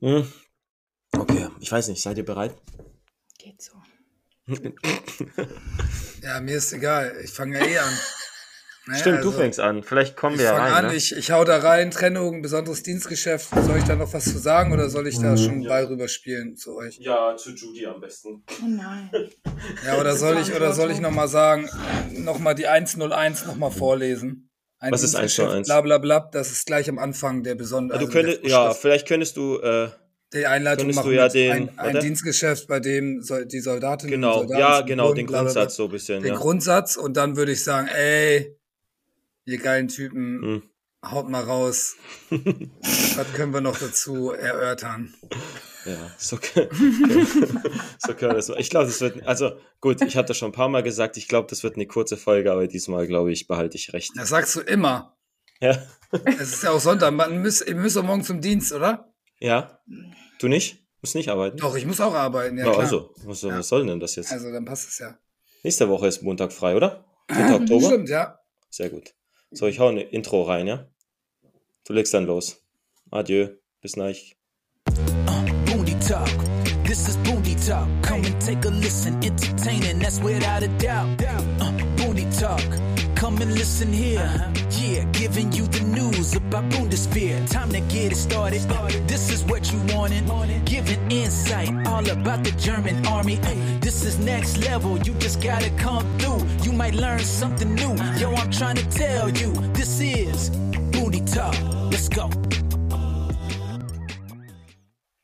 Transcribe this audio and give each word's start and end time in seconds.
Hm. 0.00 0.30
Okay, 1.16 1.48
ich 1.60 1.70
weiß 1.72 1.88
nicht, 1.88 2.02
seid 2.02 2.18
ihr 2.18 2.24
bereit? 2.24 2.54
Geht 3.38 3.60
so. 3.62 3.72
Ja, 6.22 6.40
mir 6.40 6.56
ist 6.56 6.72
egal. 6.72 7.16
Ich 7.22 7.30
fange 7.30 7.58
ja 7.58 7.64
eh 7.64 7.78
an. 7.78 7.92
Naja, 8.86 9.00
Stimmt, 9.00 9.22
du 9.22 9.28
also, 9.28 9.38
fängst 9.40 9.60
an. 9.60 9.82
Vielleicht 9.82 10.16
kommen 10.16 10.36
Ich 10.36 10.40
wir 10.40 10.46
ja 10.46 10.56
fange 10.56 10.70
rein. 10.72 10.84
an, 10.86 10.90
ne? 10.92 10.96
ich, 10.96 11.14
ich 11.14 11.30
hau 11.30 11.44
da 11.44 11.58
rein, 11.58 11.90
Trennung, 11.90 12.40
besonderes 12.40 12.82
Dienstgeschäft. 12.82 13.50
Soll 13.54 13.76
ich 13.76 13.84
da 13.84 13.94
noch 13.96 14.10
was 14.14 14.24
zu 14.24 14.38
sagen 14.38 14.72
oder 14.72 14.88
soll 14.88 15.06
ich 15.06 15.18
da 15.18 15.36
schon 15.36 15.62
Ball 15.66 15.84
rüberspielen 15.84 16.56
zu 16.56 16.74
euch? 16.74 16.96
Ja, 16.98 17.36
zu 17.36 17.50
Judy 17.50 17.84
am 17.84 18.00
besten. 18.00 18.42
Oh 18.62 18.66
nein. 18.66 19.10
Ja, 19.84 20.00
oder 20.00 20.16
soll 20.16 20.38
ich, 20.38 20.54
oder 20.54 20.72
soll 20.72 20.90
ich 20.90 21.00
nochmal 21.00 21.28
sagen, 21.28 21.68
nochmal 22.12 22.54
die 22.54 22.66
101 22.66 23.44
nochmal 23.44 23.70
vorlesen? 23.70 24.47
Ein 24.80 24.92
Was 24.92 25.02
ist 25.02 25.12
Dienstgeschäft, 25.18 25.48
101? 25.48 25.66
Bla 25.68 25.80
bla 25.80 25.98
bla, 25.98 26.20
das 26.32 26.52
ist 26.52 26.66
gleich 26.66 26.88
am 26.88 26.98
Anfang 26.98 27.42
der 27.42 27.54
besondere. 27.56 27.98
also 27.98 28.10
der 28.12 28.22
könntest, 28.22 28.44
ja, 28.44 28.72
vielleicht 28.74 29.08
könntest 29.08 29.36
du, 29.36 29.58
äh, 29.58 29.88
die 30.32 30.46
Einleitung 30.46 30.90
machen 30.94 31.08
du 31.10 31.16
ja 31.16 31.28
den- 31.28 31.70
ein, 31.78 31.78
ein. 31.78 32.00
Dienstgeschäft, 32.00 32.68
bei 32.68 32.78
dem 32.80 33.22
die 33.46 33.60
Soldatinnen 33.60 34.14
und 34.14 34.20
genau, 34.20 34.38
Soldaten 34.40 34.60
ja, 34.60 34.80
genau, 34.82 35.12
den. 35.14 35.26
Grundsatz 35.26 35.74
so 35.76 35.84
ein 35.86 35.90
bisschen, 35.90 36.22
den 36.22 36.34
ja. 36.34 36.38
Grundsatz 36.38 36.96
und 36.96 37.16
dann 37.16 37.36
würde 37.36 37.52
ich 37.52 37.64
sagen, 37.64 37.88
ey, 37.88 38.56
ihr 39.46 39.58
geilen 39.58 39.88
Typen, 39.88 40.42
Hm. 40.42 40.62
Haut 41.04 41.28
mal 41.28 41.42
raus. 41.44 41.96
Was 42.30 43.32
können 43.34 43.52
wir 43.52 43.60
noch 43.60 43.78
dazu 43.78 44.30
erörtern? 44.32 45.14
Ja, 45.84 46.10
so, 46.18 46.36
können- 46.36 46.68
so 47.98 48.14
können 48.14 48.32
wir 48.32 48.34
das 48.36 48.48
machen. 48.48 48.60
Ich 48.60 48.70
glaube, 48.70 48.86
das 48.86 49.00
wird, 49.00 49.26
also 49.26 49.52
gut, 49.80 50.02
ich 50.02 50.16
hatte 50.16 50.34
schon 50.34 50.50
ein 50.50 50.52
paar 50.52 50.68
Mal 50.68 50.82
gesagt, 50.82 51.16
ich 51.16 51.28
glaube, 51.28 51.46
das 51.48 51.62
wird 51.62 51.76
eine 51.76 51.86
kurze 51.86 52.16
Folge, 52.16 52.52
aber 52.52 52.66
diesmal, 52.66 53.06
glaube 53.06 53.32
ich, 53.32 53.46
behalte 53.46 53.76
ich 53.76 53.92
recht. 53.92 54.12
Das 54.16 54.28
sagst 54.30 54.54
du 54.56 54.60
immer. 54.60 55.16
Ja, 55.60 55.76
Es 56.24 56.52
ist 56.52 56.62
ja 56.62 56.70
auch 56.70 56.80
Sonntag. 56.80 57.12
Man 57.12 57.38
müsst, 57.42 57.66
ihr 57.66 57.74
müsst 57.74 57.96
doch 57.96 58.02
morgen 58.04 58.22
zum 58.24 58.40
Dienst, 58.40 58.72
oder? 58.72 59.12
ja, 59.40 59.80
du 60.40 60.48
nicht? 60.48 60.84
Musst 61.00 61.14
nicht 61.14 61.28
arbeiten? 61.28 61.58
Doch, 61.58 61.76
ich 61.76 61.86
muss 61.86 62.00
auch 62.00 62.12
arbeiten, 62.14 62.58
ja, 62.58 62.64
Ja, 62.66 62.70
klar. 62.72 62.82
also, 62.84 63.14
was, 63.24 63.44
was 63.44 63.68
soll 63.68 63.86
denn 63.86 64.00
das 64.00 64.16
jetzt? 64.16 64.32
Also, 64.32 64.50
dann 64.50 64.64
passt 64.64 64.88
es 64.88 64.98
ja. 64.98 65.16
Nächste 65.62 65.88
Woche 65.88 66.08
ist 66.08 66.22
Montag 66.22 66.52
frei, 66.52 66.74
oder? 66.74 67.04
4. 67.32 67.54
Oktober? 67.60 67.86
Stimmt, 67.86 68.08
ja. 68.08 68.38
Sehr 68.68 68.90
gut. 68.90 69.14
So, 69.50 69.66
ich 69.66 69.78
hau 69.78 69.88
ein 69.88 69.96
Intro 69.96 70.42
rein, 70.42 70.66
ja? 70.66 70.86
Du 71.84 71.94
legst 71.94 72.12
dann 72.12 72.26
los. 72.26 72.62
Adieu. 73.10 73.48
Bis 73.80 73.94
gleich. 73.94 74.36
Boondy 75.66 75.96
Talk. 76.06 76.28
Come 78.02 78.24
and 78.26 78.80
listen. 78.80 79.14
Entertaining. 79.22 79.96
Uh, 79.96 80.10
here. 83.90 84.30
Yeah, 84.70 85.04
giving 85.12 85.52
you 85.52 85.66
the 85.66 85.80
news 85.84 86.36
about 86.36 86.70
Bundeswehr. 86.70 87.48
Time 87.50 87.70
to 87.70 87.80
get 87.80 88.12
it 88.12 88.16
started. 88.16 88.60
This 89.08 89.30
is 89.30 89.44
what 89.44 89.67
wanted. 90.26 90.64
Giving 90.64 91.10
insight 91.10 91.68
all 91.86 92.08
about 92.08 92.44
the 92.44 92.52
German 92.52 93.06
army. 93.06 93.36
This 93.80 94.04
is 94.04 94.18
next 94.18 94.58
level. 94.58 94.98
You 94.98 95.14
just 95.14 95.42
gotta 95.42 95.70
come 95.78 96.04
through. 96.18 96.40
You 96.62 96.72
might 96.72 96.94
learn 96.94 97.20
something 97.20 97.74
new. 97.74 97.94
Yo, 98.16 98.32
I'm 98.34 98.50
trying 98.50 98.76
to 98.76 98.88
tell 98.90 99.28
you. 99.30 99.52
This 99.72 100.00
is 100.00 100.50
Boondy 100.92 101.24
Talk. 101.32 101.54
Let's 101.90 102.08
go. 102.08 102.30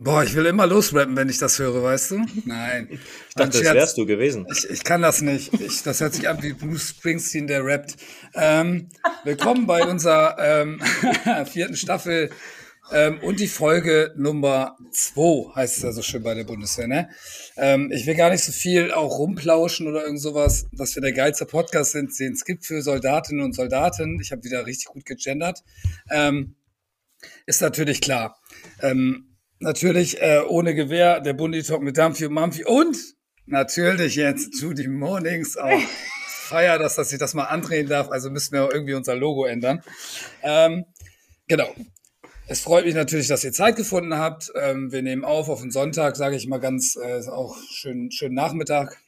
Boah, 0.05 0.23
ich 0.23 0.35
will 0.35 0.45
immer 0.45 0.67
losrappen, 0.67 1.17
wenn 1.17 1.31
ich 1.31 1.39
das 1.39 1.59
höre, 1.59 1.83
weißt 1.83 2.11
du? 2.11 2.27
Nein. 2.45 2.89
Ich 3.29 3.35
dachte, 3.37 3.63
das 3.63 3.75
wärst 3.75 3.99
du 3.99 4.07
gewesen. 4.07 4.47
Ich, 4.49 4.71
ich 4.71 4.85
kann 4.85 5.03
das 5.03 5.21
nicht. 5.21 5.53
Ich, 5.55 5.83
das 5.83 6.01
hört 6.01 6.15
sich 6.15 6.29
an 6.29 6.41
wie 6.41 6.53
Bruce 6.53 6.91
Springsteen, 6.91 7.49
der 7.49 7.65
rappt. 7.65 7.97
Ähm, 8.35 8.91
willkommen 9.25 9.67
bei 9.67 9.85
unserer 9.85 10.37
ähm, 10.39 10.81
vierten 11.47 11.75
Staffel 11.75 12.31
ähm, 12.93 13.21
und 13.21 13.41
die 13.41 13.49
Folge 13.49 14.13
Nummer 14.17 14.77
zwei 14.91 15.55
heißt 15.55 15.79
es 15.79 15.83
ja 15.83 15.93
so 15.93 16.03
schön 16.03 16.23
bei 16.23 16.35
der 16.35 16.45
Bundeswehr. 16.45 16.87
Ne? 16.87 17.09
Ähm, 17.57 17.91
ich 17.93 18.07
will 18.07 18.15
gar 18.15 18.31
nicht 18.31 18.43
so 18.43 18.53
viel 18.53 18.93
auch 18.93 19.19
rumplauschen 19.19 19.87
oder 19.89 20.05
irgend 20.05 20.21
sowas, 20.21 20.67
dass 20.73 20.95
wir 20.95 21.03
der 21.03 21.13
geilste 21.13 21.47
Podcast 21.47 21.93
sind, 21.93 22.19
den 22.19 22.33
es 22.33 22.45
gibt 22.45 22.65
für 22.67 22.83
Soldatinnen 22.83 23.45
und 23.45 23.55
Soldaten. 23.55 24.21
Ich 24.21 24.33
habe 24.33 24.45
wieder 24.45 24.67
richtig 24.67 24.87
gut 24.87 25.05
gegendert. 25.05 25.63
Ähm, 26.11 26.57
ist 27.47 27.63
natürlich 27.63 28.01
klar. 28.01 28.39
Ähm, 28.83 29.37
natürlich 29.59 30.21
äh, 30.21 30.43
ohne 30.47 30.75
Gewehr, 30.75 31.21
der 31.21 31.33
Bundy-Talk 31.33 31.83
mit 31.83 31.97
Dampfi 31.97 32.27
und 32.27 32.35
Mampfi 32.35 32.65
und 32.65 32.97
natürlich 33.47 34.17
jetzt 34.17 34.61
Judy 34.61 34.89
Mornings 34.89 35.57
auch. 35.57 35.81
Feier, 36.45 36.79
dass, 36.79 36.97
dass 36.97 37.11
ich 37.11 37.19
das 37.19 37.33
mal 37.33 37.45
andrehen 37.45 37.89
darf, 37.89 38.11
also 38.11 38.31
müssen 38.31 38.53
wir 38.53 38.69
irgendwie 38.71 38.93
unser 38.93 39.17
Logo 39.17 39.47
ändern. 39.47 39.83
Ähm, 40.43 40.85
genau. 41.49 41.75
Es 42.47 42.61
freut 42.61 42.85
mich 42.85 42.95
natürlich, 42.95 43.29
dass 43.29 43.43
ihr 43.43 43.53
Zeit 43.53 43.77
gefunden 43.77 44.19
habt. 44.19 44.53
Ähm, 44.55 44.93
wir 44.93 45.01
nehmen 45.01 45.25
auf 45.25 45.49
auf 45.49 45.63
den 45.63 45.71
Sonntag, 45.71 46.15
sage 46.15 46.37
ich 46.37 46.47
mal 46.47 46.61
ganz, 46.61 46.95
äh, 46.95 47.27
auch 47.29 47.57
schön, 47.71 48.11
schönen 48.11 48.35
Nachmittag. 48.35 48.99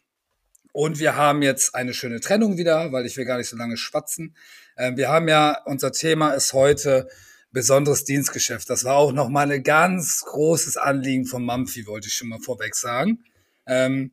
Und 0.72 0.98
wir 0.98 1.16
haben 1.16 1.42
jetzt 1.42 1.74
eine 1.74 1.92
schöne 1.92 2.20
Trennung 2.20 2.56
wieder, 2.56 2.92
weil 2.92 3.04
ich 3.04 3.16
will 3.18 3.26
gar 3.26 3.36
nicht 3.36 3.50
so 3.50 3.56
lange 3.56 3.76
schwatzen. 3.76 4.34
Ähm, 4.78 4.96
wir 4.96 5.10
haben 5.10 5.28
ja, 5.28 5.62
unser 5.66 5.92
Thema 5.92 6.32
ist 6.32 6.54
heute 6.54 7.08
besonderes 7.52 8.04
Dienstgeschäft. 8.04 8.70
Das 8.70 8.84
war 8.84 8.96
auch 8.96 9.12
nochmal 9.12 9.52
ein 9.52 9.62
ganz 9.62 10.22
großes 10.26 10.78
Anliegen 10.78 11.26
von 11.26 11.44
Mampfi, 11.44 11.86
wollte 11.86 12.08
ich 12.08 12.14
schon 12.14 12.28
mal 12.28 12.40
vorweg 12.40 12.74
sagen. 12.74 13.22
Ähm, 13.66 14.12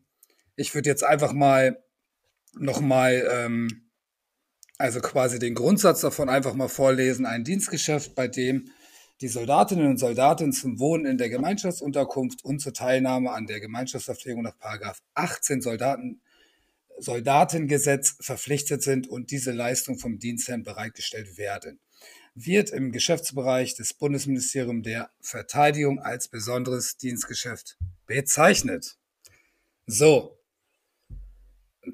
ich 0.57 0.75
würde 0.75 0.89
jetzt 0.89 1.03
einfach 1.05 1.31
mal 1.31 1.81
nochmal, 2.55 3.25
ähm, 3.31 3.89
also 4.77 4.99
quasi 4.99 5.39
den 5.39 5.55
Grundsatz 5.55 6.01
davon 6.01 6.27
einfach 6.27 6.55
mal 6.55 6.67
vorlesen. 6.67 7.25
Ein 7.25 7.45
Dienstgeschäft, 7.45 8.15
bei 8.15 8.27
dem 8.27 8.69
die 9.21 9.27
Soldatinnen 9.27 9.87
und 9.87 9.97
Soldaten 9.97 10.51
zum 10.51 10.79
Wohnen 10.79 11.05
in 11.05 11.17
der 11.17 11.29
Gemeinschaftsunterkunft 11.29 12.43
und 12.43 12.59
zur 12.59 12.73
Teilnahme 12.73 13.31
an 13.31 13.47
der 13.47 13.59
Gemeinschaftsverpflegung 13.59 14.43
nach 14.43 14.57
Paragraph 14.57 15.01
18 15.13 15.61
Soldaten, 15.61 16.21
Soldatengesetz 16.99 18.17
verpflichtet 18.19 18.83
sind 18.83 19.07
und 19.07 19.31
diese 19.31 19.51
Leistung 19.51 19.97
vom 19.97 20.19
Dienstherrn 20.19 20.63
bereitgestellt 20.63 21.37
werden 21.37 21.79
wird 22.35 22.71
im 22.71 22.91
Geschäftsbereich 22.91 23.75
des 23.75 23.93
Bundesministeriums 23.93 24.83
der 24.83 25.11
Verteidigung 25.21 25.99
als 25.99 26.27
besonderes 26.27 26.97
Dienstgeschäft 26.97 27.77
bezeichnet. 28.07 28.97
So, 29.85 30.39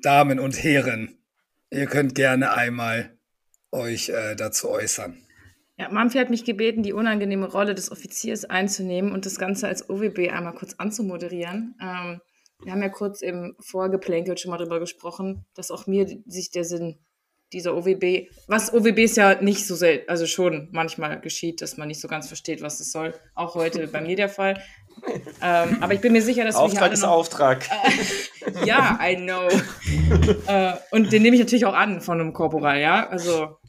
Damen 0.01 0.40
und 0.40 0.63
Herren, 0.63 1.18
ihr 1.72 1.88
könnt 1.88 2.16
gerne 2.16 2.53
einmal 2.53 3.18
euch 3.72 4.09
äh, 4.09 4.36
dazu 4.36 4.69
äußern. 4.69 5.22
Ja, 5.79 5.88
Manfred 5.90 6.23
hat 6.23 6.29
mich 6.29 6.44
gebeten, 6.44 6.84
die 6.84 6.91
unangenehme 6.91 7.50
Rolle 7.50 7.73
des 7.73 7.90
Offiziers 7.90 8.44
einzunehmen 8.44 9.13
und 9.13 9.25
das 9.25 9.40
Ganze 9.40 9.69
als 9.69 9.90
OWB 9.90 10.29
einmal 10.29 10.53
kurz 10.53 10.73
anzumoderieren. 10.78 11.75
Ähm, 11.81 12.19
wir 12.62 12.73
haben 12.73 12.81
ja 12.81 12.90
kurz 12.90 13.22
im 13.22 13.56
Vorgeplänkel 13.62 14.38
schon 14.38 14.51
mal 14.51 14.57
darüber 14.57 14.81
gesprochen, 14.81 15.45
dass 15.56 15.72
auch 15.72 15.88
mir 15.88 16.06
sich 16.25 16.51
der 16.51 16.66
Sinn 16.66 17.00
dieser 17.53 17.78
OWB, 17.78 18.28
was 18.47 18.73
OWBs 18.73 19.16
ja 19.16 19.41
nicht 19.41 19.66
so 19.66 19.75
selten, 19.75 20.09
also 20.09 20.28
schon 20.28 20.68
manchmal 20.73 21.22
geschieht, 21.22 21.62
dass 21.62 21.78
man 21.78 21.88
nicht 21.88 22.01
so 22.01 22.09
ganz 22.09 22.28
versteht, 22.28 22.62
was 22.62 22.81
es 22.81 22.91
soll. 22.91 23.13
Auch 23.34 23.56
heute 23.56 23.88
bei 23.88 24.01
mir 24.01 24.18
der 24.18 24.29
Fall. 24.29 24.62
Ähm, 25.41 25.78
aber 25.79 25.94
ich 25.94 26.01
bin 26.01 26.12
mir 26.12 26.22
sicher, 26.22 26.44
dass 26.44 26.57
Auftrag 26.57 26.91
ist 26.91 27.03
noch, 27.03 27.12
Auftrag. 27.12 27.66
Ja, 28.66 29.00
I 29.01 29.16
know. 29.16 29.47
äh, 30.47 30.73
und 30.91 31.13
den 31.13 31.22
nehme 31.22 31.35
ich 31.35 31.41
natürlich 31.41 31.66
auch 31.66 31.73
an 31.73 32.01
von 32.01 32.19
einem 32.19 32.34
Korporal, 32.34 32.81
ja. 32.81 33.07
Also 33.07 33.59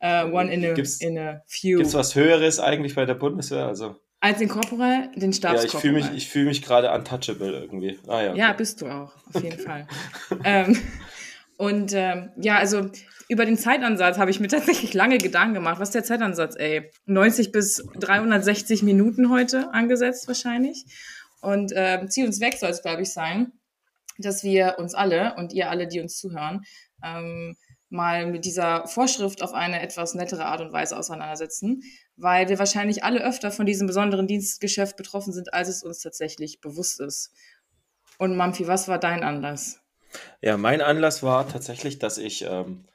äh, 0.00 0.24
one 0.24 0.52
in 0.52 0.64
a, 0.64 0.74
Gibt's- 0.74 1.00
in 1.00 1.18
a 1.18 1.42
few. 1.46 1.78
Gibt 1.78 1.88
es 1.88 1.94
was 1.94 2.14
Höheres 2.14 2.60
eigentlich 2.60 2.94
bei 2.94 3.04
der 3.04 3.14
Bundeswehr? 3.14 3.66
Also, 3.66 3.96
Als 4.20 4.38
den 4.38 4.48
Korporal, 4.48 5.10
den 5.14 5.20
ja, 5.22 5.28
ich 5.30 5.36
Stabskorporal. 5.36 5.80
fühle 5.80 5.92
mich, 5.94 6.10
ich 6.16 6.28
fühl 6.28 6.44
mich 6.44 6.62
gerade 6.62 6.90
untouchable 6.92 7.52
irgendwie. 7.52 7.98
Ah, 8.08 8.22
ja, 8.22 8.34
Ja, 8.34 8.46
okay. 8.48 8.54
bist 8.58 8.80
du 8.80 8.86
auch, 8.86 9.12
auf 9.32 9.42
jeden 9.42 9.58
Fall. 9.58 9.86
ähm, 10.44 10.78
und 11.56 11.92
ähm, 11.94 12.30
ja, 12.36 12.56
also 12.58 12.90
über 13.28 13.44
den 13.44 13.58
Zeitansatz 13.58 14.16
habe 14.18 14.30
ich 14.30 14.40
mir 14.40 14.48
tatsächlich 14.48 14.94
lange 14.94 15.18
Gedanken 15.18 15.54
gemacht. 15.54 15.80
Was 15.80 15.88
ist 15.88 15.94
der 15.94 16.04
Zeitansatz, 16.04 16.54
ey? 16.56 16.90
90 17.06 17.52
bis 17.52 17.84
360 17.98 18.82
Minuten 18.82 19.30
heute 19.30 19.72
angesetzt 19.74 20.28
wahrscheinlich. 20.28 20.84
Und 21.40 21.72
ähm, 21.74 22.08
Ziel 22.08 22.26
und 22.26 22.32
Zweck 22.32 22.54
soll 22.54 22.70
es, 22.70 22.82
glaube 22.82 23.02
ich, 23.02 23.12
sein, 23.12 23.52
dass 24.18 24.42
wir 24.44 24.76
uns 24.78 24.94
alle 24.94 25.34
und 25.36 25.52
ihr 25.52 25.68
alle, 25.70 25.86
die 25.88 26.00
uns 26.00 26.16
zuhören, 26.16 26.62
ähm, 27.04 27.56
mal 27.90 28.26
mit 28.26 28.44
dieser 28.44 28.86
Vorschrift 28.86 29.42
auf 29.42 29.52
eine 29.52 29.80
etwas 29.80 30.14
nettere 30.14 30.44
Art 30.44 30.60
und 30.60 30.72
Weise 30.72 30.98
auseinandersetzen, 30.98 31.82
weil 32.16 32.48
wir 32.48 32.58
wahrscheinlich 32.58 33.04
alle 33.04 33.24
öfter 33.24 33.50
von 33.50 33.66
diesem 33.66 33.86
besonderen 33.86 34.26
Dienstgeschäft 34.26 34.96
betroffen 34.96 35.32
sind, 35.32 35.54
als 35.54 35.68
es 35.68 35.82
uns 35.82 36.00
tatsächlich 36.00 36.60
bewusst 36.60 37.00
ist. 37.00 37.32
Und 38.18 38.36
Mampfi, 38.36 38.66
was 38.66 38.88
war 38.88 38.98
dein 38.98 39.22
Anlass? 39.22 39.80
Ja, 40.40 40.56
mein 40.56 40.80
Anlass 40.80 41.22
war 41.22 41.48
tatsächlich, 41.48 41.98
dass 41.98 42.18
ich 42.18 42.44
ähm, 42.48 42.86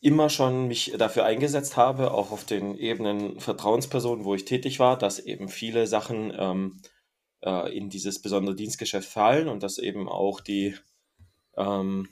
immer 0.00 0.30
schon 0.30 0.68
mich 0.68 0.94
dafür 0.96 1.24
eingesetzt 1.24 1.76
habe, 1.76 2.12
auch 2.12 2.30
auf 2.30 2.44
den 2.44 2.76
Ebenen 2.76 3.40
Vertrauenspersonen, 3.40 4.24
wo 4.24 4.34
ich 4.34 4.44
tätig 4.44 4.78
war, 4.78 4.96
dass 4.96 5.18
eben 5.18 5.48
viele 5.48 5.86
Sachen 5.86 6.32
ähm, 6.36 6.80
äh, 7.42 7.76
in 7.76 7.88
dieses 7.88 8.22
besondere 8.22 8.54
Dienstgeschäft 8.54 9.08
fallen 9.08 9.48
und 9.48 9.62
dass 9.62 9.78
eben 9.78 10.08
auch 10.08 10.40
die, 10.40 10.76
ähm, 11.56 12.08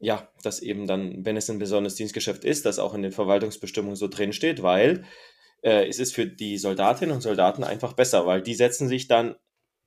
ja, 0.00 0.28
dass 0.42 0.60
eben 0.60 0.86
dann, 0.86 1.24
wenn 1.24 1.36
es 1.36 1.50
ein 1.50 1.58
besonderes 1.58 1.94
Dienstgeschäft 1.94 2.44
ist, 2.44 2.64
das 2.66 2.78
auch 2.78 2.94
in 2.94 3.02
den 3.02 3.12
Verwaltungsbestimmungen 3.12 3.96
so 3.96 4.08
drin 4.08 4.32
steht, 4.32 4.62
weil 4.62 5.04
äh, 5.62 5.88
ist 5.88 6.00
es 6.00 6.12
für 6.12 6.26
die 6.26 6.58
Soldatinnen 6.58 7.14
und 7.14 7.20
Soldaten 7.20 7.64
einfach 7.64 7.92
besser, 7.92 8.26
weil 8.26 8.42
die 8.42 8.54
setzen 8.54 8.88
sich 8.88 9.08
dann 9.08 9.36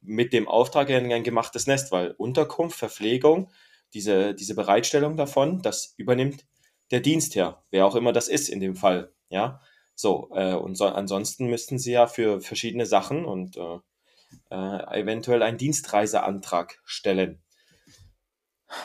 mit 0.01 0.33
dem 0.33 0.47
Auftrag 0.47 0.89
in 0.89 1.11
ein 1.11 1.23
gemachtes 1.23 1.65
Nest, 1.67 1.91
weil 1.91 2.11
Unterkunft, 2.11 2.77
Verpflegung, 2.77 3.51
diese, 3.93 4.35
diese 4.35 4.55
Bereitstellung 4.55 5.17
davon, 5.17 5.61
das 5.61 5.93
übernimmt 5.97 6.45
der 6.91 6.99
Dienstherr, 6.99 7.63
wer 7.71 7.85
auch 7.85 7.95
immer 7.95 8.13
das 8.13 8.27
ist 8.27 8.49
in 8.49 8.59
dem 8.59 8.75
Fall, 8.75 9.13
ja. 9.29 9.61
So, 9.95 10.29
äh, 10.33 10.53
und 10.53 10.75
so, 10.75 10.85
ansonsten 10.85 11.47
müssten 11.47 11.77
sie 11.79 11.91
ja 11.93 12.07
für 12.07 12.41
verschiedene 12.41 12.85
Sachen 12.85 13.25
und 13.25 13.57
äh, 13.57 13.79
äh, 14.49 15.01
eventuell 15.01 15.43
einen 15.43 15.59
Dienstreiseantrag 15.59 16.79
stellen, 16.83 17.42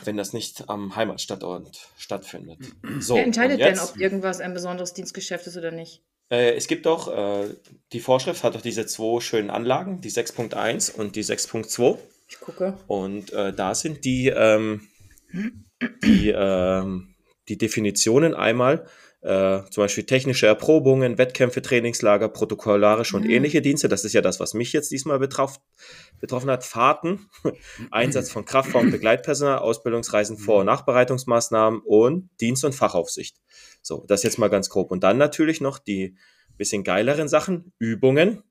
wenn 0.04 0.16
das 0.16 0.32
nicht 0.32 0.68
am 0.68 0.94
Heimatstadtort 0.96 1.88
stattfindet. 1.98 2.58
So, 3.00 3.14
Wer 3.16 3.24
entscheidet 3.24 3.58
und 3.58 3.64
denn, 3.64 3.74
jetzt- 3.74 3.90
ob 3.94 4.00
irgendwas 4.00 4.40
ein 4.40 4.54
besonderes 4.54 4.92
Dienstgeschäft 4.94 5.46
ist 5.46 5.56
oder 5.56 5.70
nicht? 5.70 6.02
Äh, 6.30 6.54
es 6.56 6.66
gibt 6.66 6.84
doch, 6.86 7.08
äh, 7.08 7.48
die 7.92 8.00
Vorschrift 8.00 8.44
hat 8.44 8.54
doch 8.54 8.60
diese 8.60 8.86
zwei 8.86 9.20
schönen 9.20 9.50
Anlagen, 9.50 10.00
die 10.00 10.10
6.1 10.10 10.90
und 10.94 11.16
die 11.16 11.22
6.2. 11.24 11.98
Ich 12.28 12.38
gucke. 12.40 12.76
Und 12.86 13.32
äh, 13.32 13.54
da 13.54 13.74
sind 13.74 14.04
die, 14.04 14.28
ähm, 14.28 14.88
die, 16.04 16.28
ähm, 16.36 17.14
die 17.48 17.56
Definitionen 17.56 18.34
einmal, 18.34 18.86
äh, 19.28 19.60
zum 19.70 19.84
Beispiel 19.84 20.04
technische 20.04 20.46
Erprobungen, 20.46 21.18
Wettkämpfe, 21.18 21.60
Trainingslager, 21.60 22.30
protokollarische 22.30 23.14
und 23.14 23.24
Mhm. 23.24 23.30
ähnliche 23.30 23.60
Dienste. 23.60 23.86
Das 23.88 24.06
ist 24.06 24.14
ja 24.14 24.22
das, 24.22 24.40
was 24.40 24.54
mich 24.54 24.72
jetzt 24.72 24.90
diesmal 24.90 25.18
betroff, 25.18 25.60
betroffen 26.18 26.50
hat. 26.50 26.64
Fahrten, 26.64 27.28
Einsatz 27.90 28.30
von 28.30 28.46
Kraftfahrer 28.46 28.84
und 28.84 28.90
Begleitpersonal, 28.90 29.58
Ausbildungsreisen, 29.58 30.38
Vor- 30.38 30.60
und 30.60 30.66
Nachbereitungsmaßnahmen 30.66 31.80
und 31.84 32.30
Dienst- 32.40 32.64
und 32.64 32.74
Fachaufsicht. 32.74 33.36
So, 33.82 34.04
das 34.08 34.22
jetzt 34.22 34.38
mal 34.38 34.48
ganz 34.48 34.70
grob. 34.70 34.90
Und 34.90 35.04
dann 35.04 35.18
natürlich 35.18 35.60
noch 35.60 35.78
die 35.78 36.16
bisschen 36.56 36.82
geileren 36.82 37.28
Sachen, 37.28 37.72
Übungen, 37.78 38.42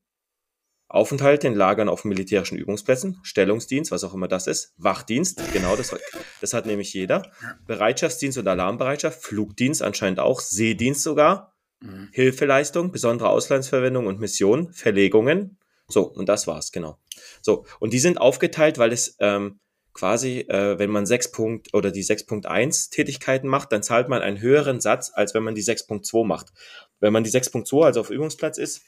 Aufenthalte 0.88 1.46
in 1.46 1.54
Lagern 1.54 1.88
auf 1.88 2.04
militärischen 2.04 2.56
Übungsplätzen, 2.56 3.18
Stellungsdienst, 3.22 3.90
was 3.90 4.04
auch 4.04 4.14
immer 4.14 4.28
das 4.28 4.46
ist, 4.46 4.72
Wachdienst, 4.78 5.40
genau, 5.52 5.76
das, 5.76 5.94
das 6.40 6.54
hat 6.54 6.66
nämlich 6.66 6.94
jeder, 6.94 7.30
Bereitschaftsdienst 7.66 8.38
und 8.38 8.48
Alarmbereitschaft, 8.48 9.22
Flugdienst 9.22 9.82
anscheinend 9.82 10.18
auch, 10.18 10.40
Seedienst 10.40 11.02
sogar, 11.02 11.54
Mhm. 11.80 12.08
Hilfeleistung, 12.12 12.90
besondere 12.90 13.30
Auslandsverwendung 13.30 14.06
und 14.06 14.20
Mission, 14.20 14.72
Verlegungen. 14.72 15.58
So, 15.86 16.02
und 16.02 16.28
das 16.28 16.46
war's, 16.46 16.72
genau. 16.72 16.98
So, 17.40 17.64
und 17.78 17.92
die 17.92 17.98
sind 17.98 18.20
aufgeteilt, 18.20 18.78
weil 18.78 18.92
es 18.92 19.16
ähm, 19.20 19.60
quasi, 19.94 20.40
äh, 20.40 20.78
wenn 20.78 20.90
man 20.90 21.06
6 21.06 21.32
Punkt 21.32 21.74
oder 21.74 21.90
die 21.90 22.04
6.1 22.04 22.90
Tätigkeiten 22.90 23.48
macht, 23.48 23.72
dann 23.72 23.82
zahlt 23.82 24.08
man 24.08 24.22
einen 24.22 24.40
höheren 24.40 24.80
Satz, 24.80 25.10
als 25.14 25.34
wenn 25.34 25.42
man 25.42 25.54
die 25.54 25.62
6.2 25.62 26.24
macht. 26.24 26.52
Wenn 27.00 27.12
man 27.12 27.24
die 27.24 27.30
6.2, 27.30 27.84
also 27.84 28.00
auf 28.00 28.10
Übungsplatz 28.10 28.58
ist, 28.58 28.82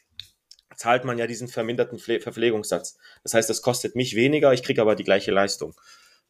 zahlt 0.80 1.04
man 1.04 1.18
ja 1.18 1.26
diesen 1.26 1.46
verminderten 1.46 1.98
Pfle 1.98 2.20
Verpflegungssatz. 2.20 2.96
Das 3.22 3.34
heißt, 3.34 3.50
das 3.50 3.60
kostet 3.60 3.96
mich 3.96 4.16
weniger, 4.16 4.54
ich 4.54 4.62
kriege 4.62 4.80
aber 4.80 4.96
die 4.96 5.04
gleiche 5.04 5.30
Leistung. 5.30 5.74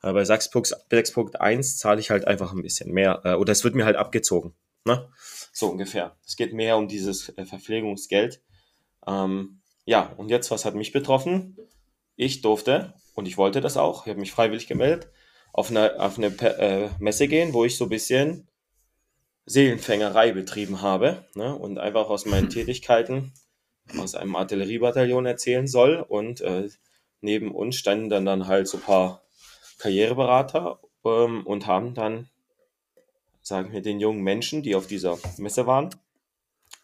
Äh, 0.02 0.12
bei 0.12 0.22
6.1 0.22 1.78
zahle 1.78 2.00
ich 2.00 2.10
halt 2.10 2.26
einfach 2.26 2.52
ein 2.52 2.62
bisschen 2.62 2.90
mehr 2.90 3.20
äh, 3.24 3.34
oder 3.34 3.52
es 3.52 3.62
wird 3.62 3.76
mir 3.76 3.84
halt 3.84 3.94
abgezogen. 3.94 4.54
Ne? 4.84 5.08
So 5.52 5.68
ungefähr. 5.68 6.16
Es 6.26 6.34
geht 6.34 6.52
mehr 6.52 6.76
um 6.76 6.88
dieses 6.88 7.28
äh, 7.38 7.46
Verpflegungsgeld. 7.46 8.42
Ähm, 9.06 9.60
ja, 9.84 10.12
und 10.16 10.30
jetzt, 10.30 10.50
was 10.50 10.64
hat 10.64 10.74
mich 10.74 10.90
betroffen? 10.90 11.56
Ich 12.16 12.42
durfte, 12.42 12.94
und 13.14 13.28
ich 13.28 13.38
wollte 13.38 13.60
das 13.60 13.76
auch, 13.76 14.04
ich 14.04 14.10
habe 14.10 14.20
mich 14.20 14.32
freiwillig 14.32 14.66
gemeldet, 14.66 15.12
auf 15.52 15.70
eine, 15.70 16.00
auf 16.00 16.18
eine 16.18 16.26
äh, 16.26 16.88
Messe 16.98 17.28
gehen, 17.28 17.52
wo 17.52 17.64
ich 17.64 17.76
so 17.76 17.84
ein 17.84 17.90
bisschen 17.90 18.48
Seelenfängerei 19.46 20.32
betrieben 20.32 20.82
habe 20.82 21.24
ne? 21.36 21.54
und 21.54 21.78
einfach 21.78 22.10
aus 22.10 22.26
meinen 22.26 22.50
Tätigkeiten 22.50 23.32
aus 23.98 24.14
einem 24.14 24.36
Artilleriebataillon 24.36 25.26
erzählen 25.26 25.66
soll. 25.66 25.96
Und 25.96 26.40
äh, 26.40 26.68
neben 27.20 27.52
uns 27.52 27.76
standen 27.76 28.08
dann, 28.08 28.24
dann 28.24 28.46
halt 28.46 28.68
so 28.68 28.78
ein 28.78 28.82
paar 28.82 29.22
Karriereberater 29.78 30.80
ähm, 31.04 31.46
und 31.46 31.66
haben 31.66 31.94
dann, 31.94 32.28
sagen 33.42 33.72
wir, 33.72 33.82
den 33.82 34.00
jungen 34.00 34.22
Menschen, 34.22 34.62
die 34.62 34.74
auf 34.74 34.86
dieser 34.86 35.18
Messe 35.38 35.66
waren, 35.66 35.90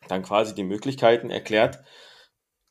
dann 0.09 0.23
quasi 0.23 0.55
die 0.55 0.65
Möglichkeiten 0.65 1.31
erklärt, 1.31 1.81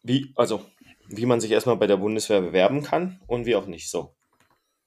wie, 0.04 0.34
also, 0.36 0.62
wie 1.08 1.26
man 1.26 1.42
sich 1.42 1.52
erstmal 1.52 1.78
bei 1.78 1.88
der 1.88 1.98
Bundeswehr 1.98 2.42
bewerben 2.42 2.84
kann 2.84 3.20
und 3.28 3.46
wie 3.46 3.56
auch 3.56 3.66
nicht 3.66 3.90
so. 3.90 4.14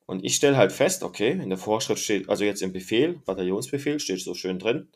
Und 0.06 0.24
ich 0.24 0.36
stelle 0.36 0.56
halt 0.56 0.72
fest, 0.72 1.02
okay, 1.02 1.32
in 1.32 1.50
der 1.50 1.58
Vorschrift 1.58 2.02
steht, 2.02 2.28
also 2.28 2.44
jetzt 2.44 2.62
im 2.62 2.72
Befehl, 2.72 3.20
Bataillonsbefehl, 3.26 4.00
steht 4.00 4.20
so 4.20 4.34
schön 4.34 4.58
drin, 4.58 4.88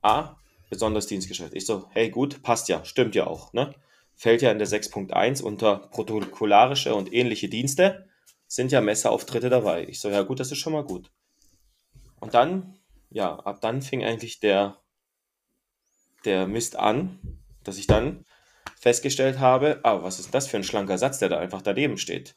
A, 0.00 0.36
besonderes 0.74 1.06
Dienstgeschäft. 1.06 1.54
Ich 1.54 1.66
so, 1.66 1.86
hey 1.90 2.10
gut, 2.10 2.42
passt 2.42 2.68
ja, 2.68 2.84
stimmt 2.84 3.14
ja 3.14 3.26
auch, 3.26 3.52
ne? 3.52 3.74
Fällt 4.16 4.42
ja 4.42 4.50
in 4.50 4.58
der 4.58 4.68
6.1 4.68 5.42
unter 5.42 5.76
protokollarische 5.76 6.94
und 6.94 7.12
ähnliche 7.12 7.48
Dienste, 7.48 8.08
sind 8.46 8.72
ja 8.72 8.80
Messeauftritte 8.80 9.50
dabei. 9.50 9.86
Ich 9.88 10.00
so, 10.00 10.08
ja 10.08 10.22
gut, 10.22 10.40
das 10.40 10.52
ist 10.52 10.58
schon 10.58 10.72
mal 10.72 10.84
gut. 10.84 11.10
Und 12.20 12.34
dann, 12.34 12.78
ja, 13.10 13.34
ab 13.34 13.60
dann 13.60 13.82
fing 13.82 14.04
eigentlich 14.04 14.40
der, 14.40 14.78
der 16.24 16.46
Mist 16.46 16.76
an, 16.76 17.18
dass 17.64 17.78
ich 17.78 17.86
dann 17.86 18.24
festgestellt 18.78 19.38
habe, 19.38 19.80
ah, 19.82 20.02
was 20.02 20.18
ist 20.18 20.34
das 20.34 20.46
für 20.46 20.56
ein 20.56 20.64
schlanker 20.64 20.98
Satz, 20.98 21.18
der 21.18 21.28
da 21.28 21.38
einfach 21.38 21.62
daneben 21.62 21.98
steht. 21.98 22.36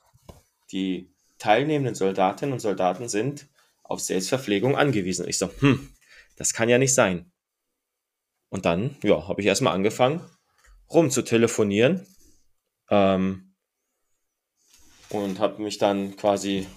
Die 0.72 1.12
teilnehmenden 1.40 1.96
Soldatinnen 1.96 2.54
und 2.54 2.60
Soldaten 2.60 3.10
sind 3.10 3.48
auf 3.84 4.00
Selbstverpflegung 4.00 4.76
angewiesen. 4.76 5.28
Ich 5.28 5.38
so, 5.38 5.50
hm, 5.60 5.94
das 6.36 6.54
kann 6.54 6.70
ja 6.70 6.78
nicht 6.78 6.94
sein. 6.94 7.32
Und 8.50 8.66
dann, 8.66 8.96
ja, 9.04 9.28
habe 9.28 9.42
ich 9.42 9.48
erstmal 9.48 9.74
angefangen, 9.74 10.22
rum 10.90 11.10
zu 11.10 11.22
telefonieren. 11.22 12.06
Ähm, 12.90 13.56
und 15.10 15.40
habe 15.40 15.62
mich 15.62 15.78
dann 15.78 16.16
quasi 16.18 16.68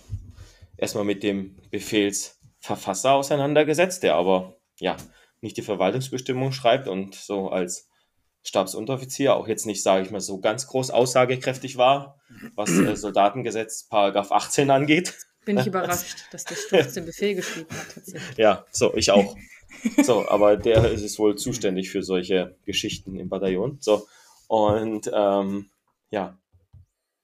erstmal 0.76 1.04
mit 1.04 1.22
dem 1.22 1.56
Befehlsverfasser 1.70 3.12
auseinandergesetzt, 3.12 4.02
der 4.02 4.14
aber 4.14 4.56
ja 4.78 4.96
nicht 5.40 5.56
die 5.56 5.62
Verwaltungsbestimmung 5.62 6.52
schreibt 6.52 6.88
und 6.88 7.14
so 7.14 7.48
als 7.48 7.88
Stabsunteroffizier 8.42 9.34
auch 9.34 9.48
jetzt 9.48 9.66
nicht, 9.66 9.82
sage 9.82 10.04
ich 10.04 10.10
mal, 10.10 10.20
so 10.20 10.40
ganz 10.40 10.66
groß 10.66 10.90
aussagekräftig 10.90 11.76
war, 11.76 12.20
was 12.54 12.70
äh, 12.70 12.96
Soldatengesetz 12.96 13.86
Paragraph 13.88 14.32
18 14.32 14.70
angeht. 14.70 15.14
Bin 15.44 15.58
ich 15.58 15.66
überrascht, 15.66 16.26
dass 16.30 16.44
der 16.44 16.54
Sturz 16.54 16.94
den 16.94 17.04
Befehl 17.04 17.34
geschrieben 17.34 17.68
hat, 17.70 17.94
tatsächlich. 17.94 18.38
Ja, 18.38 18.64
so, 18.70 18.94
ich 18.94 19.10
auch. 19.10 19.36
So, 20.02 20.28
aber 20.28 20.56
der 20.56 20.90
ist 20.90 21.02
es 21.02 21.18
wohl 21.18 21.36
zuständig 21.36 21.90
für 21.90 22.02
solche 22.02 22.56
Geschichten 22.64 23.16
im 23.16 23.28
Bataillon. 23.28 23.78
So, 23.80 24.06
und 24.48 25.10
ähm, 25.14 25.70
ja, 26.10 26.38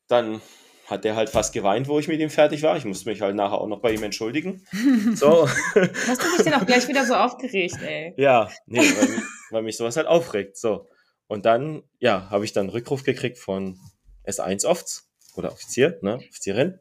dann 0.09 0.41
hat 0.87 1.05
der 1.05 1.17
halt 1.17 1.29
fast 1.31 1.53
geweint, 1.53 1.89
wo 1.89 1.99
ich 1.99 2.07
mit 2.07 2.21
ihm 2.21 2.31
fertig 2.31 2.63
war. 2.63 2.77
Ich 2.77 2.85
musste 2.85 3.09
mich 3.09 3.21
halt 3.21 3.35
nachher 3.35 3.61
auch 3.61 3.67
noch 3.67 3.81
bei 3.81 3.93
ihm 3.93 4.03
entschuldigen. 4.05 4.65
So, 5.15 5.49
Hast 5.49 6.23
du 6.23 6.37
dich 6.37 6.45
denn 6.45 6.55
auch 6.55 6.67
gleich 6.67 6.87
wieder 6.89 7.05
so 7.05 7.15
aufgeregt, 7.15 7.77
ey? 7.83 8.15
ja, 8.17 8.49
nee, 8.67 8.79
weil, 8.79 9.09
mich- 9.09 9.23
weil 9.51 9.63
mich 9.63 9.77
sowas 9.77 9.97
halt 9.97 10.07
aufregt. 10.07 10.57
So, 10.57 10.89
und 11.27 11.45
dann, 11.45 11.83
ja, 11.99 12.29
habe 12.31 12.45
ich 12.45 12.53
dann 12.53 12.63
einen 12.67 12.71
Rückruf 12.71 13.03
gekriegt 13.03 13.39
von 13.39 13.79
S1-Ofts 14.25 15.09
oder 15.37 15.51
Offizier, 15.53 15.99
ne, 16.03 16.17
Offizierin. 16.17 16.79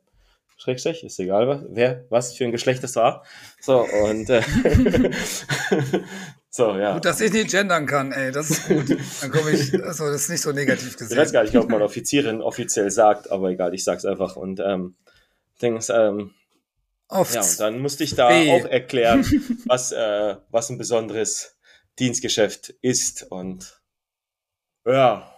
Schrägstrich, 0.57 1.03
ist 1.03 1.19
egal, 1.19 1.47
was, 1.47 1.61
wer, 1.69 2.05
was 2.09 2.33
für 2.33 2.45
ein 2.45 2.51
Geschlecht 2.51 2.83
das 2.83 2.95
war. 2.95 3.25
So, 3.61 3.81
und 3.81 4.29
äh, 4.29 4.41
so, 6.49 6.75
ja. 6.77 6.93
Gut, 6.93 7.05
dass 7.05 7.19
ich 7.21 7.33
nicht 7.33 7.51
gendern 7.51 7.85
kann, 7.85 8.11
ey, 8.11 8.31
das 8.31 8.49
ist 8.49 8.67
gut. 8.67 8.97
Dann 9.21 9.31
komme 9.31 9.51
ich, 9.51 9.73
also 9.83 10.05
das 10.05 10.23
ist 10.23 10.29
nicht 10.29 10.41
so 10.41 10.51
negativ 10.51 10.95
Ich 10.95 11.01
weiß 11.01 11.09
gesehen. 11.09 11.31
gar 11.33 11.43
nicht, 11.43 11.57
ob 11.57 11.69
man 11.69 11.81
Offizierin 11.81 12.41
offiziell 12.41 12.89
sagt, 12.91 13.29
aber 13.31 13.49
egal, 13.49 13.73
ich 13.73 13.83
sag's 13.83 14.05
einfach. 14.05 14.35
Und 14.37 14.59
ähm, 14.61 14.95
Dings, 15.61 15.89
ähm, 15.89 16.33
Oft. 17.07 17.35
ja, 17.35 17.41
und 17.41 17.59
dann 17.59 17.79
musste 17.79 18.03
ich 18.03 18.15
da 18.15 18.29
Hey. 18.29 18.49
auch 18.51 18.65
erklären, 18.65 19.25
was, 19.65 19.91
äh, 19.91 20.35
was 20.49 20.69
ein 20.69 20.77
besonderes 20.77 21.57
Dienstgeschäft 21.99 22.69
ist. 22.81 23.23
Und 23.29 23.81
ja. 24.85 25.31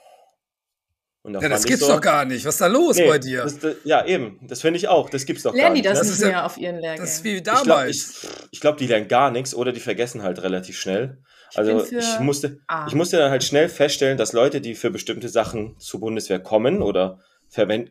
Und 1.27 1.33
da 1.33 1.41
ja, 1.41 1.49
das 1.49 1.61
ich 1.65 1.67
gibt's 1.67 1.85
so, 1.85 1.91
doch 1.93 2.01
gar 2.01 2.23
nicht. 2.25 2.45
Was 2.45 2.55
ist 2.55 2.61
da 2.61 2.67
los 2.67 2.95
Nee, 2.95 3.07
bei 3.07 3.19
dir? 3.19 3.43
Das, 3.43 3.59
das, 3.59 3.75
ja, 3.83 4.05
eben, 4.05 4.39
das 4.47 4.61
finde 4.61 4.77
ich 4.77 4.87
auch. 4.87 5.09
Das 5.09 5.25
gibt's 5.25 5.43
doch 5.43 5.53
Lernen 5.53 5.75
die 5.75 5.81
gar 5.81 5.91
nicht. 5.91 5.99
das, 6.01 6.07
Das 6.07 6.07
nicht 6.07 6.15
ist 6.15 6.21
ja- 6.21 6.27
mehr 6.29 6.45
auf 6.45 6.57
ihren 6.57 6.75
Lehrgängen? 6.79 7.01
Das 7.05 7.13
ist 7.15 7.23
wie 7.25 7.35
Ich 7.35 7.43
glaube, 7.43 7.67
damals. 7.67 7.95
ich, 8.23 8.29
ich 8.51 8.59
glaub, 8.61 8.77
die 8.77 8.87
lernen 8.87 9.07
gar 9.09 9.29
nichts 9.29 9.53
oder 9.53 9.71
die 9.73 9.79
vergessen 9.81 10.23
halt 10.23 10.41
relativ 10.41 10.79
schnell. 10.79 11.21
Also 11.55 11.79
für 11.79 11.97
ich 11.99 12.19
musste, 12.19 12.59
ich 12.87 12.95
musste 12.95 13.17
dann 13.17 13.29
halt 13.31 13.43
schnell 13.43 13.69
feststellen, 13.69 14.17
dass 14.17 14.33
Leute, 14.33 14.61
die 14.61 14.73
für 14.75 14.89
bestimmte 14.89 15.29
Sachen 15.29 15.77
zur 15.79 15.99
Bundeswehr 15.99 16.39
kommen 16.39 16.81
oder 16.81 17.19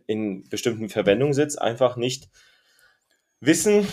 in 0.06 0.44
bestimmten 0.50 0.88
Verwendungen 0.88 1.32
sitzen, 1.34 1.58
einfach 1.58 1.96
nicht 1.96 2.28
wissen, 3.40 3.86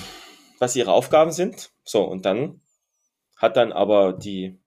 was 0.60 0.76
ihre 0.76 0.92
Aufgaben 0.92 1.32
sind. 1.32 1.72
So, 1.84 2.04
und 2.04 2.26
dann 2.26 2.62
hat 3.38 3.58
dann 3.58 3.72
aber 3.74 4.14
die 4.14 4.60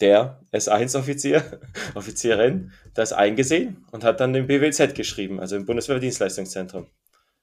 der 0.00 0.40
S1-Offizier, 0.52 1.60
Offizierin, 1.94 2.72
das 2.94 3.12
eingesehen 3.12 3.84
und 3.92 4.02
hat 4.04 4.20
dann 4.20 4.32
den 4.32 4.46
BWZ 4.46 4.94
geschrieben, 4.94 5.40
also 5.40 5.56
im 5.56 5.66
Bundeswehrdienstleistungszentrum. 5.66 6.86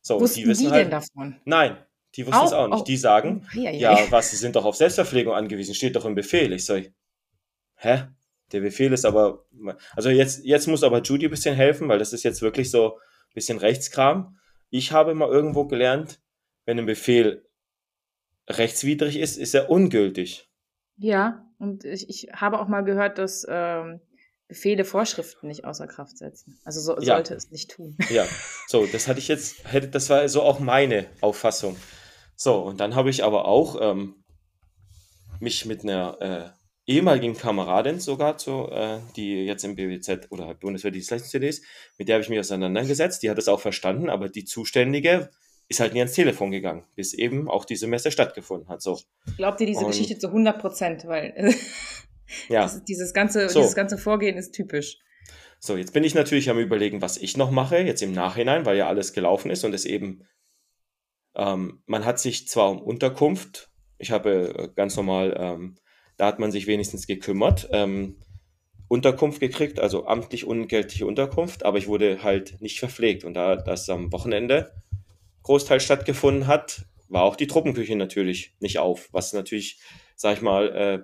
So, 0.02 0.20
Wussten 0.20 0.40
die, 0.42 0.48
wissen 0.48 0.64
denn 0.66 0.74
halt, 0.74 0.94
davon? 0.94 1.36
Nein, 1.46 1.78
die 2.16 2.26
wussten 2.26 2.46
es 2.46 2.54
Auch- 2.54 2.68
nicht. 2.68 2.76
auch- 2.80 2.84
Die 2.84 2.98
sagen, 2.98 3.46
Oh, 3.46 3.54
hei, 3.56 3.76
ja, 3.76 3.96
hei. 3.96 4.08
was, 4.10 4.32
sie 4.32 4.38
sind 4.38 4.56
doch 4.56 4.66
auf 4.66 4.76
Selbstverpflegung 4.76 5.34
angewiesen, 5.34 5.76
steht 5.76 5.96
doch 5.96 6.06
im 6.06 6.16
Befehl. 6.16 6.52
Ich 6.54 6.66
so, 6.66 6.80
hä? 7.76 8.04
Der 8.54 8.62
Befehl 8.62 8.94
ist 8.94 9.06
aber, 9.06 9.46
also 9.96 10.10
jetzt, 10.10 10.46
jetzt 10.46 10.68
muss 10.68 10.82
aber 10.84 11.02
Judy 11.02 11.26
ein 11.28 11.32
bisschen 11.32 11.54
helfen, 11.56 11.90
weil 11.90 12.00
das 12.00 12.14
ist 12.14 12.24
jetzt 12.24 12.42
wirklich 12.42 12.72
so 12.72 12.94
ein 12.96 13.34
bisschen 13.36 13.58
Rechtskram. 13.58 14.38
Ich 14.70 14.94
habe 14.94 15.14
mal 15.14 15.28
irgendwo 15.30 15.66
gelernt, 15.66 16.22
wenn 16.66 16.80
ein 16.80 16.86
Befehl 16.86 17.46
rechtswidrig 18.50 19.18
ist, 19.20 19.38
ist 19.38 19.54
er 19.54 19.70
ungültig. 19.70 20.47
Ja, 20.98 21.46
und 21.60 21.86
ich, 21.86 22.10
ich 22.10 22.30
habe 22.34 22.60
auch 22.60 22.68
mal 22.68 22.82
gehört, 22.82 23.18
dass 23.18 23.46
ähm, 23.50 24.00
Befehle 24.48 24.86
Vorschriften 24.86 25.48
nicht 25.48 25.66
außer 25.66 25.88
Kraft 25.88 26.18
setzen. 26.18 26.60
Also 26.64 26.80
so, 26.82 27.00
Ja. 27.00 27.16
sollte 27.16 27.36
es 27.36 27.52
nicht 27.52 27.72
tun. 27.72 27.98
Ja, 28.10 28.26
so, 28.68 28.86
das 28.86 29.08
hatte 29.08 29.20
ich 29.20 29.28
jetzt, 29.28 29.72
hätte, 29.72 29.90
das 29.90 30.10
war 30.10 30.28
so 30.30 30.42
auch 30.42 30.60
meine 30.60 31.06
Auffassung. 31.22 31.76
So, 32.36 32.56
und 32.62 32.80
dann 32.80 32.96
habe 32.96 33.10
ich 33.10 33.24
aber 33.24 33.46
auch 33.46 33.78
ähm, 33.82 34.24
mich 35.40 35.66
mit 35.66 35.84
einer 35.84 36.18
äh, 36.22 36.92
ehemaligen 36.92 37.36
Kameradin 37.36 38.00
sogar, 38.00 38.38
zu, 38.38 38.70
äh, 38.72 39.00
die 39.16 39.46
jetzt 39.46 39.64
im 39.66 39.76
BWZ 39.76 40.32
oder 40.32 40.54
Bundeswehrdienstleistungs-CD 40.54 41.48
ist, 41.50 41.64
mit 41.98 42.08
der 42.08 42.16
habe 42.16 42.24
ich 42.24 42.30
mich 42.30 42.40
auseinandergesetzt. 42.40 43.22
Die 43.24 43.30
hat 43.30 43.38
es 43.38 43.48
auch 43.48 43.60
verstanden, 43.60 44.10
aber 44.10 44.30
die 44.30 44.46
Zuständige 44.46 45.30
ist 45.70 45.80
halt 45.80 45.94
nie 45.94 46.00
ans 46.00 46.14
Telefon 46.14 46.52
gegangen, 46.52 46.84
bis 46.96 47.14
eben 47.14 47.50
auch 47.50 47.66
diese 47.66 47.88
Messe 47.88 48.12
stattgefunden 48.12 48.70
hat. 48.70 48.82
So, 48.82 49.00
Glaubt 49.36 49.60
ihr 49.62 49.68
diese 49.68 49.82
Und- 49.82 49.88
Geschichte 49.92 50.18
zu 50.18 50.28
100 50.28 50.60
Prozent, 50.60 51.06
weil 51.08 51.34
ja. 52.50 52.62
das, 52.64 52.84
dieses, 52.86 53.14
ganze, 53.14 53.50
So. 53.50 53.60
dieses 53.60 53.76
ganze 53.76 53.98
Vorgehen 53.98 54.38
ist 54.38 54.52
typisch. 54.54 55.00
So, 55.60 55.76
jetzt 55.76 55.92
bin 55.94 56.04
ich 56.04 56.14
natürlich 56.14 56.50
am 56.50 56.60
überlegen, 56.60 57.02
was 57.02 57.18
ich 57.18 57.36
noch 57.36 57.52
mache, 57.52 57.78
jetzt 57.80 58.02
im 58.04 58.14
Nachhinein, 58.14 58.66
weil 58.66 58.78
ja 58.78 58.88
alles 58.88 59.12
gelaufen 59.14 59.50
ist 59.50 59.64
und 59.66 59.74
es 59.74 59.86
eben, 59.86 60.24
ähm, 61.36 61.82
man 61.86 62.06
hat 62.06 62.20
sich 62.20 62.48
zwar 62.48 62.70
um 62.72 62.82
Unterkunft, 62.82 63.70
ich 63.98 64.12
habe 64.12 64.54
äh, 64.58 64.70
ganz 64.76 64.96
normal, 64.96 65.36
ähm, 65.40 65.76
da 66.18 66.28
hat 66.28 66.40
man 66.40 66.52
sich 66.52 66.68
wenigstens 66.68 67.08
gekümmert, 67.08 67.70
ähm, 67.72 68.18
Unterkunft 68.88 69.40
gekriegt, 69.42 69.80
also 69.80 70.08
amtlich 70.08 70.46
unentgeltliche 70.46 71.06
Unterkunft, 71.06 71.66
aber 71.66 71.78
ich 71.78 71.88
wurde 71.88 72.24
halt 72.24 72.62
nicht 72.62 72.80
verpflegt 72.80 73.26
und 73.26 73.34
da 73.34 73.56
das 73.58 73.90
am 73.90 74.14
Wochenende 74.14 74.72
Großteil 75.48 75.80
stattgefunden 75.80 76.46
hat, 76.46 76.86
war 77.08 77.24
auch 77.24 77.38
die 77.38 77.48
Truppenküche 77.48 77.96
natürlich 77.96 78.54
nicht 78.60 78.80
auf, 78.80 79.08
was 79.14 79.32
natürlich, 79.32 79.80
sag 80.18 80.36
ich 80.36 80.42
mal, 80.42 80.76
äh, 80.76 81.00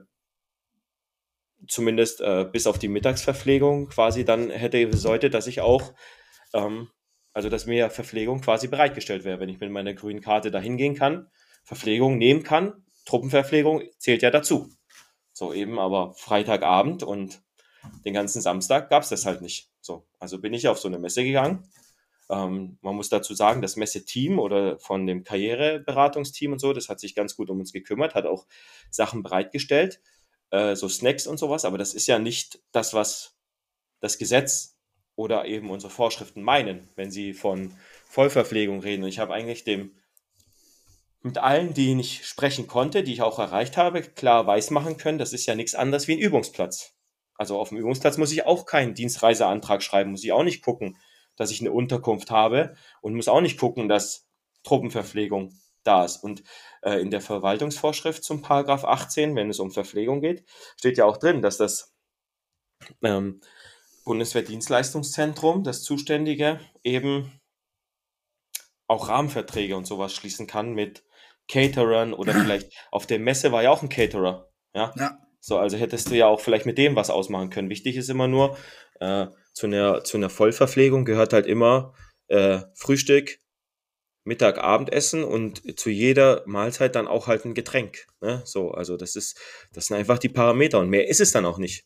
zumindest 1.69 2.19
äh, 2.19 2.45
bis 2.51 2.67
auf 2.67 2.77
die 2.77 2.89
Mittagsverpflegung 2.89 3.88
quasi 3.88 4.25
dann 4.25 4.50
hätte 4.50 4.85
bedeutet, 4.85 5.33
dass 5.33 5.47
ich 5.47 5.62
auch, 5.62 5.93
ähm, 6.53 6.89
also 7.31 7.47
dass 7.47 7.65
mir 7.65 7.89
Verpflegung 7.89 8.41
quasi 8.41 8.67
bereitgestellt 8.67 9.23
wäre, 9.23 9.39
wenn 9.39 9.47
ich 9.47 9.62
mit 9.62 9.71
meiner 9.71 9.93
grünen 9.93 10.19
Karte 10.19 10.51
da 10.51 10.59
hingehen 10.59 10.95
kann, 10.95 11.31
Verpflegung 11.63 12.17
nehmen 12.17 12.43
kann, 12.43 12.83
Truppenverpflegung 13.05 13.83
zählt 13.97 14.23
ja 14.23 14.29
dazu. 14.29 14.69
So 15.31 15.53
eben 15.53 15.79
aber 15.79 16.15
Freitagabend 16.15 17.01
und 17.01 17.41
den 18.03 18.13
ganzen 18.13 18.41
Samstag 18.41 18.89
gab 18.89 19.03
es 19.03 19.09
das 19.09 19.25
halt 19.25 19.41
nicht. 19.41 19.69
So, 19.79 20.05
also 20.19 20.41
bin 20.41 20.53
ich 20.53 20.67
auf 20.67 20.79
so 20.79 20.89
eine 20.89 21.00
Messe 21.00 21.23
gegangen. 21.23 21.65
Ähm, 22.33 22.77
man 22.81 22.95
muss 22.95 23.09
dazu 23.09 23.33
sagen, 23.33 23.61
das 23.61 23.75
Messeteam 23.75 24.39
oder 24.39 24.79
von 24.79 25.05
dem 25.05 25.23
Karriereberatungsteam 25.23 26.53
und 26.53 26.59
so, 26.59 26.73
das 26.73 26.89
hat 26.89 26.99
sich 26.99 27.15
ganz 27.15 27.35
gut 27.35 27.49
um 27.49 27.59
uns 27.59 27.73
gekümmert, 27.73 28.15
hat 28.15 28.25
auch 28.25 28.47
Sachen 28.89 29.23
bereitgestellt 29.23 30.01
äh, 30.53 30.75
so 30.75 30.87
Snacks 30.87 31.25
und 31.25 31.37
sowas, 31.37 31.65
aber 31.65 31.77
das 31.77 31.93
ist 31.93 32.07
ja 32.07 32.19
nicht 32.19 32.61
das, 32.71 32.93
was 32.93 33.35
das 33.99 34.19
Gesetz 34.19 34.77
oder 35.15 35.45
eben 35.45 35.71
unsere 35.71 35.91
Vorschriften 35.91 36.43
meinen, 36.43 36.87
wenn 36.95 37.09
sie 37.09 37.33
von 37.33 37.73
Vollverpflegung 38.05 38.79
reden. 38.79 39.03
Und 39.03 39.09
ich 39.09 39.19
habe 39.19 39.33
eigentlich 39.33 39.63
dem 39.63 39.95
mit 41.21 41.37
allen, 41.37 41.73
die 41.73 41.99
ich 41.99 42.27
sprechen 42.27 42.67
konnte, 42.67 43.01
die 43.01 43.13
ich 43.13 43.21
auch 43.21 43.39
erreicht 43.39 43.77
habe, 43.77 44.01
klar 44.01 44.45
weismachen 44.45 44.97
können, 44.97 45.17
das 45.17 45.33
ist 45.33 45.45
ja 45.45 45.55
nichts 45.55 45.73
anderes 45.73 46.07
wie 46.07 46.13
ein 46.13 46.19
Übungsplatz. 46.19 46.93
Also 47.35 47.57
auf 47.57 47.69
dem 47.69 47.77
Übungsplatz 47.77 48.17
muss 48.17 48.31
ich 48.31 48.45
auch 48.45 48.65
keinen 48.65 48.93
Dienstreiseantrag 48.93 49.81
schreiben, 49.81 50.11
muss 50.11 50.23
ich 50.23 50.33
auch 50.33 50.43
nicht 50.43 50.61
gucken, 50.61 50.97
dass 51.35 51.51
ich 51.51 51.61
eine 51.61 51.71
Unterkunft 51.71 52.31
habe 52.31 52.75
und 53.01 53.15
muss 53.15 53.27
auch 53.27 53.41
nicht 53.41 53.59
gucken, 53.59 53.87
dass 53.87 54.27
Truppenverpflegung 54.63 55.53
da 55.83 56.05
ist. 56.05 56.17
Und 56.17 56.43
äh, 56.81 57.01
in 57.01 57.11
der 57.11 57.21
Verwaltungsvorschrift 57.21 58.23
zum 58.23 58.41
Paragraph 58.41 58.85
18, 58.85 59.35
wenn 59.35 59.49
es 59.49 59.59
um 59.59 59.71
Verpflegung 59.71 60.21
geht, 60.21 60.45
steht 60.77 60.97
ja 60.97 61.05
auch 61.05 61.17
drin, 61.17 61.41
dass 61.41 61.57
das 61.57 61.93
ähm, 63.01 63.41
Bundeswehrdienstleistungszentrum, 64.05 65.63
das 65.63 65.83
Zuständige, 65.83 66.59
eben 66.83 67.39
auch 68.87 69.09
Rahmenverträge 69.09 69.75
und 69.75 69.85
sowas 69.85 70.13
schließen 70.13 70.47
kann 70.47 70.73
mit 70.73 71.03
Caterern 71.47 72.13
oder 72.13 72.33
vielleicht 72.33 72.71
auf 72.91 73.05
der 73.07 73.19
Messe 73.19 73.51
war 73.51 73.63
ja 73.63 73.71
auch 73.71 73.81
ein 73.81 73.89
Caterer. 73.89 74.49
Ja. 74.73 74.93
Ja. 74.97 75.19
So, 75.39 75.57
also 75.57 75.77
hättest 75.77 76.09
du 76.09 76.15
ja 76.15 76.27
auch 76.27 76.39
vielleicht 76.39 76.65
mit 76.65 76.77
dem 76.77 76.95
was 76.95 77.09
ausmachen 77.09 77.49
können. 77.49 77.69
Wichtig 77.69 77.97
ist 77.97 78.09
immer 78.09 78.29
nur, 78.29 78.57
äh, 79.01 79.27
zu 79.53 79.67
einer, 79.67 80.03
zu 80.03 80.17
einer 80.17 80.29
Vollverpflegung 80.29 81.05
gehört 81.05 81.33
halt 81.33 81.45
immer 81.45 81.93
äh, 82.27 82.62
Frühstück, 82.75 83.39
Mittag, 84.25 84.57
Abendessen 84.57 85.24
und 85.24 85.79
zu 85.79 85.89
jeder 85.89 86.43
Mahlzeit 86.45 86.95
dann 86.95 87.07
auch 87.07 87.27
halt 87.27 87.45
ein 87.45 87.53
Getränk. 87.53 88.07
Ne? 88.22 88.41
So, 88.45 88.72
also 88.72 88.98
das 88.98 89.15
ist, 89.15 89.39
das 89.74 89.88
sind 89.88 89.98
einfach 89.98 90.17
die 90.17 90.29
Parameter 90.29 90.79
und 90.79 90.89
mehr 90.89 91.07
ist 91.07 91.19
es 91.19 91.31
dann 91.31 91.45
auch 91.45 91.57
nicht. 91.57 91.86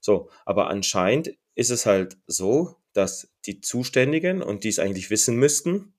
So, 0.00 0.30
aber 0.44 0.68
anscheinend 0.68 1.36
ist 1.54 1.70
es 1.70 1.86
halt 1.86 2.18
so, 2.26 2.76
dass 2.92 3.32
die 3.46 3.60
Zuständigen 3.60 4.42
und 4.42 4.64
die 4.64 4.68
es 4.68 4.78
eigentlich 4.78 5.10
wissen 5.10 5.36
müssten, 5.36 5.94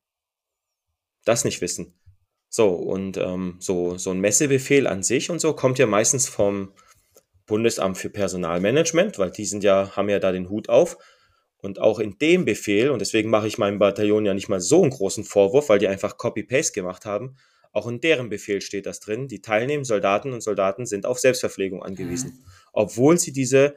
das 1.25 1.45
nicht 1.45 1.61
wissen. 1.61 1.93
So, 2.49 2.69
und 2.69 3.17
ähm, 3.17 3.57
so, 3.59 3.97
so 3.97 4.11
ein 4.11 4.19
Messebefehl 4.19 4.87
an 4.87 5.03
sich 5.03 5.29
und 5.29 5.39
so 5.39 5.53
kommt 5.53 5.79
ja 5.79 5.85
meistens 5.85 6.27
vom 6.29 6.73
Bundesamt 7.47 7.97
für 7.97 8.09
Personalmanagement, 8.09 9.17
weil 9.17 9.31
die 9.31 9.45
sind 9.45 9.63
ja, 9.63 9.95
haben 9.95 10.09
ja 10.09 10.19
da 10.19 10.31
den 10.31 10.49
Hut 10.49 10.69
auf. 10.69 10.97
Und 11.59 11.79
auch 11.81 11.99
in 11.99 12.19
dem 12.19 12.45
Befehl, 12.45 12.91
und 12.91 12.99
deswegen 12.99 13.31
mache 13.31 13.47
ich 13.47 13.57
meinem 13.57 13.79
Bataillon 13.79 14.25
ja 14.25 14.35
nicht 14.35 14.47
mal 14.47 14.59
so 14.59 14.83
einen 14.83 14.91
großen 14.91 15.23
Vorwurf, 15.23 15.69
weil 15.69 15.79
die 15.79 15.87
einfach 15.87 16.17
Copy-Paste 16.17 16.73
gemacht 16.73 17.05
haben, 17.05 17.35
auch 17.71 17.87
in 17.87 17.99
deren 17.99 18.29
Befehl 18.29 18.61
steht 18.61 18.85
das 18.85 18.99
drin. 18.99 19.27
Die 19.27 19.41
teilnehmenden 19.41 19.85
Soldaten 19.85 20.33
und 20.33 20.41
Soldaten 20.41 20.85
sind 20.85 21.05
auf 21.05 21.19
Selbstverpflegung 21.19 21.83
angewiesen. 21.83 22.43
Obwohl 22.73 23.17
sie 23.17 23.31
diese 23.31 23.75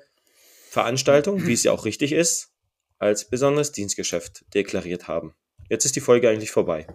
Veranstaltung, 0.69 1.47
wie 1.47 1.53
es 1.53 1.65
ja 1.65 1.73
auch 1.73 1.85
richtig 1.85 2.13
ist, 2.13 2.53
als 2.99 3.29
besonderes 3.29 3.73
Dienstgeschäft 3.73 4.45
deklariert 4.55 5.09
haben. 5.09 5.35
Jetzt 5.69 5.85
ist 5.85 5.97
die 5.97 6.01
Folge 6.01 6.29
eigentlich 6.29 6.51
vorbei. 6.51 6.87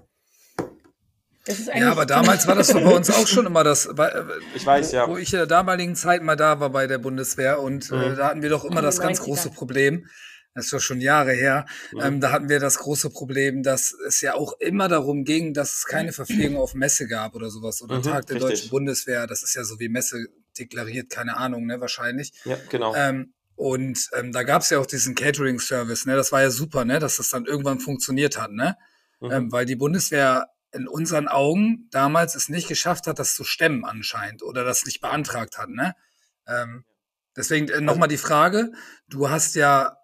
Das 1.46 1.60
ist 1.60 1.70
Ja, 1.76 1.92
aber 1.92 2.06
damals 2.06 2.48
war 2.48 2.56
das 2.56 2.68
doch 2.70 2.82
bei 2.82 2.96
uns 2.96 3.10
auch 3.12 3.28
schon 3.28 3.46
immer 3.46 3.64
das, 3.64 3.88
weil, 3.92 4.28
Ich 4.56 4.66
weiß, 4.66 4.92
ja. 4.94 5.08
wo 5.08 5.18
ich 5.18 5.32
in 5.32 5.38
der 5.38 5.48
damaligen 5.48 5.96
Zeit 5.96 6.24
mal 6.24 6.36
da 6.36 6.60
war 6.60 6.70
bei 6.72 6.88
der 6.88 6.98
Bundeswehr 6.98 7.60
und 7.62 7.92
äh, 7.92 7.96
Mhm. 7.96 8.16
da 8.16 8.28
hatten 8.30 8.42
wir 8.42 8.50
doch 8.50 8.66
immer 8.66 8.82
das 8.82 9.00
ganz 9.00 9.20
90ern. 9.20 9.24
große 9.24 9.50
Problem, 9.52 10.08
das 10.56 10.66
ist 10.66 10.74
doch 10.74 10.80
schon 10.80 11.02
Jahre 11.02 11.34
her, 11.34 11.66
Mhm. 11.92 12.00
ähm, 12.02 12.20
da 12.22 12.32
hatten 12.32 12.50
wir 12.50 12.60
das 12.60 12.78
große 12.80 13.10
Problem, 13.12 13.62
dass 13.62 13.94
es 14.08 14.22
ja 14.22 14.34
auch 14.34 14.54
immer 14.60 14.88
darum 14.88 15.24
ging, 15.24 15.54
dass 15.54 15.74
es 15.80 15.86
keine 15.86 16.14
Verpflegung 16.14 16.58
auf 16.58 16.74
Messe 16.74 17.08
gab 17.08 17.36
oder 17.36 17.50
sowas 17.52 17.82
oder 17.82 17.98
Mhm, 17.98 18.04
Tag 18.04 18.26
der 18.28 18.38
richtig. 18.38 18.50
Deutschen 18.52 18.70
Bundeswehr, 18.72 19.28
das 19.28 19.44
ist 19.44 19.54
ja 19.56 19.64
so 19.64 19.80
wie 19.80 19.90
Messe 19.90 20.26
deklariert, 20.58 21.10
keine 21.12 21.38
Ahnung, 21.38 21.66
ne, 21.68 21.80
wahrscheinlich. 21.82 22.32
Ja, 22.46 22.58
genau. 22.70 22.96
Ähm, 22.96 23.34
und 23.58 24.10
ähm, 24.14 24.32
da 24.34 24.44
gab 24.44 24.64
es 24.64 24.70
ja 24.72 24.80
auch 24.80 24.86
diesen 24.86 25.14
Catering-Service, 25.16 26.06
ne? 26.08 26.16
Das 26.16 26.32
war 26.32 26.42
ja 26.42 26.50
super, 26.50 26.84
ne? 26.86 27.00
Dass 27.00 27.18
das 27.18 27.30
dann 27.30 27.46
irgendwann 27.46 27.80
funktioniert 27.80 28.38
hat, 28.42 28.52
ne? 28.52 28.76
Mhm. 29.22 29.32
Ähm, 29.32 29.52
weil 29.52 29.66
die 29.66 29.76
Bundeswehr 29.78 30.48
in 30.76 30.88
unseren 30.88 31.28
Augen 31.28 31.88
damals 31.92 32.36
es 32.36 32.50
nicht 32.50 32.68
geschafft 32.68 33.08
hat, 33.08 33.18
das 33.20 33.36
zu 33.36 33.44
stemmen 33.44 33.86
anscheinend 33.86 34.44
oder 34.44 34.64
das 34.64 34.86
nicht 34.86 35.02
beantragt 35.02 35.58
hat, 35.58 35.70
ne? 35.70 35.96
Ähm, 36.48 36.86
deswegen 37.36 37.70
äh, 37.70 37.82
nochmal 37.82 38.08
die 38.10 38.18
Frage, 38.18 38.72
du 39.08 39.30
hast 39.30 39.56
ja 39.56 39.98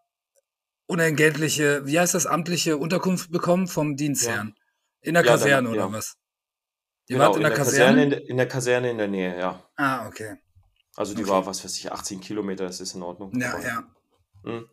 unentgeltliche, 0.88 1.86
wie 1.86 2.00
heißt 2.00 2.14
das, 2.14 2.26
amtliche 2.26 2.78
Unterkunft 2.78 3.32
bekommen 3.32 3.68
vom 3.68 3.96
Dienstherrn. 3.96 4.56
In 5.02 5.14
der 5.14 5.24
Ja, 5.24 5.32
dann- 5.32 5.40
Kaserne 5.40 5.70
oder 5.70 5.80
ja. 5.82 5.92
was? 5.92 6.18
Ihr 7.08 7.16
genau, 7.18 7.26
wart 7.28 7.36
in 7.38 7.42
der 7.44 7.52
Kaserne? 7.54 8.04
in, 8.04 8.10
der, 8.10 8.30
in 8.30 8.38
der 8.38 8.48
Kaserne 8.48 8.92
in 8.92 8.98
der 8.98 9.08
Nähe, 9.08 9.38
ja. 9.38 9.64
ah, 9.76 10.08
okay. 10.08 10.38
Also 10.96 11.14
die 11.16 11.22
Okay. 11.24 11.32
war, 11.32 11.46
was 11.46 11.64
weiß 11.64 11.78
ich, 11.78 11.92
18 11.92 12.20
Kilometer, 12.20 12.66
das 12.66 12.82
ist 12.82 12.96
in 12.96 13.02
Ordnung. 13.02 13.32
Ja, 13.40 13.58
ja. 13.60 13.84
Mhm. 14.44 14.68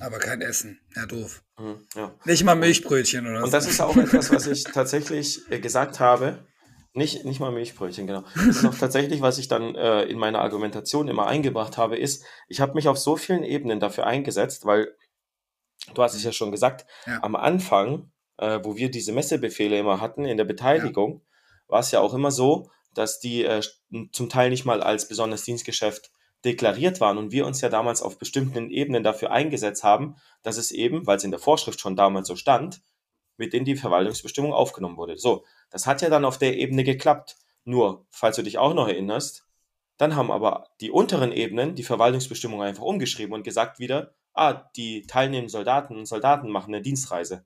Aber 0.00 0.18
kein 0.18 0.40
Essen. 0.40 0.80
Ja, 0.96 1.06
doof. 1.06 1.42
Mhm, 1.58 1.86
ja. 1.94 2.14
Nicht 2.24 2.44
mal 2.44 2.54
Milchbrötchen 2.54 3.26
oder 3.26 3.40
Und 3.40 3.46
so. 3.46 3.52
das 3.52 3.66
ist 3.68 3.80
auch 3.80 3.96
etwas, 3.96 4.30
was 4.32 4.46
ich 4.46 4.64
tatsächlich 4.72 5.40
äh, 5.50 5.60
gesagt 5.60 6.00
habe. 6.00 6.44
Nicht, 6.94 7.24
nicht 7.24 7.40
mal 7.40 7.50
Milchbrötchen, 7.52 8.06
genau. 8.06 8.22
Das 8.34 8.44
ist 8.56 8.64
auch 8.66 8.74
tatsächlich, 8.74 9.22
was 9.22 9.38
ich 9.38 9.48
dann 9.48 9.74
äh, 9.74 10.02
in 10.04 10.18
meiner 10.18 10.40
Argumentation 10.40 11.08
immer 11.08 11.26
eingebracht 11.26 11.78
habe, 11.78 11.96
ist, 11.96 12.24
ich 12.48 12.60
habe 12.60 12.74
mich 12.74 12.86
auf 12.88 12.98
so 12.98 13.16
vielen 13.16 13.44
Ebenen 13.44 13.80
dafür 13.80 14.06
eingesetzt, 14.06 14.66
weil 14.66 14.94
du 15.94 16.02
hast 16.02 16.14
es 16.14 16.22
ja 16.22 16.32
schon 16.32 16.50
gesagt, 16.50 16.84
Ja. 17.06 17.22
am 17.22 17.34
Anfang, 17.34 18.12
äh, 18.36 18.60
wo 18.62 18.76
wir 18.76 18.90
diese 18.90 19.12
Messebefehle 19.12 19.78
immer 19.78 20.00
hatten 20.02 20.26
in 20.26 20.36
der 20.36 20.44
Beteiligung, 20.44 21.22
war 21.66 21.80
es 21.80 21.90
ja 21.92 22.00
auch 22.00 22.12
immer 22.12 22.30
so, 22.30 22.70
dass 22.94 23.20
die 23.20 23.44
äh, 23.44 23.62
zum 24.12 24.28
Teil 24.28 24.50
nicht 24.50 24.66
mal 24.66 24.82
als 24.82 25.08
besonderes 25.08 25.44
Dienstgeschäft 25.44 26.10
deklariert 26.44 27.00
waren 27.00 27.18
und 27.18 27.32
wir 27.32 27.46
uns 27.46 27.60
ja 27.60 27.68
damals 27.68 28.02
auf 28.02 28.18
bestimmten 28.18 28.70
Ebenen 28.70 29.02
dafür 29.04 29.30
eingesetzt 29.30 29.84
haben, 29.84 30.16
dass 30.42 30.56
es 30.56 30.70
eben, 30.70 31.06
weil 31.06 31.16
es 31.16 31.24
in 31.24 31.30
der 31.30 31.40
Vorschrift 31.40 31.80
schon 31.80 31.96
damals 31.96 32.28
so 32.28 32.36
stand, 32.36 32.82
mit 33.36 33.54
in 33.54 33.64
die 33.64 33.76
Verwaltungsbestimmung 33.76 34.52
aufgenommen 34.52 34.96
wurde. 34.96 35.16
So, 35.16 35.44
das 35.70 35.86
hat 35.86 36.02
ja 36.02 36.10
dann 36.10 36.24
auf 36.24 36.38
der 36.38 36.56
Ebene 36.56 36.84
geklappt. 36.84 37.36
Nur, 37.64 38.06
falls 38.10 38.36
du 38.36 38.42
dich 38.42 38.58
auch 38.58 38.74
noch 38.74 38.88
erinnerst, 38.88 39.46
Dann 39.98 40.16
haben 40.16 40.32
aber 40.32 40.68
die 40.80 40.90
unteren 40.90 41.30
Ebenen 41.30 41.76
die 41.76 41.84
Verwaltungsbestimmung 41.84 42.60
einfach 42.60 42.82
umgeschrieben 42.82 43.34
und 43.34 43.44
gesagt 43.44 43.78
wieder, 43.78 44.14
ah, 44.34 44.52
die 44.74 45.06
teilnehmenden 45.06 45.48
Soldaten 45.48 45.96
und 45.96 46.06
Soldaten 46.06 46.50
machen 46.50 46.74
eine 46.74 46.82
Dienstreise. 46.82 47.44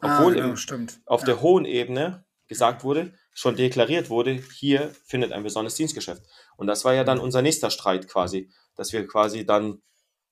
Obwohl 0.00 0.32
ah, 0.32 0.34
genau, 0.34 0.48
im, 0.48 0.56
stimmt. 0.56 1.00
auf 1.06 1.20
ja. 1.20 1.26
der 1.26 1.42
hohen 1.42 1.64
Ebene 1.64 2.24
gesagt 2.48 2.84
wurde, 2.84 3.12
schon 3.32 3.56
deklariert 3.56 4.08
wurde, 4.10 4.40
hier 4.54 4.94
findet 5.04 5.32
ein 5.32 5.42
besonderes 5.42 5.74
Dienstgeschäft. 5.74 6.22
Und 6.56 6.66
das 6.66 6.84
war 6.84 6.94
ja 6.94 7.04
dann 7.04 7.18
unser 7.18 7.42
nächster 7.42 7.70
Streit 7.70 8.08
quasi, 8.08 8.50
dass 8.76 8.92
wir 8.92 9.06
quasi 9.06 9.44
dann 9.44 9.82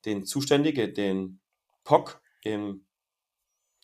den 0.05 0.25
Zuständige, 0.25 0.93
den 0.93 1.41
POC 1.85 2.21
im 2.43 2.87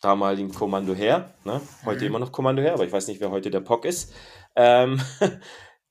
damaligen 0.01 0.53
Kommando 0.53 0.93
her, 0.93 1.33
ne? 1.43 1.61
heute 1.85 2.01
Mhm. 2.01 2.07
immer 2.07 2.19
noch 2.19 2.31
Kommando 2.31 2.61
her, 2.61 2.73
aber 2.73 2.85
ich 2.85 2.91
weiß 2.91 3.07
nicht, 3.07 3.21
wer 3.21 3.31
heute 3.31 3.51
der 3.51 3.61
POC 3.61 3.85
ist, 3.85 4.13
ähm, 4.55 4.99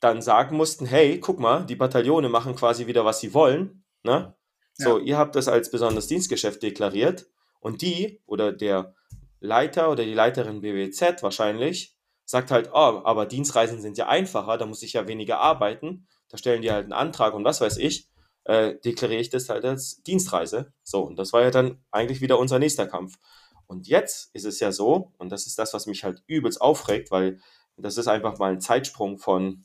dann 0.00 0.22
sagen 0.22 0.56
mussten, 0.56 0.86
hey, 0.86 1.20
guck 1.20 1.38
mal, 1.38 1.64
die 1.64 1.76
Bataillone 1.76 2.28
machen 2.28 2.56
quasi 2.56 2.86
wieder, 2.86 3.04
was 3.04 3.20
sie 3.20 3.34
wollen. 3.34 3.84
Ne? 4.02 4.34
So, 4.74 4.98
ihr 4.98 5.18
habt 5.18 5.36
das 5.36 5.46
als 5.46 5.70
besonderes 5.70 6.06
Dienstgeschäft 6.06 6.62
deklariert 6.62 7.26
und 7.60 7.82
die 7.82 8.22
oder 8.24 8.50
der 8.50 8.94
Leiter 9.38 9.90
oder 9.90 10.04
die 10.04 10.14
Leiterin 10.14 10.62
BWZ 10.62 11.22
wahrscheinlich 11.22 11.98
sagt 12.30 12.52
halt, 12.52 12.70
oh, 12.72 13.02
aber 13.04 13.26
Dienstreisen 13.26 13.80
sind 13.80 13.98
ja 13.98 14.06
einfacher, 14.06 14.56
da 14.56 14.64
muss 14.64 14.84
ich 14.84 14.92
ja 14.92 15.08
weniger 15.08 15.40
arbeiten, 15.40 16.06
da 16.28 16.38
stellen 16.38 16.62
die 16.62 16.70
halt 16.70 16.84
einen 16.84 16.92
Antrag 16.92 17.34
und 17.34 17.44
was 17.44 17.60
weiß 17.60 17.76
ich, 17.78 18.08
äh, 18.44 18.76
deklariere 18.84 19.20
ich 19.20 19.30
das 19.30 19.48
halt 19.48 19.64
als 19.64 20.00
Dienstreise. 20.04 20.72
So, 20.84 21.02
und 21.02 21.16
das 21.18 21.32
war 21.32 21.42
ja 21.42 21.50
dann 21.50 21.84
eigentlich 21.90 22.20
wieder 22.20 22.38
unser 22.38 22.60
nächster 22.60 22.86
Kampf. 22.86 23.18
Und 23.66 23.88
jetzt 23.88 24.32
ist 24.32 24.44
es 24.44 24.60
ja 24.60 24.70
so, 24.70 25.12
und 25.18 25.30
das 25.30 25.46
ist 25.48 25.58
das, 25.58 25.74
was 25.74 25.86
mich 25.86 26.04
halt 26.04 26.22
übelst 26.28 26.60
aufregt, 26.60 27.10
weil 27.10 27.40
das 27.76 27.96
ist 27.96 28.06
einfach 28.06 28.38
mal 28.38 28.52
ein 28.52 28.60
Zeitsprung 28.60 29.18
von, 29.18 29.64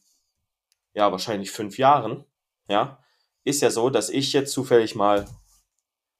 ja, 0.95 1.12
wahrscheinlich 1.12 1.51
fünf 1.51 1.77
Jahren, 1.77 2.25
ja, 2.67 3.00
ist 3.43 3.62
ja 3.62 3.69
so, 3.69 3.91
dass 3.91 4.10
ich 4.10 4.34
jetzt 4.34 4.51
zufällig 4.51 4.95
mal 4.95 5.27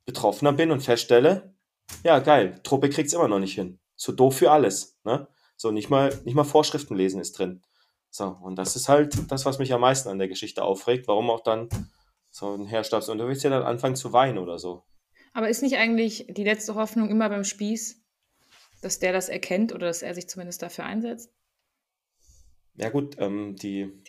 Betroffener 0.06 0.54
bin 0.54 0.70
und 0.70 0.82
feststelle, 0.82 1.56
ja, 2.04 2.20
geil, 2.20 2.60
Truppe 2.62 2.90
kriegt's 2.90 3.14
immer 3.14 3.28
noch 3.28 3.40
nicht 3.40 3.56
hin. 3.56 3.80
So 3.96 4.12
doof 4.12 4.38
für 4.38 4.52
alles, 4.52 5.00
ne? 5.04 5.28
So, 5.58 5.72
nicht 5.72 5.90
mal, 5.90 6.18
nicht 6.26 6.36
mal 6.36 6.44
Vorschriften 6.44 6.96
lesen 6.96 7.22
ist 7.22 7.38
drin. 7.38 7.62
So, 8.10 8.38
und 8.42 8.56
das 8.56 8.76
ist 8.76 8.88
halt 8.88 9.30
das, 9.32 9.46
was 9.46 9.60
mich 9.60 9.74
am 9.74 9.82
meisten 9.82 10.10
an 10.10 10.20
der 10.20 10.28
Geschichte 10.28 10.64
aufregt, 10.64 11.08
warum 11.08 11.30
auch 11.30 11.42
dann 11.42 11.70
so 12.32 12.54
ein 12.54 12.66
Herr 12.66 12.84
Stabsunteroffizier 12.84 13.50
dann 13.50 13.64
anfangen 13.64 13.96
zu 13.96 14.14
weinen 14.14 14.38
oder 14.38 14.58
so. 14.60 14.84
Aber 15.34 15.50
ist 15.50 15.62
nicht 15.62 15.76
eigentlich 15.78 16.28
die 16.30 16.44
letzte 16.44 16.76
Hoffnung 16.76 17.10
immer 17.10 17.28
beim 17.30 17.44
Spieß, 17.44 18.02
dass 18.82 19.00
der 19.00 19.12
das 19.12 19.28
erkennt 19.28 19.74
oder 19.74 19.88
dass 19.88 20.02
er 20.02 20.14
sich 20.14 20.30
zumindest 20.30 20.62
dafür 20.62 20.86
einsetzt? 20.86 21.34
Ja 22.76 22.90
gut, 22.90 23.16
ähm, 23.20 23.56
die, 23.56 24.02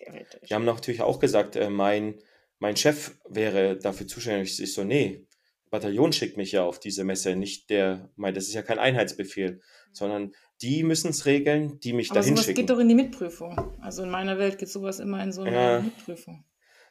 die 0.49 0.55
haben 0.55 0.65
natürlich 0.65 1.03
auch 1.03 1.19
gesagt, 1.19 1.57
äh, 1.57 1.71
mein, 1.71 2.21
mein 2.59 2.77
Chef 2.77 3.17
wäre 3.29 3.77
dafür 3.77 4.07
zuständig. 4.07 4.61
Ich 4.61 4.75
so, 4.75 4.85
nee, 4.85 5.26
Bataillon 5.71 6.13
schickt 6.13 6.37
mich 6.37 6.53
ja 6.53 6.65
auf 6.65 6.79
diese 6.79 7.05
Messe, 7.05 7.35
nicht 7.37 7.71
der, 7.71 8.09
mein, 8.17 8.35
das 8.35 8.45
ist 8.45 8.55
ja 8.55 8.63
kein 8.63 8.79
Einheitsbefehl, 8.79 9.61
sondern 9.93 10.33
die 10.63 10.83
müssen 10.85 11.11
es 11.11 11.27
regeln, 11.27 11.81
die 11.81 11.93
mich 11.93 12.11
Aber 12.11 12.21
dahin 12.21 12.35
sowas 12.35 12.47
schicken. 12.47 12.61
geht 12.61 12.71
doch 12.71 12.79
in 12.79 12.89
die 12.89 12.95
Mitprüfung. 12.95 13.75
Also 13.81 14.03
in 14.05 14.11
meiner 14.11 14.39
Welt 14.39 14.59
geht 14.59 14.69
sowas 14.69 15.01
immer 15.01 15.23
in 15.23 15.33
so 15.33 15.43
eine 15.43 15.55
Ja. 15.57 15.81
Mitprüfung. 15.81 16.45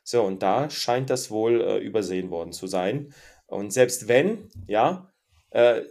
So, 0.03 0.21
und 0.23 0.43
da 0.43 0.69
scheint 0.69 1.09
das 1.09 1.31
wohl 1.31 1.61
äh, 1.61 1.77
übersehen 1.79 2.29
worden 2.29 2.51
zu 2.51 2.67
sein. 2.67 3.13
Und 3.47 3.71
selbst 3.73 4.07
wenn, 4.07 4.49
ja, 4.67 5.11
äh, 5.49 5.81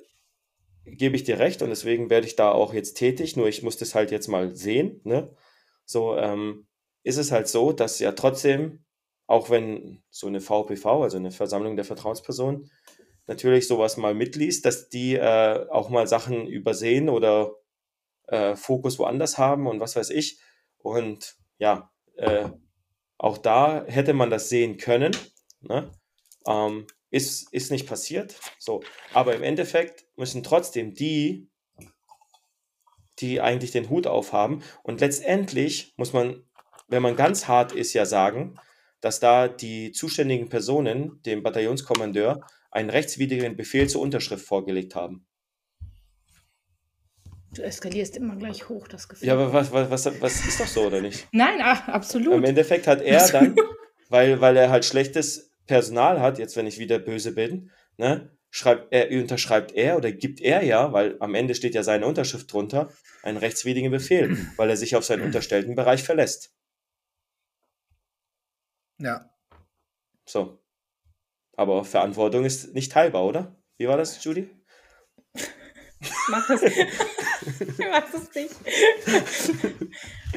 gebe 0.85 1.17
ich 1.17 1.25
dir 1.25 1.39
recht 1.39 1.63
und 1.63 1.71
deswegen 1.71 2.11
werde 2.11 2.27
ich 2.27 2.37
da 2.37 2.53
auch 2.53 2.75
jetzt 2.75 2.95
tätig, 2.95 3.37
nur 3.37 3.49
ich 3.49 3.63
muss 3.63 3.77
das 3.77 3.95
halt 3.95 4.11
jetzt 4.11 4.29
mal 4.29 4.55
sehen, 4.55 5.01
ne? 5.05 5.35
So, 5.87 6.17
ähm, 6.17 6.67
ist 7.03 7.17
es 7.17 7.33
halt 7.33 7.49
so, 7.49 7.73
dass 7.73 7.99
ja 7.99 8.13
trotzdem, 8.13 8.84
auch 9.27 9.51
wenn 9.51 10.03
so 10.11 10.27
eine 10.27 10.41
VPV, 10.41 11.03
also 11.03 11.17
eine 11.17 11.31
Versammlung 11.31 11.77
der 11.77 11.85
Vertrauenspersonen, 11.85 12.71
natürlich 13.27 13.67
sowas 13.67 13.97
mal 13.97 14.15
mitliest, 14.15 14.65
dass 14.65 14.89
die 14.89 15.15
äh, 15.15 15.67
auch 15.71 15.89
mal 15.89 16.07
Sachen 16.07 16.47
übersehen 16.47 17.09
oder 17.09 17.55
äh, 18.27 18.57
Fokus 18.57 18.99
woanders 18.99 19.39
haben 19.39 19.67
und 19.67 19.81
was 19.81 19.97
weiß 19.97 20.11
ich. 20.11 20.39
Und 20.79 21.37
ja, 21.59 21.91
äh, 22.17 22.49
auch 23.17 23.39
da 23.39 23.85
hätte 23.87 24.13
man 24.13 24.31
das 24.31 24.49
sehen 24.49 24.77
können. 24.77 25.17
Ne? 25.61 25.91
Ähm, 26.47 26.87
ist, 27.11 27.53
ist 27.53 27.71
nicht 27.71 27.89
passiert. 27.89 28.39
So. 28.59 28.83
Aber 29.13 29.35
im 29.35 29.43
Endeffekt 29.43 30.07
müssen 30.17 30.43
trotzdem 30.43 30.95
die, 30.95 31.49
die 33.21 33.41
eigentlich 33.41 33.71
den 33.71 33.89
Hut 33.89 34.07
aufhaben. 34.07 34.63
Und 34.83 35.01
letztendlich 35.01 35.95
muss 35.97 36.13
man, 36.13 36.45
wenn 36.89 37.03
man 37.03 37.17
ganz 37.17 37.49
hart 37.49 37.73
ist, 37.73 37.93
ja 37.95 38.05
sagen, 38.05 38.59
dass 39.05 39.21
da 39.21 39.49
die 39.49 39.93
zuständigen 39.93 40.49
Personen 40.49 41.21
dem 41.27 41.43
Bataillonskommandeur 41.43 42.41
einen 42.71 42.89
rechtswidrigen 42.89 43.55
Befehl 43.55 43.87
zur 43.87 44.01
Unterschrift 44.01 44.47
vorgelegt 44.47 44.95
haben. 44.95 45.27
Du 47.55 47.63
eskalierst 47.63 48.17
immer 48.17 48.35
gleich 48.37 48.67
hoch, 48.71 48.89
das 48.89 49.07
Gefühl. 49.07 49.29
Ja, 49.29 49.35
aber 49.35 49.53
was, 49.53 49.71
was, 49.71 49.91
was, 49.91 50.21
was 50.23 50.47
ist 50.47 50.59
doch 50.59 50.67
so, 50.67 50.87
oder 50.87 51.03
nicht? 51.03 51.29
Nein, 51.33 51.61
ah, 51.61 51.85
absolut. 51.87 52.33
Im 52.33 52.45
Endeffekt 52.45 52.87
hat 52.87 53.03
er 53.03 53.29
dann, 53.29 53.55
weil, 54.09 54.41
weil 54.41 54.57
er 54.57 54.71
halt 54.71 54.87
schlechtes 54.87 55.53
Personal 55.67 56.21
hat, 56.21 56.39
jetzt 56.39 56.57
wenn 56.57 56.67
ich 56.67 56.79
wieder 56.79 56.99
böse 56.99 57.33
bin, 57.33 57.71
ne, 57.99 58.31
schreibt 58.51 58.91
er, 58.91 59.11
unterschreibt 59.11 59.73
er 59.73 59.99
oder 59.99 60.13
gibt 60.13 60.41
er 60.41 60.63
ja, 60.63 60.95
weil 60.95 61.17
am 61.21 61.35
Ende 61.35 61.55
steht 61.55 61.75
ja 61.75 61.83
seine 61.83 62.07
Unterschrift 62.07 62.51
drunter, 62.51 62.89
einen 63.23 63.37
rechtswidrigen 63.37 63.91
Befehl, 63.91 64.39
weil 64.57 64.71
er 64.71 64.79
sich 64.79 64.97
auf 64.97 65.05
seinen 65.05 65.23
unterstellten 65.27 65.75
Bereich 65.75 66.03
verlässt. 66.03 66.54
Ja. 68.99 69.31
So. 70.27 70.59
Aber 71.57 71.85
Verantwortung 71.85 72.45
ist 72.45 72.75
nicht 72.75 72.93
teilbar, 72.93 73.25
oder? 73.25 73.57
Wie 73.79 73.89
war 73.89 73.97
das, 73.97 74.23
Judy? 74.25 74.51
Mach 76.29 76.47
das. 76.49 76.63
ich 76.63 76.89
mach 77.91 78.11
das 78.11 78.35
nicht. 78.35 78.55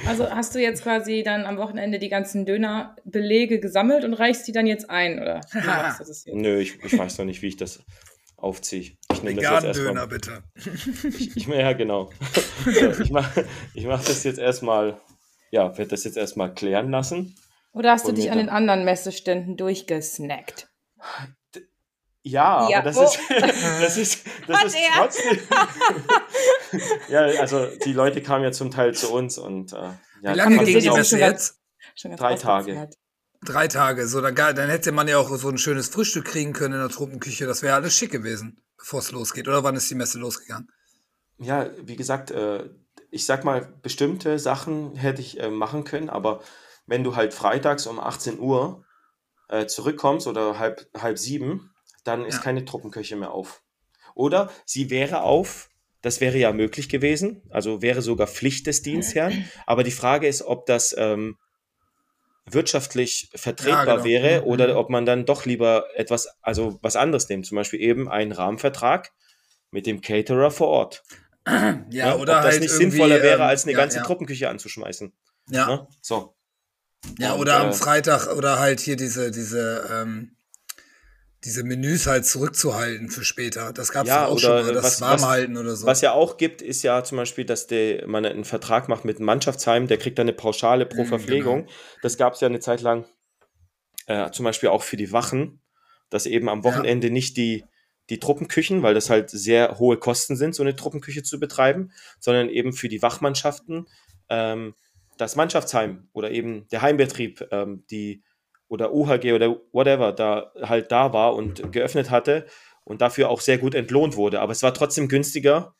also 0.05 0.29
hast 0.29 0.55
du 0.55 0.59
jetzt 0.59 0.83
quasi 0.83 1.23
dann 1.23 1.45
am 1.45 1.57
Wochenende 1.57 1.99
die 1.99 2.09
ganzen 2.09 2.45
Dönerbelege 2.45 3.59
gesammelt 3.59 4.03
und 4.05 4.13
reichst 4.13 4.47
die 4.47 4.51
dann 4.51 4.67
jetzt 4.67 4.89
ein, 4.89 5.19
oder? 5.19 5.41
Wie 5.51 5.65
machst 5.65 5.99
du 5.99 6.05
das 6.05 6.25
jetzt? 6.25 6.35
Nö, 6.35 6.59
ich, 6.59 6.83
ich 6.83 6.97
weiß 6.97 7.17
noch 7.17 7.25
nicht, 7.25 7.41
wie 7.41 7.47
ich 7.47 7.57
das 7.57 7.83
aufziehe. 8.37 8.93
Ich 9.11 9.23
nehme 9.23 9.41
das 9.41 9.51
jetzt 9.51 9.63
erstmal. 9.65 9.87
Döner, 9.87 10.07
bitte. 10.07 10.43
Ich, 10.55 11.35
ich, 11.35 11.47
ja, 11.47 11.73
genau. 11.73 12.11
Ich 13.01 13.09
mache 13.09 13.45
ich 13.73 13.85
mach 13.85 14.03
das 14.03 14.23
jetzt 14.23 14.39
erstmal, 14.39 14.99
ja, 15.51 15.77
werde 15.77 15.91
das 15.91 16.03
jetzt 16.03 16.17
erstmal 16.17 16.53
klären 16.53 16.91
lassen. 16.91 17.35
Oder 17.77 17.91
hast 17.91 18.07
du 18.07 18.11
dich 18.11 18.31
an 18.31 18.37
den 18.39 18.49
anderen 18.49 18.85
Messeständen 18.85 19.57
durchgesnackt? 19.57 20.67
Ja, 22.23 22.67
Ja, 22.69 22.79
aber 22.79 22.85
das 22.91 22.95
wo- 22.97 23.03
ist, 23.03 23.19
das 23.81 23.97
ist, 23.97 24.25
das 24.47 24.57
Hat 24.57 24.65
ist 24.65 24.75
er? 24.75 24.95
trotzdem. 24.95 25.39
ja, 27.09 27.21
also 27.39 27.65
die 27.85 27.93
Leute 27.93 28.21
kamen 28.21 28.43
ja 28.43 28.51
zum 28.51 28.71
Teil 28.71 28.93
zu 28.93 29.13
uns 29.13 29.37
und 29.37 29.73
äh, 29.73 29.75
ja, 29.75 30.33
Wie 30.33 30.37
lange 30.37 30.57
ging 30.57 30.65
die 30.65 30.89
Messe 30.89 31.05
schon 31.05 31.19
ganz- 31.19 31.47
jetzt? 31.49 31.61
Schon 31.95 32.11
ganz 32.11 32.21
Drei 32.41 32.57
ausgezehrt. 32.57 32.95
Drei 33.45 33.67
Tage. 33.67 34.07
So, 34.07 34.19
dann, 34.19 34.35
dann 34.35 34.69
hätte 34.69 34.91
man 34.91 35.07
ja 35.07 35.17
auch 35.19 35.29
so 35.37 35.47
ein 35.49 35.57
schönes 35.59 35.87
Frühstück 35.89 36.25
kriegen 36.25 36.53
können 36.53 36.73
in 36.73 36.79
der 36.79 36.89
Truppenküche. 36.89 37.45
Das 37.45 37.61
wäre 37.61 37.75
alles 37.75 37.95
schick 37.95 38.11
gewesen, 38.11 38.59
bevor 38.77 38.99
es 38.99 39.11
losgeht. 39.11 39.47
Oder 39.47 39.63
wann 39.63 39.75
ist 39.75 39.89
die 39.89 39.95
Messe 39.95 40.17
losgegangen? 40.19 40.67
Ja, 41.37 41.69
wie 41.83 41.95
gesagt, 41.95 42.31
äh, 42.31 42.67
ich 43.11 43.25
sag 43.25 43.43
mal, 43.45 43.71
bestimmte 43.83 44.39
Sachen 44.39 44.95
hätte 44.95 45.21
ich 45.21 45.39
äh, 45.39 45.49
machen 45.49 45.83
können, 45.83 46.09
aber 46.09 46.41
wenn 46.87 47.03
du 47.03 47.15
halt 47.15 47.33
freitags 47.33 47.85
um 47.85 47.99
18 47.99 48.39
Uhr 48.39 48.83
äh, 49.49 49.65
zurückkommst 49.67 50.27
oder 50.27 50.57
halb, 50.59 50.87
halb 50.97 51.17
sieben, 51.19 51.73
dann 52.03 52.25
ist 52.25 52.35
Ja. 52.37 52.41
keine 52.41 52.65
Truppenküche 52.65 53.15
mehr 53.15 53.31
auf. 53.31 53.61
Oder 54.15 54.49
sie 54.65 54.89
wäre 54.89 55.21
auf, 55.21 55.69
das 56.01 56.21
wäre 56.21 56.37
ja 56.37 56.51
möglich 56.53 56.89
gewesen, 56.89 57.43
also 57.49 57.81
wäre 57.81 58.01
sogar 58.01 58.27
Pflicht 58.27 58.65
des 58.67 58.81
Dienstherrn, 58.81 59.45
aber 59.65 59.83
die 59.83 59.91
Frage 59.91 60.27
ist, 60.27 60.41
ob 60.41 60.65
das 60.65 60.95
ähm, 60.97 61.37
wirtschaftlich 62.49 63.29
vertretbar 63.35 63.85
genau. 63.97 64.03
wäre 64.05 64.45
oder 64.45 64.77
ob 64.77 64.89
man 64.89 65.05
dann 65.05 65.25
doch 65.25 65.45
lieber 65.45 65.85
etwas, 65.95 66.29
also 66.41 66.79
was 66.81 66.95
anderes 66.95 67.27
nimmt, 67.29 67.45
zum 67.45 67.57
Beispiel 67.57 67.81
eben 67.81 68.09
einen 68.09 68.31
Rahmenvertrag 68.31 69.11
mit 69.71 69.85
dem 69.85 69.99
Caterer 70.01 70.49
vor 70.51 70.67
Ort. 70.67 71.03
Ja, 71.45 71.83
Ja, 71.89 72.15
oder 72.15 72.37
ob 72.37 72.43
das 72.43 72.45
halt 72.53 72.61
nicht 72.61 72.71
sinnvoller 72.71 73.21
wäre, 73.21 73.41
ähm, 73.43 73.49
als 73.49 73.63
eine 73.63 73.73
ja, 73.73 73.77
ganze 73.77 73.97
ja. 73.97 74.03
Truppenküche 74.03 74.49
anzuschmeißen. 74.49 75.13
Ja, 75.49 75.67
Ne? 75.67 75.87
So. 76.01 76.36
Ja 77.19 77.33
Und, 77.33 77.41
oder 77.41 77.59
am 77.59 77.69
äh, 77.69 77.73
Freitag 77.73 78.27
oder 78.35 78.59
halt 78.59 78.79
hier 78.79 78.95
diese, 78.95 79.31
diese, 79.31 79.87
ähm, 79.91 80.31
diese 81.43 81.63
Menüs 81.63 82.07
halt 82.07 82.25
zurückzuhalten 82.25 83.09
für 83.09 83.23
später. 83.23 83.71
Das 83.71 83.91
gab 83.91 84.03
es 84.03 84.09
Ja, 84.09 84.25
auch 84.25 84.31
oder, 84.31 84.39
schon 84.41 84.65
mal, 84.65 84.69
äh, 84.69 84.73
das 84.73 84.83
was- 84.83 85.01
warm 85.01 85.25
halten 85.25 85.57
oder 85.57 85.75
so. 85.75 85.85
Was 85.85 86.01
ja 86.01 86.11
auch 86.11 86.37
gibt, 86.37 86.61
ist 86.61 86.81
ja 86.83 87.03
zum 87.03 87.17
Beispiel, 87.17 87.45
dass 87.45 87.67
der, 87.67 88.07
man 88.07 88.25
einen 88.25 88.43
Vertrag 88.43 88.89
macht 88.89 89.05
mit 89.05 89.17
einem 89.17 89.27
Mannschaftsheim, 89.27 89.87
der 89.87 89.97
kriegt 89.97 90.17
dann 90.17 90.25
eine 90.27 90.35
Pauschale 90.35 90.85
pro 90.85 91.03
Mhm, 91.03 91.07
Verpflegung. 91.07 91.67
Das 92.01 92.17
gab 92.17 92.33
es 92.33 92.41
ja 92.41 92.47
eine 92.47 92.59
Zeit 92.59 92.81
lang 92.81 93.05
äh, 94.07 94.31
zum 94.31 94.45
Beispiel 94.45 94.69
auch 94.69 94.83
für 94.83 94.97
die 94.97 95.11
Wachen, 95.11 95.61
dass 96.09 96.25
eben 96.25 96.47
am 96.49 96.59
Ja. 96.59 96.63
Wochenende 96.63 97.09
nicht 97.11 97.35
die, 97.37 97.65
die 98.09 98.19
Truppenküchen, 98.19 98.81
weil 98.81 98.93
das 98.93 99.09
halt 99.09 99.29
sehr 99.29 99.79
hohe 99.79 99.97
Kosten 99.97 100.37
sind, 100.37 100.55
so 100.55 100.63
eine 100.63 100.75
Truppenküche 100.77 101.23
zu 101.23 101.39
betreiben, 101.39 101.91
sondern 102.19 102.49
eben 102.49 102.71
für 102.73 102.87
die 102.87 103.01
Wachmannschaften 103.01 103.85
ähm, 104.29 104.75
das 105.17 105.35
Mannschaftsheim 105.35 106.07
oder 106.13 106.31
eben 106.31 106.67
der 106.69 106.81
Heimbetrieb, 106.81 107.47
ähm, 107.51 107.85
die 107.89 108.23
oder 108.67 108.93
UHG 108.93 109.33
oder 109.33 109.55
whatever 109.71 110.11
da 110.11 110.51
halt 110.61 110.91
da 110.91 111.13
war 111.13 111.35
und 111.35 111.71
geöffnet 111.71 112.09
hatte 112.09 112.45
und 112.83 113.01
dafür 113.01 113.29
auch 113.29 113.41
sehr 113.41 113.57
gut 113.57 113.75
entlohnt 113.75 114.15
wurde. 114.15 114.39
Aber 114.39 114.51
es 114.51 114.63
war 114.63 114.73
trotzdem 114.73 115.07
günstiger, 115.07 115.75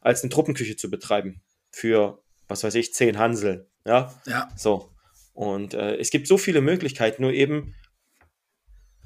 als 0.00 0.22
eine 0.22 0.30
Truppenküche 0.30 0.76
zu 0.76 0.90
betreiben. 0.90 1.42
Für, 1.70 2.22
was 2.48 2.64
weiß 2.64 2.74
ich, 2.74 2.94
zehn 2.94 3.18
Hansel. 3.18 3.68
Ja. 3.84 4.14
Ja. 4.26 4.48
So. 4.56 4.90
Und 5.32 5.74
äh, 5.74 5.96
es 5.96 6.10
gibt 6.10 6.26
so 6.26 6.38
viele 6.38 6.60
Möglichkeiten, 6.60 7.22
nur 7.22 7.32
eben, 7.32 7.74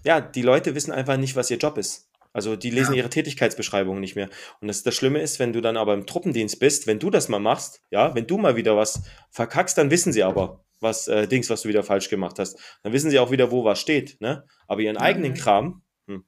ja, 0.05 0.21
die 0.21 0.43
Leute 0.43 0.75
wissen 0.75 0.93
einfach 0.93 1.17
nicht, 1.17 1.37
was 1.37 1.51
ihr 1.51 1.59
Job 1.59 1.79
ist. 1.79 2.11
Also 2.35 2.57
die 2.57 2.71
lesen 2.71 2.93
Ja. 2.93 2.99
ihre 2.99 3.11
Tätigkeitsbeschreibung 3.11 4.01
nicht 4.01 4.17
mehr. 4.17 4.29
Und 4.61 4.69
das, 4.69 4.83
das 4.83 4.95
Schlimme 4.95 5.21
ist, 5.23 5.39
wenn 5.39 5.53
du 5.55 5.63
dann 5.63 5.77
aber 5.79 5.95
im 5.95 6.05
Truppendienst 6.05 6.59
bist, 6.59 6.87
wenn 6.87 6.99
du 6.99 7.09
das 7.09 7.29
mal 7.31 7.39
machst, 7.39 7.81
ja, 7.91 8.15
wenn 8.15 8.27
du 8.27 8.37
mal 8.37 8.57
wieder 8.57 8.77
was 8.77 9.05
verkackst, 9.31 9.79
dann 9.79 9.91
wissen 9.91 10.13
sie 10.13 10.25
aber, 10.25 10.65
was 10.81 11.09
äh, 11.09 11.27
Dings, 11.29 11.49
was 11.49 11.63
du 11.63 11.69
wieder 11.69 11.85
falsch 11.85 12.11
gemacht 12.11 12.39
hast. 12.39 12.59
Dann 12.83 12.93
wissen 12.93 13.09
sie 13.09 13.19
auch 13.21 13.31
wieder, 13.31 13.51
wo 13.51 13.65
was 13.65 13.81
steht. 13.81 14.21
Ne? 14.21 14.45
Aber 14.67 14.81
ihren 14.83 14.97
eigenen. 14.99 15.33
Kram, 15.35 15.83
hm, 16.09 16.25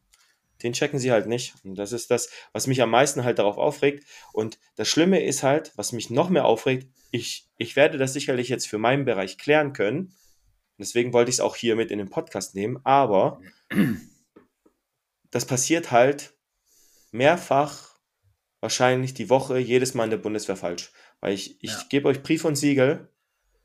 den 0.63 0.73
checken 0.73 0.99
sie 1.01 1.11
halt 1.11 1.27
nicht. 1.27 1.55
Und 1.65 1.75
das 1.75 1.93
ist 1.93 2.11
das, 2.11 2.31
was 2.53 2.67
mich 2.69 2.81
am 2.81 2.91
meisten 2.91 3.25
halt 3.25 3.39
darauf 3.41 3.59
aufregt. 3.59 4.05
Und 4.33 4.59
das 4.77 4.89
Schlimme 4.89 5.23
ist 5.23 5.43
halt, 5.43 5.73
was 5.77 5.93
mich 5.93 6.09
noch 6.09 6.31
mehr 6.31 6.45
aufregt, 6.45 6.87
ich, 7.11 7.49
ich 7.59 7.75
werde 7.77 7.99
das 7.99 8.13
sicherlich 8.13 8.49
jetzt 8.49 8.69
für 8.69 8.79
meinen 8.79 9.05
Bereich 9.05 9.39
klären 9.39 9.73
können. 9.73 10.15
Deswegen 10.79 11.13
wollte 11.13 11.31
ich 11.31 11.37
es 11.37 11.41
auch 11.41 11.57
hier 11.57 11.75
mit 11.75 11.91
in 11.91 11.99
den 11.99 12.11
Podcast 12.11 12.55
nehmen. 12.55 12.79
Aber 12.85 13.41
das 15.37 15.45
passiert 15.45 15.91
halt 15.91 16.33
mehrfach, 17.13 17.95
wahrscheinlich 18.63 19.13
die 19.13 19.29
Woche, 19.29 19.59
jedes 19.59 19.93
Mal 19.93 20.05
in 20.05 20.11
der 20.11 20.17
Bundeswehr 20.17 20.57
falsch. 20.57 20.93
Weil 21.21 21.35
ich, 21.35 21.63
ich 21.63 21.73
Ja. 21.73 21.85
gebe 21.91 22.09
euch 22.09 22.23
Brief 22.23 22.47
und 22.47 22.57
Siegel, 22.57 23.13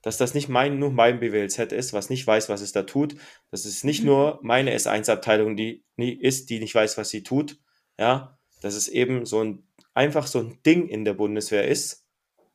dass 0.01 0.17
das 0.17 0.33
nicht 0.33 0.49
mein, 0.49 0.79
nur 0.79 0.91
mein 0.91 1.21
BWLZ 1.21 1.71
ist, 1.71 1.93
was 1.93 2.09
nicht 2.09 2.27
weiß, 2.27 2.49
was 2.49 2.59
es 2.59 2.73
da 2.73 2.83
tut. 2.83 3.15
Dass 3.51 3.63
es 3.63 3.85
nicht 3.85 4.03
nur 4.03 4.39
meine 4.41 4.75
S1-Abteilung 4.75 5.55
die, 5.55 5.85
nie 5.95 6.11
ist, 6.11 6.49
die 6.49 6.59
nicht 6.59 6.75
weiß, 6.75 6.97
was 6.97 7.09
sie 7.09 7.23
tut. 7.23 7.57
Ja, 7.97 8.37
dass 8.59 8.75
es 8.75 8.89
eben 8.89 9.25
so 9.25 9.41
ein, 9.41 9.63
einfach 9.93 10.27
so 10.27 10.39
ein 10.39 10.61
Ding 10.65 10.89
in 10.89 11.05
der 11.05 11.13
Bundeswehr 11.13 11.69
ist, 11.69 12.05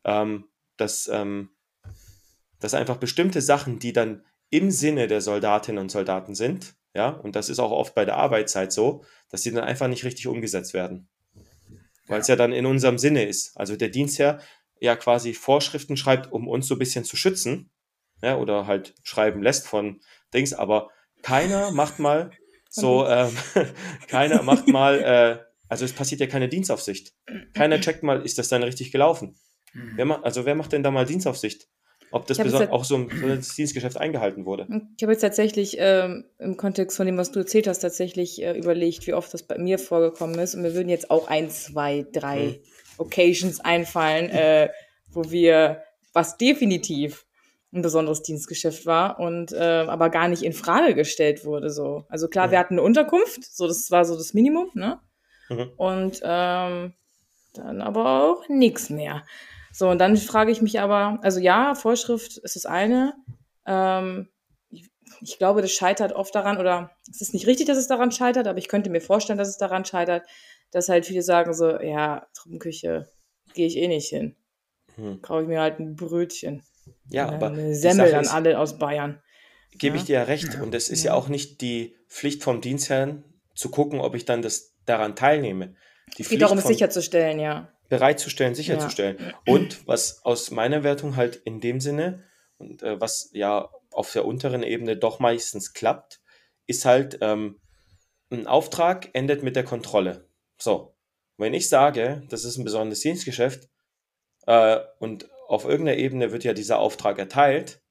ähm, 0.04 0.44
dass, 0.76 1.08
ähm, 1.10 1.48
dass 2.60 2.74
einfach 2.74 2.98
bestimmte 2.98 3.40
Sachen, 3.40 3.78
die 3.78 3.94
dann 3.94 4.26
im 4.50 4.70
Sinne 4.70 5.06
der 5.06 5.22
Soldatinnen 5.22 5.80
und 5.80 5.90
Soldaten 5.90 6.34
sind, 6.34 6.74
ja, 6.96 7.10
und 7.10 7.36
das 7.36 7.50
ist 7.50 7.58
auch 7.58 7.72
oft 7.72 7.94
bei 7.94 8.06
der 8.06 8.16
Arbeitszeit 8.16 8.72
so, 8.72 9.04
dass 9.30 9.42
die 9.42 9.52
dann 9.52 9.64
einfach 9.64 9.86
nicht 9.86 10.04
richtig 10.04 10.28
umgesetzt 10.28 10.72
werden. 10.72 11.08
Weil 12.06 12.22
es 12.22 12.26
ja 12.26 12.36
dann 12.36 12.54
in 12.54 12.64
unserem 12.64 12.96
Sinne 12.96 13.26
ist. 13.26 13.54
Also 13.54 13.76
der 13.76 13.90
Dienstherr 13.90 14.40
ja 14.80 14.96
quasi 14.96 15.34
Vorschriften 15.34 15.98
schreibt, 15.98 16.32
um 16.32 16.48
uns 16.48 16.68
so 16.68 16.74
ein 16.74 16.78
bisschen 16.78 17.04
zu 17.04 17.16
schützen, 17.16 17.70
ja, 18.22 18.38
oder 18.38 18.66
halt 18.66 18.94
schreiben 19.02 19.42
lässt 19.42 19.66
von 19.66 20.00
Dings, 20.32 20.54
aber 20.54 20.88
keiner 21.20 21.70
macht 21.70 21.98
mal 21.98 22.30
so, 22.70 23.06
ähm, 23.06 23.36
keiner 24.08 24.42
macht 24.42 24.66
mal, 24.66 24.98
äh, 25.00 25.44
also 25.68 25.84
es 25.84 25.92
passiert 25.92 26.22
ja 26.22 26.26
keine 26.26 26.48
Dienstaufsicht. 26.48 27.12
Keiner 27.52 27.78
checkt 27.78 28.04
mal, 28.04 28.22
ist 28.22 28.38
das 28.38 28.48
dann 28.48 28.62
richtig 28.62 28.90
gelaufen? 28.90 29.36
Wer 29.74 30.06
macht, 30.06 30.24
also 30.24 30.46
wer 30.46 30.54
macht 30.54 30.72
denn 30.72 30.82
da 30.82 30.90
mal 30.90 31.04
Dienstaufsicht? 31.04 31.68
Ob 32.16 32.26
das 32.26 32.38
auch 32.70 32.84
so 32.84 32.96
im 32.96 33.08
Dienstgeschäft 33.56 33.96
eingehalten 33.96 34.44
wurde. 34.46 34.66
Ich 34.96 35.02
habe 35.02 35.12
jetzt 35.12 35.20
tatsächlich 35.22 35.76
ähm, 35.78 36.24
im 36.38 36.56
Kontext 36.56 36.96
von 36.96 37.06
dem, 37.06 37.16
was 37.16 37.30
du 37.32 37.40
erzählt 37.40 37.66
hast, 37.66 37.80
tatsächlich 37.80 38.42
äh, 38.42 38.58
überlegt, 38.58 39.06
wie 39.06 39.14
oft 39.14 39.32
das 39.32 39.42
bei 39.42 39.58
mir 39.58 39.78
vorgekommen 39.78 40.38
ist. 40.38 40.54
Und 40.54 40.62
mir 40.62 40.74
würden 40.74 40.88
jetzt 40.88 41.10
auch 41.10 41.28
ein, 41.28 41.50
zwei, 41.50 42.06
drei 42.12 42.38
Mhm. 42.38 42.56
Occasions 42.98 43.60
einfallen, 43.60 44.30
äh, 44.30 44.70
wo 45.10 45.30
wir, 45.30 45.82
was 46.12 46.36
definitiv 46.36 47.26
ein 47.72 47.82
besonderes 47.82 48.22
Dienstgeschäft 48.22 48.86
war 48.86 49.18
und 49.20 49.52
äh, 49.52 49.58
aber 49.86 50.08
gar 50.08 50.28
nicht 50.28 50.42
in 50.42 50.52
Frage 50.54 50.94
gestellt 50.94 51.44
wurde. 51.44 51.68
So. 51.70 52.04
Also 52.08 52.28
klar, 52.28 52.46
Mhm. 52.46 52.50
wir 52.52 52.58
hatten 52.58 52.74
eine 52.74 52.82
Unterkunft, 52.82 53.44
so 53.44 53.66
das 53.68 53.90
war 53.90 54.04
so 54.04 54.16
das 54.16 54.32
Minimum, 54.34 54.70
ne? 54.74 54.98
Mhm. 55.50 55.70
Und 55.76 56.20
ähm, 56.24 56.94
dann 57.54 57.80
aber 57.82 58.24
auch 58.24 58.48
nichts 58.48 58.88
mehr. 58.90 59.24
So, 59.78 59.90
und 59.90 59.98
dann 59.98 60.16
frage 60.16 60.50
ich 60.50 60.62
mich 60.62 60.80
aber, 60.80 61.18
also 61.22 61.38
ja, 61.38 61.74
Vorschrift 61.74 62.38
ist 62.38 62.56
das 62.56 62.64
eine. 62.64 63.12
Ähm, 63.66 64.30
ich, 64.70 64.88
ich 65.20 65.36
glaube, 65.36 65.60
das 65.60 65.70
scheitert 65.72 66.14
oft 66.14 66.34
daran, 66.34 66.56
oder 66.56 66.92
es 67.10 67.20
ist 67.20 67.34
nicht 67.34 67.46
richtig, 67.46 67.66
dass 67.66 67.76
es 67.76 67.86
daran 67.86 68.10
scheitert, 68.10 68.46
aber 68.46 68.58
ich 68.58 68.68
könnte 68.68 68.88
mir 68.88 69.02
vorstellen, 69.02 69.38
dass 69.38 69.48
es 69.48 69.58
daran 69.58 69.84
scheitert, 69.84 70.22
dass 70.70 70.88
halt 70.88 71.04
viele 71.04 71.20
sagen 71.20 71.52
so, 71.52 71.78
ja, 71.78 72.26
Truppenküche 72.32 73.10
gehe 73.52 73.66
ich 73.66 73.76
eh 73.76 73.86
nicht 73.88 74.08
hin. 74.08 74.34
Hm. 74.94 75.20
Kaufe 75.20 75.42
ich 75.42 75.48
mir 75.48 75.60
halt 75.60 75.78
ein 75.78 75.94
Brötchen. 75.94 76.62
Ja, 77.10 77.28
aber 77.28 77.48
eine 77.48 77.74
Semmel 77.74 78.06
ist- 78.14 78.32
alle 78.32 78.58
aus 78.58 78.78
Bayern. 78.78 79.20
gebe 79.72 79.96
Ja. 79.96 80.00
ich 80.00 80.06
dir 80.06 80.12
ja 80.14 80.22
recht. 80.22 80.54
Und 80.62 80.74
es 80.74 80.88
ist 80.88 81.02
ja 81.02 81.12
Ja. 81.12 81.18
auch 81.18 81.28
nicht 81.28 81.60
die 81.60 81.96
Pflicht 82.08 82.42
vom 82.42 82.62
Dienstherrn 82.62 83.24
zu 83.54 83.70
gucken, 83.70 84.00
ob 84.00 84.14
ich 84.14 84.24
dann 84.24 84.40
das 84.40 84.74
daran 84.86 85.16
teilnehme. 85.16 85.74
Die 86.16 86.22
Es 86.22 86.30
geht 86.30 86.40
darum, 86.40 86.56
es 86.56 86.64
sicherzustellen, 86.66 87.38
ja. 87.38 87.68
Bereitzustellen, 87.88 88.54
sicherzustellen. 88.54 89.34
Und 89.46 89.86
was 89.86 90.24
aus 90.24 90.50
meiner 90.50 90.82
Wertung 90.82 91.16
halt 91.16 91.36
in 91.36 91.60
dem 91.60 91.80
Sinne, 91.80 92.24
und 92.58 92.82
äh, 92.82 93.00
was 93.00 93.30
ja 93.32 93.70
auf 93.90 94.12
der 94.12 94.24
unteren 94.24 94.62
Ebene 94.62 94.96
doch 94.96 95.18
meistens 95.18 95.72
klappt, 95.72 96.20
ist 96.66 96.84
halt, 96.84 97.18
ähm, 97.20 97.60
ein 98.30 98.46
Auftrag 98.46 99.10
endet 99.12 99.42
mit 99.42 99.56
der 99.56 99.64
Kontrolle. 99.64 100.28
So, 100.58 100.96
wenn 101.36 101.54
ich 101.54 101.68
sage, 101.68 102.22
das 102.28 102.44
ist 102.44 102.56
ein 102.56 102.64
besonderes 102.64 103.00
Dienstgeschäft 103.00 103.68
äh, 104.46 104.78
und 104.98 105.30
auf 105.48 105.64
irgendeiner 105.64 105.98
Ebene 105.98 106.32
wird 106.32 106.44
ja 106.44 106.52
dieser 106.52 106.78
Auftrag 106.78 107.18
erteilt, 107.18 107.82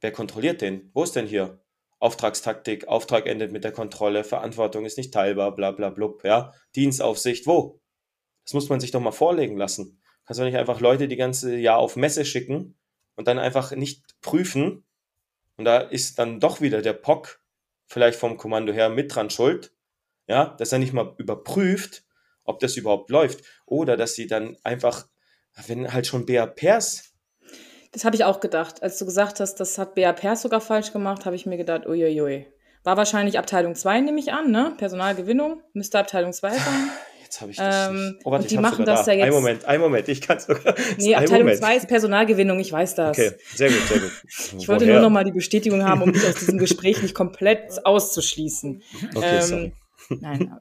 wer 0.00 0.12
kontrolliert 0.12 0.62
den? 0.62 0.90
Wo 0.94 1.02
ist 1.02 1.16
denn 1.16 1.26
hier? 1.26 1.62
Auftragstaktik, 1.98 2.88
Auftrag 2.88 3.26
endet 3.26 3.52
mit 3.52 3.64
der 3.64 3.72
Kontrolle, 3.72 4.24
Verantwortung 4.24 4.86
ist 4.86 4.96
nicht 4.96 5.12
teilbar, 5.12 5.54
bla 5.54 5.72
bla 5.72 5.90
blub, 5.90 6.24
ja. 6.24 6.54
Dienstaufsicht, 6.74 7.46
wo? 7.46 7.79
Das 8.44 8.54
muss 8.54 8.68
man 8.68 8.80
sich 8.80 8.90
doch 8.90 9.00
mal 9.00 9.12
vorlegen 9.12 9.56
lassen. 9.56 10.00
Kannst 10.26 10.40
du 10.40 10.44
nicht 10.44 10.56
einfach 10.56 10.80
Leute 10.80 11.08
die 11.08 11.16
ganze 11.16 11.56
Jahr 11.56 11.78
auf 11.78 11.96
Messe 11.96 12.24
schicken 12.24 12.78
und 13.16 13.28
dann 13.28 13.38
einfach 13.38 13.72
nicht 13.72 14.04
prüfen. 14.20 14.84
Und 15.56 15.64
da 15.64 15.78
ist 15.78 16.18
dann 16.18 16.40
doch 16.40 16.60
wieder 16.60 16.82
der 16.82 16.92
POC 16.94 17.40
vielleicht 17.86 18.18
vom 18.18 18.36
Kommando 18.36 18.72
her 18.72 18.88
mit 18.88 19.14
dran 19.14 19.30
schuld. 19.30 19.72
Ja, 20.26 20.54
dass 20.58 20.72
er 20.72 20.78
nicht 20.78 20.92
mal 20.92 21.14
überprüft, 21.18 22.04
ob 22.44 22.60
das 22.60 22.76
überhaupt 22.76 23.10
läuft. 23.10 23.44
Oder 23.66 23.96
dass 23.96 24.14
sie 24.14 24.26
dann 24.26 24.56
einfach, 24.62 25.08
wenn 25.66 25.92
halt 25.92 26.06
schon 26.06 26.26
BAPers, 26.26 27.12
Das 27.92 28.04
habe 28.04 28.14
ich 28.14 28.24
auch 28.24 28.38
gedacht. 28.38 28.82
Als 28.82 28.98
du 28.98 29.04
gesagt 29.04 29.40
hast, 29.40 29.56
das 29.56 29.76
hat 29.76 29.96
Bea 29.96 30.12
Pers 30.12 30.42
sogar 30.42 30.60
falsch 30.60 30.92
gemacht, 30.92 31.26
habe 31.26 31.34
ich 31.34 31.46
mir 31.46 31.56
gedacht, 31.56 31.86
uiuiui. 31.86 32.46
War 32.84 32.96
wahrscheinlich 32.96 33.38
Abteilung 33.38 33.74
2, 33.74 34.00
nehme 34.00 34.20
ich 34.20 34.32
an, 34.32 34.50
ne? 34.50 34.74
Personalgewinnung. 34.78 35.62
Müsste 35.74 35.98
Abteilung 35.98 36.32
2 36.32 36.50
sein. 36.50 36.90
jetzt 37.30 37.40
habe 37.40 37.50
ich 37.52 37.56
das 37.58 37.88
Ähm, 37.88 37.94
nicht. 38.08 38.20
Oh, 38.24 38.30
warte, 38.32 38.42
und 38.42 38.50
die 38.50 38.58
machen 38.58 38.84
das 38.84 39.04
da. 39.04 39.12
ja 39.12 39.18
jetzt- 39.18 39.26
Ein 39.28 39.32
Moment, 39.32 39.64
ein 39.64 39.80
Moment, 39.80 40.08
ich 40.08 40.20
kann 40.20 40.38
es 40.38 40.46
sogar. 40.46 40.74
Nee, 40.98 41.14
Abteilung 41.16 41.38
Moment. 41.42 41.58
2 41.58 41.76
ist 41.76 41.86
Personalgewinnung, 41.88 42.58
ich 42.58 42.72
weiß 42.72 42.96
das. 42.96 43.16
Okay, 43.16 43.32
sehr 43.54 43.68
gut, 43.70 43.82
sehr 43.88 43.98
gut. 44.00 44.10
Ich 44.58 44.68
wollte 44.68 44.86
nur 44.86 45.00
noch 45.00 45.10
mal 45.10 45.24
die 45.24 45.32
Bestätigung 45.32 45.84
haben, 45.84 46.02
um 46.02 46.12
dich 46.12 46.26
aus 46.26 46.34
diesem 46.34 46.58
Gespräch 46.58 47.00
nicht 47.02 47.14
komplett 47.14 47.62
auszuschließen. 47.86 48.82
Okay, 49.14 49.36
ähm, 49.36 49.42
sorry. 49.42 49.72
Nein. 50.20 50.50
aber- 50.52 50.60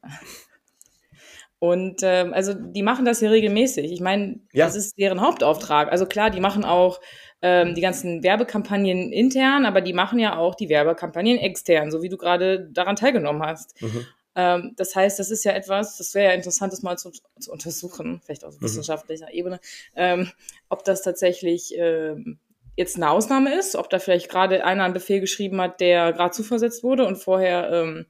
Und 1.61 2.01
ähm, 2.03 2.33
also 2.33 2.53
die 2.53 2.83
machen 2.83 3.03
das 3.05 3.19
ja 3.19 3.29
regelmäßig. 3.29 3.91
Ich 3.91 3.99
meine, 3.99 4.39
Ja. 4.53 4.65
das 4.65 4.75
ist 4.75 4.97
deren 4.97 5.19
Hauptauftrag. 5.21 5.91
Also 5.91 6.05
klar, 6.05 6.29
die 6.29 6.39
machen 6.39 6.63
auch 6.63 7.01
ähm, 7.41 7.73
die 7.75 7.81
ganzen 7.81 8.21
Werbekampagnen 8.23 9.11
intern, 9.11 9.65
aber 9.65 9.81
die 9.81 9.93
machen 9.93 10.19
ja 10.19 10.37
auch 10.37 10.55
die 10.55 10.69
Werbekampagnen 10.69 11.37
extern, 11.37 11.89
so 11.91 12.01
wie 12.01 12.09
du 12.09 12.17
gerade 12.17 12.69
daran 12.71 12.95
teilgenommen 12.95 13.41
hast. 13.41 13.81
Mhm. 13.81 14.05
Ähm, 14.39 14.73
das 14.77 14.95
heißt, 14.95 15.19
das 15.19 15.31
ist 15.31 15.43
ja 15.43 15.51
etwas, 15.51 15.97
das 15.97 16.13
wäre 16.13 16.29
ja 16.29 16.33
interessant, 16.33 16.71
das 16.71 16.81
mal 16.81 16.97
zu, 16.97 17.11
zu 17.39 17.51
untersuchen, 17.51 18.21
vielleicht 18.23 18.45
auf 18.45 18.55
Mhm. 18.55 18.61
wissenschaftlicher 18.61 19.33
Ebene, 19.33 19.59
ähm, 19.95 20.31
ob 20.69 20.85
das 20.85 21.01
tatsächlich 21.01 21.73
ähm, 21.77 22.39
jetzt 22.77 22.95
eine 22.95 23.09
Ausnahme 23.09 23.53
ist, 23.59 23.75
ob 23.75 23.89
da 23.89 23.99
vielleicht 23.99 24.29
gerade 24.29 24.63
einer 24.63 24.85
einen 24.85 24.93
Befehl 24.93 25.19
geschrieben 25.19 25.59
hat, 25.59 25.81
der 25.81 26.13
gerade 26.13 26.31
zuversetzt 26.31 26.83
wurde 26.83 27.05
und 27.05 27.17
vorher 27.17 27.69
ähm, 27.71 28.05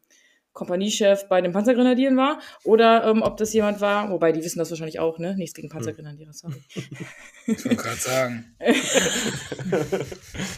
Kompaniechef 0.60 1.28
bei 1.30 1.40
den 1.42 1.54
Panzergrenadieren 1.54 2.18
war, 2.18 2.40
oder 2.66 3.06
ähm, 3.06 3.22
ob 3.22 3.38
das 3.38 3.54
jemand 3.54 3.80
war, 3.80 4.10
wobei 4.12 4.34
die 4.34 4.44
wissen 4.44 4.60
das 4.60 4.70
wahrscheinlich 4.70 5.00
auch, 5.00 5.18
ne? 5.18 5.34
Nichts 5.38 5.56
gegen 5.56 5.70
Panzergrenadiere, 5.70 6.34
sorry. 6.34 6.62
Ich 7.48 7.64
wollte 7.66 7.76
gerade 7.78 7.96
sagen. 7.96 8.56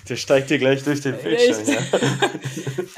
Der 0.09 0.15
steigt 0.15 0.49
dir 0.49 0.57
gleich 0.57 0.83
durch 0.83 1.01
den 1.01 1.15
Bildschirm. 1.17 1.57
Ja. 1.67 1.77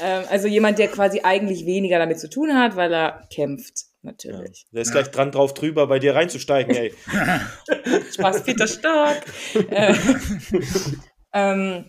ähm, 0.00 0.24
also 0.30 0.48
jemand, 0.48 0.78
der 0.78 0.88
quasi 0.88 1.20
eigentlich 1.22 1.66
weniger 1.66 1.98
damit 1.98 2.18
zu 2.18 2.28
tun 2.30 2.54
hat, 2.54 2.74
weil 2.76 2.90
er 2.92 3.26
kämpft, 3.32 3.74
Ja. 4.02 4.10
natürlich. 4.10 4.66
Der 4.72 4.82
ist 4.82 4.92
gleich 4.92 5.10
dran 5.10 5.30
drauf 5.30 5.52
drüber, 5.54 5.86
bei 5.86 5.98
dir 5.98 6.14
reinzusteigen, 6.14 6.74
ey. 6.74 6.94
Spaß, 8.14 8.44
Peter 8.44 8.66
Stark. 8.66 9.22
äh, 9.70 9.94
ähm, 11.34 11.84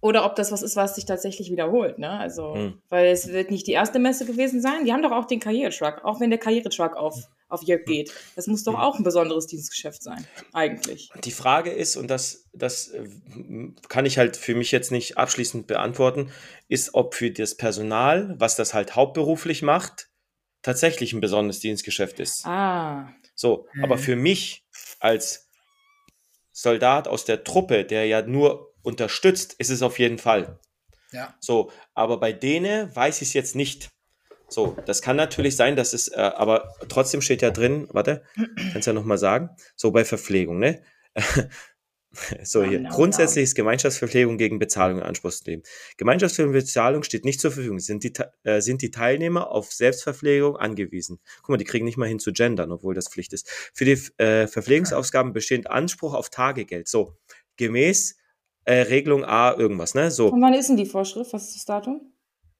oder 0.00 0.24
ob 0.24 0.36
das 0.36 0.52
was 0.52 0.62
ist, 0.62 0.76
was 0.76 0.94
sich 0.94 1.04
tatsächlich 1.04 1.50
wiederholt, 1.50 1.98
ne? 1.98 2.10
Also, 2.10 2.54
Hm. 2.54 2.80
weil 2.88 3.08
es 3.08 3.28
wird 3.28 3.50
nicht 3.50 3.66
die 3.66 3.72
erste 3.72 3.98
Messe 3.98 4.24
gewesen 4.24 4.60
sein. 4.60 4.84
Die 4.84 4.92
haben 4.92 5.02
doch 5.02 5.12
auch 5.12 5.26
den 5.26 5.40
Karrieretruck, 5.40 6.04
auch 6.04 6.20
wenn 6.20 6.30
der 6.30 6.38
Karrieretruck 6.38 6.96
auf 6.96 7.14
auf 7.48 7.62
Jörg 7.62 7.84
geht. 7.84 8.12
Das 8.34 8.48
muss 8.48 8.64
doch 8.64 8.74
auch 8.74 8.98
ein 8.98 9.04
besonderes 9.04 9.46
Dienstgeschäft 9.46 10.02
sein, 10.02 10.26
eigentlich. 10.52 11.10
Die 11.22 11.30
Frage 11.30 11.70
ist, 11.70 11.94
und 11.94 12.08
das, 12.10 12.44
das 12.52 12.88
äh, 12.88 13.04
kann 13.88 14.04
ich 14.04 14.18
halt 14.18 14.36
für 14.36 14.56
mich 14.56 14.72
jetzt 14.72 14.90
nicht 14.90 15.16
abschließend 15.16 15.68
beantworten, 15.68 16.32
ist, 16.66 16.94
ob 16.94 17.14
für 17.14 17.30
das 17.30 17.56
Personal, 17.56 18.34
was 18.40 18.56
das 18.56 18.74
halt 18.74 18.96
hauptberuflich 18.96 19.62
macht, 19.62 20.08
tatsächlich 20.62 21.12
ein 21.12 21.20
besonderes 21.20 21.60
Dienstgeschäft 21.60 22.18
ist. 22.18 22.44
Ah. 22.46 23.12
So, 23.36 23.68
Mhm. 23.74 23.84
aber 23.84 23.98
für 23.98 24.16
mich 24.16 24.64
als 24.98 25.48
Soldat 26.50 27.06
aus 27.06 27.24
der 27.26 27.44
Truppe, 27.44 27.84
der 27.84 28.06
ja 28.06 28.22
nur 28.22 28.65
unterstützt, 28.86 29.54
ist 29.58 29.70
es 29.70 29.82
auf 29.82 29.98
jeden 29.98 30.18
Fall. 30.18 30.58
Ja. 31.12 31.34
So, 31.40 31.70
aber 31.94 32.18
bei 32.18 32.32
denen 32.32 32.94
weiß 32.94 33.20
ich 33.22 33.28
es 33.28 33.34
jetzt 33.34 33.56
nicht. 33.56 33.90
So, 34.48 34.76
das 34.86 35.02
kann 35.02 35.16
natürlich 35.16 35.56
sein, 35.56 35.74
dass 35.74 35.92
es, 35.92 36.08
äh, 36.08 36.20
aber 36.20 36.72
trotzdem 36.88 37.20
steht 37.20 37.42
ja 37.42 37.50
drin, 37.50 37.88
warte, 37.90 38.22
kannst 38.72 38.86
ja 38.86 38.92
nochmal 38.92 39.18
sagen, 39.18 39.50
so 39.74 39.90
bei 39.90 40.04
Verpflegung, 40.04 40.60
ne? 40.60 40.82
so 42.44 42.62
hier, 42.62 42.78
Genau, 42.78 42.90
grundsätzlich 42.90 43.42
ist 43.42 43.56
Gemeinschaftsverpflegung 43.56 44.38
gegen 44.38 44.60
Bezahlung 44.60 44.98
in 44.98 45.02
Anspruch 45.02 45.32
zu 45.32 45.50
nehmen. 45.50 45.64
Gemeinschaftsverpflegung 45.96 46.60
Bezahlung 46.60 47.02
steht 47.02 47.24
nicht 47.24 47.40
zur 47.40 47.50
Verfügung. 47.50 47.80
Sind 47.80 48.04
die, 48.04 48.12
äh, 48.44 48.60
sind 48.60 48.82
die 48.82 48.92
Teilnehmer 48.92 49.50
auf 49.50 49.72
Selbstverpflegung 49.72 50.56
angewiesen? 50.56 51.18
Guck 51.38 51.48
mal, 51.48 51.56
die 51.56 51.64
kriegen 51.64 51.84
nicht 51.84 51.96
mal 51.96 52.08
hin 52.08 52.20
zu 52.20 52.32
gendern, 52.32 52.70
obwohl 52.70 52.94
das 52.94 53.08
Pflicht 53.08 53.32
ist. 53.32 53.48
Für 53.74 53.84
die 53.84 53.98
äh, 54.18 54.46
Verpflegungsausgaben 54.46 55.32
besteht 55.32 55.68
Anspruch 55.68 56.14
auf 56.14 56.30
Tagegeld. 56.30 56.86
So, 56.86 57.16
gemäß 57.56 58.14
äh, 58.66 58.82
Regelung 58.82 59.24
A 59.24 59.54
irgendwas, 59.56 59.94
ne? 59.94 60.10
So, 60.10 60.28
Und 60.28 60.42
wann 60.42 60.54
ist 60.54 60.68
denn 60.68 60.76
die 60.76 60.86
Vorschrift? 60.86 61.32
Was 61.32 61.48
ist 61.48 61.56
das 61.56 61.64
Datum? 61.64 62.12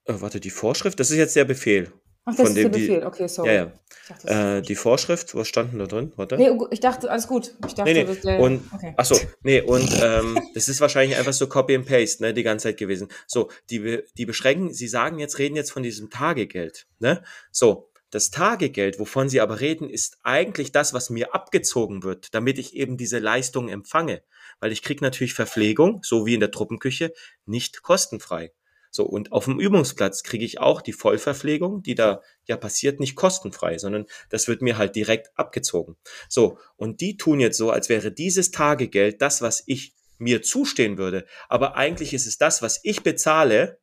äh, 0.06 0.14
warte, 0.18 0.40
die 0.40 0.50
Vorschrift, 0.50 0.98
das 0.98 1.10
ist 1.10 1.16
jetzt 1.18 1.36
der 1.36 1.44
Befehl. 1.44 1.92
Ach, 2.28 2.34
das 2.34 2.48
ist 2.48 2.56
der 2.56 2.64
dem 2.64 2.72
die- 2.72 2.80
Befehl. 2.88 3.04
Okay, 3.06 3.28
sorry. 3.28 3.48
Ja, 3.48 3.54
ja. 3.54 3.72
Dachte, 4.08 4.26
das 4.26 4.58
Äh, 4.58 4.62
die 4.62 4.74
Vorschrift, 4.74 5.34
was 5.36 5.46
stand 5.46 5.72
denn 5.72 5.78
da 5.78 5.86
drin? 5.86 6.12
Warte. 6.16 6.36
Nee, 6.36 6.50
ich 6.72 6.80
dachte, 6.80 7.08
alles 7.08 7.28
gut. 7.28 7.54
Ich 7.66 7.74
dachte, 7.74 7.92
Nee, 7.92 8.00
nee. 8.00 8.04
dass 8.04 8.20
der. 8.20 8.40
Und, 8.40 8.62
okay. 8.74 8.94
ach 8.96 9.04
so, 9.04 9.16
nee, 9.42 9.60
und 9.60 9.88
ähm, 10.02 10.36
das 10.54 10.68
ist 10.68 10.80
wahrscheinlich 10.80 11.16
einfach 11.16 11.32
so 11.32 11.46
Copy 11.48 11.76
and 11.76 11.86
Paste, 11.86 12.22
ne, 12.24 12.34
die 12.34 12.42
ganze 12.42 12.64
Zeit 12.64 12.78
gewesen. 12.78 13.08
So, 13.28 13.48
die, 13.70 14.00
die 14.16 14.26
beschränken, 14.26 14.72
sie 14.72 14.88
sagen 14.88 15.18
jetzt, 15.20 15.38
reden 15.38 15.54
jetzt 15.54 15.70
von 15.70 15.84
diesem 15.84 16.10
Tagegeld, 16.10 16.86
ne? 16.98 17.22
So, 17.52 17.90
das 18.10 18.30
Tagegeld, 18.30 18.98
wovon 18.98 19.28
sie 19.28 19.40
aber 19.40 19.60
reden, 19.60 19.90
ist 19.90 20.18
eigentlich 20.22 20.72
das, 20.72 20.94
was 20.94 21.10
mir 21.10 21.34
abgezogen 21.34 22.02
wird, 22.02 22.34
damit 22.34 22.58
ich 22.58 22.74
eben 22.74 22.96
diese 22.96 23.18
Leistung 23.18 23.68
empfange. 23.68 24.22
Weil 24.60 24.72
ich 24.72 24.82
krieg 24.82 25.00
natürlich 25.02 25.34
Verpflegung, 25.34 26.00
so 26.02 26.26
wie 26.26 26.34
in 26.34 26.40
der 26.40 26.50
Truppenküche, 26.50 27.12
nicht 27.44 27.82
kostenfrei. 27.82 28.52
So, 28.90 29.04
und 29.04 29.32
auf 29.32 29.44
dem 29.44 29.60
Übungsplatz 29.60 30.22
kriege 30.22 30.44
ich 30.44 30.58
auch 30.58 30.80
die 30.80 30.94
Vollverpflegung, 30.94 31.82
die 31.82 31.94
da 31.94 32.22
ja 32.46 32.56
passiert, 32.56 32.98
nicht 32.98 33.14
kostenfrei, 33.14 33.76
sondern 33.76 34.06
das 34.30 34.48
wird 34.48 34.62
mir 34.62 34.78
halt 34.78 34.96
direkt 34.96 35.30
abgezogen. 35.36 35.96
So, 36.28 36.58
und 36.76 37.02
die 37.02 37.18
tun 37.18 37.40
jetzt 37.40 37.58
so, 37.58 37.70
als 37.70 37.88
wäre 37.90 38.10
dieses 38.10 38.52
Tagegeld 38.52 39.20
das, 39.20 39.42
was 39.42 39.62
ich 39.66 39.94
mir 40.18 40.40
zustehen 40.42 40.96
würde. 40.96 41.26
Aber 41.48 41.76
eigentlich 41.76 42.14
ist 42.14 42.26
es 42.26 42.38
das, 42.38 42.62
was 42.62 42.80
ich 42.84 43.02
bezahle 43.02 43.78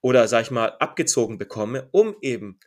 oder, 0.00 0.28
sag 0.28 0.44
ich 0.44 0.50
mal, 0.50 0.70
abgezogen 0.78 1.36
bekomme, 1.36 1.88
um 1.92 2.16
eben 2.22 2.58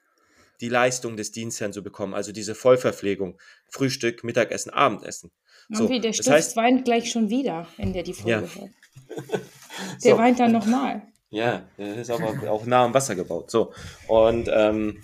die 0.61 0.69
Leistung 0.69 1.17
des 1.17 1.31
Dienstherrn 1.31 1.73
zu 1.73 1.83
bekommen. 1.83 2.13
Also 2.13 2.31
diese 2.31 2.55
Vollverpflegung. 2.55 3.39
Frühstück, 3.69 4.23
Mittagessen, 4.23 4.69
Abendessen. 4.71 5.31
So, 5.69 5.83
Irgendwie, 5.83 5.99
der 6.01 6.11
das 6.11 6.17
Stift 6.17 6.29
heißt- 6.29 6.55
weint 6.55 6.85
gleich 6.85 7.11
schon 7.11 7.29
wieder, 7.29 7.67
wenn 7.77 7.93
der 7.93 8.03
die 8.03 8.13
Folge 8.13 8.29
Ja. 8.31 8.39
hört. 8.61 8.71
Der 10.03 10.11
So. 10.13 10.17
weint 10.17 10.39
dann 10.39 10.51
nochmal. 10.51 11.01
Ja, 11.29 11.65
der 11.77 11.95
ist 11.95 12.09
aber 12.11 12.51
auch 12.51 12.65
nah 12.65 12.83
am 12.83 12.93
Wasser 12.93 13.15
gebaut. 13.15 13.49
So. 13.49 13.73
Und 14.07 14.49
ähm, 14.53 15.01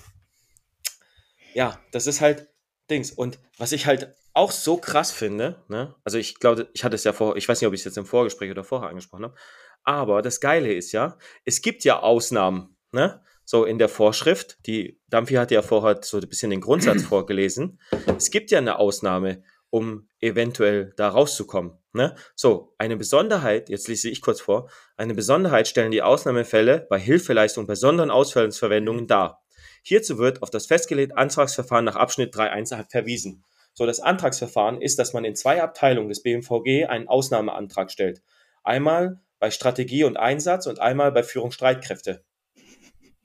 ja, 1.54 1.80
das 1.92 2.06
ist 2.08 2.22
halt 2.22 2.48
Dings. 2.90 3.12
Und 3.12 3.40
was 3.58 3.72
ich 3.72 3.86
halt 3.86 4.14
auch 4.34 4.52
so 4.52 4.78
krass 4.78 5.12
finde, 5.12 5.64
ne, 5.68 5.96
also 6.04 6.18
ich 6.18 6.40
glaube, 6.40 6.70
ich 6.74 6.84
hatte 6.84 6.96
es 6.96 7.04
ja 7.06 7.14
vor, 7.14 7.38
ich 7.38 7.48
weiß 7.48 7.60
nicht, 7.62 7.68
ob 7.68 7.74
ich 7.74 7.82
es 7.82 7.86
jetzt 7.86 7.98
im 7.98 8.06
Vorgespräch 8.06 8.52
oder 8.52 8.64
vorher 8.64 8.90
angesprochen 8.90 9.26
habe, 9.26 9.36
aber 9.84 10.22
das 10.22 10.40
Geile 10.42 10.74
ist 10.74 10.92
ja, 10.92 11.18
es 11.46 11.62
gibt 11.62 11.84
ja 11.86 12.02
Ausnahmen, 12.02 12.76
ne? 12.92 13.22
So 13.50 13.64
in 13.64 13.78
der 13.78 13.88
Vorschrift, 13.88 14.58
die 14.66 15.00
Dampfi 15.08 15.36
hat 15.36 15.52
ja 15.52 15.62
vorher 15.62 16.02
so 16.04 16.18
ein 16.18 16.28
bisschen 16.28 16.50
den 16.50 16.60
Grundsatz 16.60 17.04
vorgelesen. 17.04 17.80
Es 18.18 18.30
gibt 18.30 18.52
ja 18.52 18.58
eine 18.58 18.78
Ausnahme, 18.78 19.42
um 19.70 20.10
eventuell 20.20 20.92
da 20.98 21.08
rauszukommen. 21.08 21.72
Ne? 21.94 22.14
So, 22.36 22.74
eine 22.78 22.98
Besonderheit, 22.98 23.70
jetzt 23.70 23.88
lese 23.88 24.10
ich 24.10 24.20
kurz 24.20 24.42
vor, 24.42 24.70
eine 24.98 25.14
Besonderheit 25.14 25.70
stellen 25.70 25.92
die 25.92 26.02
Ausnahmefälle 26.02 26.88
bei 26.90 27.00
Hilfeleistung 27.00 27.68
bei 27.68 27.72
besonderen 27.72 28.12
Ausfallensverwendungen 28.12 29.08
dar. 29.08 29.46
Hierzu 29.82 30.18
wird 30.18 30.44
auf 30.44 30.50
das 30.50 30.66
festgelegte 30.66 31.16
Antragsverfahren 31.16 31.86
nach 31.86 31.96
Abschnitt 31.96 32.36
3.1 32.36 32.92
verwiesen. 32.92 33.46
So, 33.74 33.86
das 33.86 34.02
Antragsverfahren 34.02 34.82
ist, 34.82 35.00
dass 35.00 35.14
man 35.14 35.24
in 35.24 35.38
zwei 35.38 35.64
Abteilungen 35.64 36.10
des 36.10 36.22
BMVG 36.22 36.88
einen 36.88 37.08
Ausnahmeantrag 37.08 37.92
stellt. 37.92 38.22
Einmal 38.66 39.22
bei 39.40 39.52
Strategie 39.52 40.04
und 40.04 40.18
Einsatz 40.18 40.68
und 40.68 40.82
einmal 40.82 41.14
bei 41.14 41.24
Führung 41.24 41.52
Streitkräfte. 41.52 42.26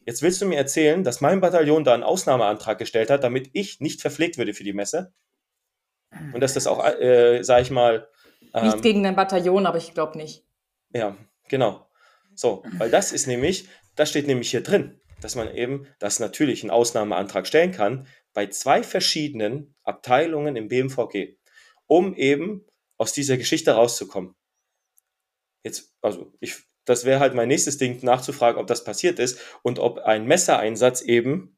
Jetzt 0.05 0.23
willst 0.23 0.41
du 0.43 0.47
mir 0.47 0.57
erzählen, 0.57 1.05
dass 1.05 1.21
mein 1.21 1.41
Bataillon 1.41 1.85
da 1.85 1.95
einen 1.95 2.03
Ausnahmeantrag 2.03 2.79
gestellt 2.79 3.11
hat, 3.11 3.25
damit 3.25 3.51
ich 3.53 3.81
nicht 3.81 4.01
verpflegt 4.01 4.38
würde 4.38 4.55
für 4.55 4.65
die 4.65 4.73
Messe? 4.73 5.12
Und 6.33 6.41
dass 6.41 6.55
das 6.55 6.67
auch, 6.67 6.85
äh, 6.85 7.43
sag 7.43 7.62
ich 7.62 7.71
mal, 7.71 8.09
Nicht 8.55 8.75
ähm, 8.77 8.83
gegen 8.83 9.07
ein 9.07 9.17
Bataillon, 9.17 9.67
aber 9.67 9.79
ich 9.79 9.95
glaube 9.95 10.19
nicht. 10.19 10.45
ja, 10.93 11.17
genau. 11.49 11.88
So, 12.35 12.65
weil 12.79 12.91
das 12.91 13.12
ist 13.12 13.27
nämlich, 13.27 13.69
das 13.95 14.11
steht 14.11 14.27
nämlich 14.27 14.51
hier 14.51 14.62
drin, 14.62 15.01
dass 15.21 15.35
man 15.35 15.55
eben 15.55 15.87
das 15.99 16.19
natürlich 16.19 16.62
einen 16.62 16.71
Ausnahmeantrag 16.71 17.47
stellen 17.47 17.73
kann 17.73 18.07
bei 18.33 18.47
zwei 18.47 18.83
verschiedenen 18.83 19.75
Abteilungen 19.83 20.57
im 20.57 20.69
BMVG, 20.69 21.37
um 21.87 22.15
eben 22.15 22.67
aus 22.97 23.12
dieser 23.12 23.37
Geschichte 23.37 23.73
rauszukommen. 23.73 24.35
Jetzt, 25.62 25.95
also 26.01 26.33
ich, 26.41 26.57
das 26.85 27.05
wäre 27.05 27.21
halt 27.21 27.35
mein 27.35 27.49
nächstes 27.49 27.79
Ding, 27.79 27.99
nachzufragen, 28.03 28.61
ob 28.61 28.66
das 28.66 28.85
passiert 28.85 29.18
ist 29.18 29.38
und 29.62 29.79
ob 29.79 29.99
ein 29.99 30.27
Messereinsatz 30.27 31.03
eben 31.03 31.57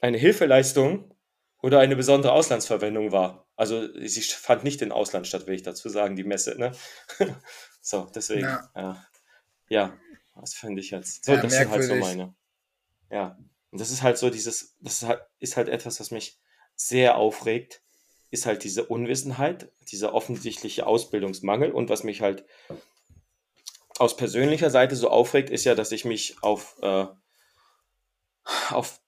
eine 0.00 0.18
Hilfeleistung 0.18 1.14
oder 1.62 1.80
eine 1.80 1.96
besondere 1.96 2.32
Auslandsverwendung 2.32 3.12
war. 3.12 3.46
Also 3.56 3.88
sie 4.00 4.20
fand 4.20 4.64
nicht 4.64 4.82
im 4.82 4.92
Ausland 4.92 5.26
statt, 5.26 5.46
will 5.46 5.54
ich 5.54 5.62
dazu 5.62 5.88
sagen, 5.88 6.14
die 6.14 6.24
Messe. 6.24 6.56
Ne? 6.58 6.72
so, 7.80 8.08
deswegen, 8.14 8.42
Ja. 8.42 8.70
ja. 8.74 9.06
ja, 9.68 9.98
das 10.38 10.54
finde 10.54 10.80
ich 10.80 10.90
jetzt. 10.90 11.24
So, 11.24 11.32
Ja, 11.32 11.42
das 11.42 11.52
sind 11.52 11.70
halt 11.70 11.82
so 11.82 11.94
merkwürdig. 11.94 12.18
meine. 12.18 12.34
Ja, 13.10 13.38
und 13.70 13.80
das 13.80 13.90
ist 13.90 14.02
halt 14.02 14.18
so 14.18 14.30
dieses, 14.30 14.76
das 14.80 15.02
ist 15.02 15.08
halt, 15.08 15.22
ist 15.38 15.56
halt 15.56 15.68
etwas, 15.68 15.98
was 15.98 16.10
mich 16.10 16.38
sehr 16.74 17.16
aufregt, 17.16 17.82
ist 18.30 18.46
halt 18.46 18.64
diese 18.64 18.84
Unwissenheit, 18.84 19.72
dieser 19.90 20.12
offensichtliche 20.12 20.86
Ausbildungsmangel 20.86 21.72
und 21.72 21.88
was 21.88 22.04
mich 22.04 22.20
halt 22.20 22.44
aus 23.98 24.16
persönlicher 24.16 24.70
Seite 24.70 24.96
so 24.96 25.10
aufregt, 25.10 25.50
ist 25.50 25.64
ja, 25.64 25.74
dass 25.74 25.92
ich 25.92 26.04
mich 26.04 26.36
auf, 26.42 26.76
äh, 26.82 27.06
auf 28.70 29.00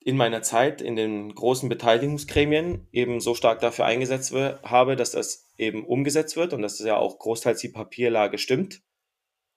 in 0.00 0.16
meiner 0.16 0.42
Zeit 0.42 0.80
in 0.80 0.96
den 0.96 1.34
großen 1.34 1.68
Beteiligungsgremien 1.68 2.88
eben 2.92 3.20
so 3.20 3.34
stark 3.34 3.60
dafür 3.60 3.84
eingesetzt 3.84 4.32
habe, 4.32 4.96
dass 4.96 5.10
das 5.10 5.50
eben 5.58 5.84
umgesetzt 5.84 6.36
wird 6.36 6.52
und 6.52 6.62
dass 6.62 6.78
ja 6.78 6.96
auch 6.96 7.18
großteils 7.18 7.60
die 7.60 7.68
Papierlage 7.68 8.38
stimmt. 8.38 8.80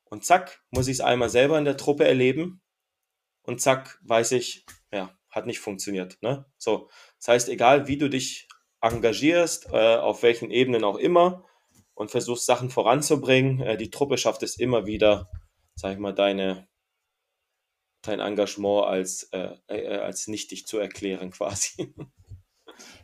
Und 0.09 0.25
zack, 0.25 0.61
muss 0.71 0.87
ich 0.87 0.95
es 0.95 1.01
einmal 1.01 1.29
selber 1.29 1.57
in 1.57 1.63
der 1.63 1.77
Truppe 1.77 2.05
erleben 2.05 2.61
und 3.43 3.61
zack, 3.61 3.99
weiß 4.03 4.33
ich, 4.33 4.65
ja, 4.91 5.15
hat 5.29 5.45
nicht 5.45 5.59
funktioniert. 5.59 6.17
Ne? 6.21 6.45
So, 6.57 6.89
das 7.17 7.27
heißt, 7.29 7.49
egal 7.49 7.87
wie 7.87 7.97
du 7.97 8.09
dich 8.09 8.49
engagierst, 8.81 9.67
äh, 9.71 9.95
auf 9.95 10.21
welchen 10.23 10.51
Ebenen 10.51 10.83
auch 10.83 10.97
immer 10.97 11.45
und 12.01 12.09
versuchst 12.09 12.47
Sachen 12.47 12.71
voranzubringen, 12.71 13.61
äh, 13.61 13.77
die 13.77 13.91
Truppe 13.91 14.17
schafft 14.17 14.41
es 14.41 14.57
immer 14.57 14.87
wieder, 14.87 15.29
sag 15.75 15.93
ich 15.93 15.99
mal, 15.99 16.13
deine 16.13 16.67
dein 18.01 18.19
Engagement 18.19 18.87
als, 18.87 19.29
äh, 19.31 19.55
äh, 19.67 19.99
als 19.99 20.27
nichtig 20.27 20.65
zu 20.65 20.79
erklären 20.79 21.29
quasi. 21.37 21.93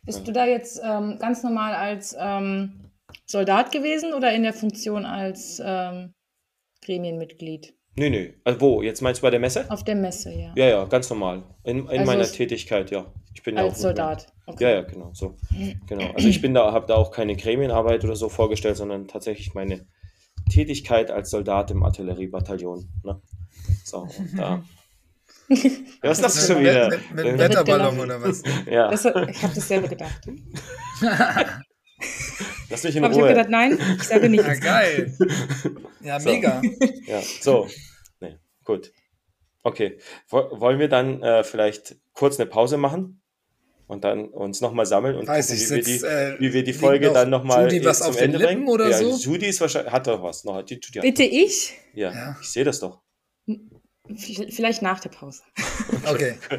Bist 0.01 0.27
du 0.27 0.31
da 0.31 0.47
jetzt 0.47 0.81
ähm, 0.83 1.19
ganz 1.19 1.43
normal 1.43 1.75
als 1.75 2.15
ähm, 2.17 2.89
Soldat 3.27 3.71
gewesen 3.71 4.15
oder 4.15 4.33
in 4.33 4.41
der 4.41 4.53
Funktion 4.53 5.05
als 5.05 5.61
ähm, 5.63 6.15
Gremienmitglied? 6.81 7.76
Nö, 7.97 8.09
nö. 8.09 8.29
Also 8.43 8.61
wo? 8.61 8.81
Jetzt 8.81 9.01
meinst 9.01 9.21
du 9.21 9.23
bei 9.23 9.29
der 9.31 9.39
Messe? 9.39 9.69
Auf 9.69 9.83
der 9.83 9.95
Messe, 9.95 10.31
ja. 10.31 10.51
Ja, 10.55 10.65
ja, 10.65 10.85
ganz 10.85 11.09
normal. 11.09 11.43
In, 11.63 11.79
in 11.79 11.87
Also 11.89 12.05
meiner 12.05 12.25
Tätigkeit, 12.25 12.91
ja. 12.91 13.05
Ich 13.33 13.43
bin 13.43 13.55
ja 13.55 13.63
als 13.63 13.75
auch 13.75 13.77
Soldat. 13.77 14.27
Okay. 14.45 14.63
Ja, 14.63 14.69
ja, 14.71 14.81
genau, 14.81 15.11
so. 15.13 15.35
Genau. 15.87 16.11
Also 16.13 16.27
ich 16.27 16.41
bin 16.41 16.53
da, 16.53 16.71
habe 16.71 16.87
da 16.87 16.95
auch 16.95 17.11
keine 17.11 17.35
Gremienarbeit 17.35 18.03
oder 18.03 18.15
so 18.15 18.29
vorgestellt, 18.29 18.77
sondern 18.77 19.07
tatsächlich 19.07 19.53
meine 19.53 19.85
Tätigkeit 20.49 21.11
als 21.11 21.29
Soldat 21.29 21.71
im 21.71 21.83
Artilleriebataillon. 21.83 22.87
Ne? 23.03 23.21
So, 23.83 24.07
und 24.17 24.37
da. 24.37 24.63
Ja, 25.49 26.09
was 26.09 26.19
lachst 26.19 26.37
du 26.37 26.53
schon 26.53 26.61
mit, 26.61 26.73
wieder? 26.73 26.89
mit, 26.89 27.11
mit 27.13 27.25
einem 27.25 27.39
Wetterballon 27.39 27.99
oder 28.01 28.21
was? 28.21 28.43
ja, 28.69 28.89
Das, 28.89 29.05
ich 29.05 29.43
habe 29.43 29.55
dasselbe 29.55 29.87
gedacht. 29.87 30.27
lass 32.69 32.83
mich 32.83 32.95
in 32.95 33.03
Aber 33.03 33.13
ich 33.13 33.19
habe 33.19 33.27
Ruhe. 33.29 33.35
gedacht, 33.35 33.49
nein, 33.49 33.77
ich 33.97 34.03
sage 34.03 34.21
Ja, 34.23 34.29
nichts. 34.29 34.59
geil. 34.61 35.17
Ja, 36.01 36.19
So. 36.19 36.29
mega. 36.29 36.61
Ja, 37.07 37.21
so. 37.41 37.67
Nee, 38.19 38.37
gut. 38.63 38.91
Okay. 39.63 39.97
Wo- 40.29 40.59
Wollen 40.59 40.79
wir 40.79 40.87
dann 40.89 41.21
äh, 41.23 41.43
vielleicht 41.43 41.97
kurz 42.13 42.39
eine 42.39 42.47
Pause 42.49 42.77
machen? 42.77 43.21
und 43.89 44.03
dann 44.03 44.25
uns 44.27 44.59
nochmal 44.59 44.85
sammeln 44.85 45.15
und 45.15 45.27
Weiß 45.29 45.47
gucken, 45.47 45.63
ich, 45.63 45.69
wie, 45.69 45.75
wir 45.75 45.81
die, 45.83 46.05
äh, 46.05 46.39
wie 46.41 46.53
wir 46.53 46.63
die 46.65 46.73
Folge 46.73 47.07
noch 47.07 47.13
dann 47.13 47.29
nochmal 47.29 47.71
Judy 47.71 47.85
was 47.85 47.99
zum 47.99 48.07
auf 48.09 48.15
den 48.17 48.25
Ende 48.25 48.37
Lippen 48.39 48.53
bringen. 48.55 48.67
oder 48.67 48.89
ja, 48.89 48.97
so? 48.97 49.15
Judy 49.15 49.45
ist 49.45 49.61
wahrscheinlich, 49.61 49.93
hat 49.93 50.07
doch 50.07 50.21
was. 50.21 50.43
Noch, 50.43 50.61
die, 50.61 50.73
Judy 50.73 50.99
Bitte 50.99 51.23
ich? 51.23 51.73
ja, 51.93 52.11
Ja. 52.11 52.37
ich 52.41 52.49
sehe 52.49 52.65
das 52.65 52.81
doch. 52.81 52.99
Vielleicht 54.49 54.81
nach 54.81 54.99
der 54.99 55.09
Pause. 55.09 55.41
Okay. 56.05 56.37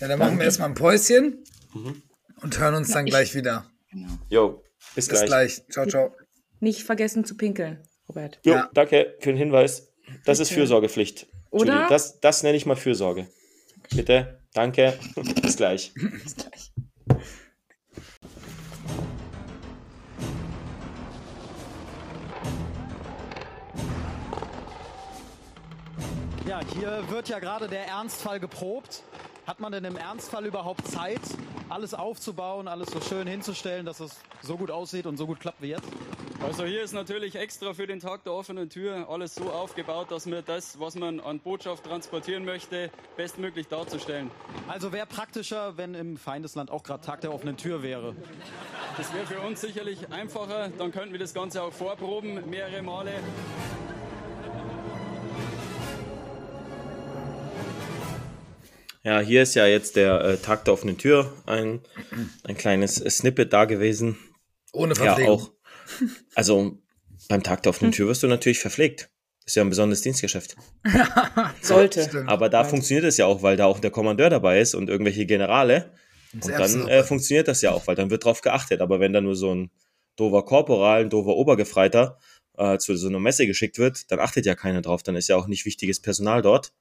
Ja, 0.00 0.08
dann 0.08 0.18
machen 0.18 0.36
wir 0.38 0.44
erstmal 0.46 0.68
ein 0.70 0.74
Päuschen 0.74 1.44
Mhm. 1.74 2.02
und 2.42 2.58
hören 2.58 2.74
uns 2.74 2.90
dann 2.90 3.06
ich- 3.06 3.12
gleich 3.12 3.36
wieder. 3.36 3.70
Genau. 3.92 4.08
Jo, 4.28 4.64
bis, 4.94 5.08
Bis 5.08 5.18
gleich. 5.20 5.26
gleich. 5.28 5.62
Ciao, 5.70 5.86
ciao. 5.86 6.14
Nicht 6.60 6.82
vergessen 6.84 7.24
zu 7.24 7.36
pinkeln, 7.36 7.78
Robert. 8.08 8.38
Jo, 8.44 8.54
Ja. 8.54 8.70
danke 8.74 9.16
für 9.20 9.30
den 9.30 9.36
Hinweis. 9.36 9.88
Das 10.24 10.38
ist 10.40 10.48
Bitte. 10.48 10.60
Fürsorgepflicht. 10.60 11.26
Oder? 11.50 11.86
Das, 11.88 12.20
das 12.20 12.42
nenne 12.42 12.56
ich 12.56 12.66
mal 12.66 12.76
Fürsorge. 12.76 13.28
Bitte, 13.94 14.38
danke, 14.54 14.98
bis 15.42 15.56
gleich. 15.56 15.92
Bis 16.24 16.36
gleich. 16.36 16.72
Ja, 26.46 26.60
hier 26.74 27.04
wird 27.08 27.28
ja 27.28 27.38
gerade 27.38 27.68
der 27.68 27.86
Ernstfall 27.86 28.40
geprobt. 28.40 29.02
Hat 29.46 29.60
man 29.60 29.72
denn 29.72 29.84
im 29.84 29.96
Ernstfall 29.96 30.46
überhaupt 30.46 30.86
Zeit, 30.86 31.20
alles 31.72 31.94
aufzubauen, 31.94 32.68
alles 32.68 32.90
so 32.90 33.00
schön 33.00 33.26
hinzustellen, 33.26 33.86
dass 33.86 34.00
es 34.00 34.16
so 34.42 34.56
gut 34.56 34.70
aussieht 34.70 35.06
und 35.06 35.16
so 35.16 35.26
gut 35.26 35.40
klappt 35.40 35.62
wie 35.62 35.68
jetzt? 35.68 35.88
Also 36.44 36.64
hier 36.64 36.82
ist 36.82 36.92
natürlich 36.92 37.36
extra 37.36 37.72
für 37.72 37.86
den 37.86 38.00
Tag 38.00 38.24
der 38.24 38.32
offenen 38.32 38.68
Tür 38.68 39.08
alles 39.08 39.34
so 39.34 39.50
aufgebaut, 39.50 40.10
dass 40.10 40.26
wir 40.26 40.42
das, 40.42 40.80
was 40.80 40.96
man 40.96 41.20
an 41.20 41.38
Botschaft 41.38 41.84
transportieren 41.84 42.44
möchte, 42.44 42.90
bestmöglich 43.16 43.68
darzustellen. 43.68 44.30
Also 44.66 44.92
wäre 44.92 45.06
praktischer, 45.06 45.76
wenn 45.76 45.94
im 45.94 46.16
Feindesland 46.16 46.70
auch 46.70 46.82
gerade 46.82 47.04
Tag 47.04 47.20
der 47.20 47.32
offenen 47.32 47.56
Tür 47.56 47.82
wäre. 47.82 48.14
Das 48.96 49.14
wäre 49.14 49.24
für 49.26 49.40
uns 49.40 49.60
sicherlich 49.60 50.10
einfacher, 50.10 50.68
dann 50.76 50.90
könnten 50.90 51.12
wir 51.12 51.20
das 51.20 51.32
Ganze 51.32 51.62
auch 51.62 51.72
vorproben, 51.72 52.50
mehrere 52.50 52.82
Male. 52.82 53.12
Ja, 59.04 59.20
hier 59.20 59.42
ist 59.42 59.54
ja 59.54 59.66
jetzt 59.66 59.96
der 59.96 60.20
äh, 60.20 60.36
Tag 60.36 60.64
der 60.64 60.74
offenen 60.74 60.96
Tür, 60.96 61.32
ein, 61.46 61.80
ein 62.44 62.56
kleines 62.56 62.96
Snippet 62.96 63.52
da 63.52 63.64
gewesen. 63.64 64.16
Ohne 64.72 64.94
Ja, 64.94 65.04
Verpflegung. 65.04 65.40
auch. 65.40 65.50
Also 66.34 66.78
beim 67.28 67.42
Tag 67.42 67.62
der 67.64 67.70
offenen 67.70 67.92
Tür 67.92 68.08
wirst 68.08 68.22
du 68.22 68.28
natürlich 68.28 68.60
verpflegt. 68.60 69.10
Ist 69.44 69.56
ja 69.56 69.64
ein 69.64 69.70
besonderes 69.70 70.02
Dienstgeschäft. 70.02 70.54
Sollte. 71.60 72.04
Stimmt. 72.04 72.28
Aber 72.28 72.48
da 72.48 72.62
funktioniert 72.62 73.04
es 73.04 73.16
ja 73.16 73.26
auch, 73.26 73.42
weil 73.42 73.56
da 73.56 73.66
auch 73.66 73.80
der 73.80 73.90
Kommandeur 73.90 74.30
dabei 74.30 74.60
ist 74.60 74.74
und 74.74 74.88
irgendwelche 74.88 75.26
Generale. 75.26 75.90
Und 76.32 76.48
dann 76.48 76.88
äh, 76.88 77.02
funktioniert 77.02 77.48
das 77.48 77.60
ja 77.60 77.72
auch, 77.72 77.86
weil 77.88 77.96
dann 77.96 78.10
wird 78.10 78.24
drauf 78.24 78.40
geachtet. 78.40 78.80
Aber 78.80 79.00
wenn 79.00 79.12
da 79.12 79.20
nur 79.20 79.34
so 79.34 79.52
ein 79.52 79.70
dover 80.16 80.44
Korporal, 80.44 81.02
ein 81.02 81.10
dover 81.10 81.34
Obergefreiter 81.36 82.18
äh, 82.56 82.78
zu 82.78 82.96
so 82.96 83.08
einer 83.08 83.18
Messe 83.18 83.46
geschickt 83.48 83.78
wird, 83.78 84.10
dann 84.12 84.20
achtet 84.20 84.46
ja 84.46 84.54
keiner 84.54 84.80
drauf. 84.80 85.02
Dann 85.02 85.16
ist 85.16 85.28
ja 85.28 85.36
auch 85.36 85.48
nicht 85.48 85.64
wichtiges 85.66 86.00
Personal 86.00 86.40
dort. 86.40 86.72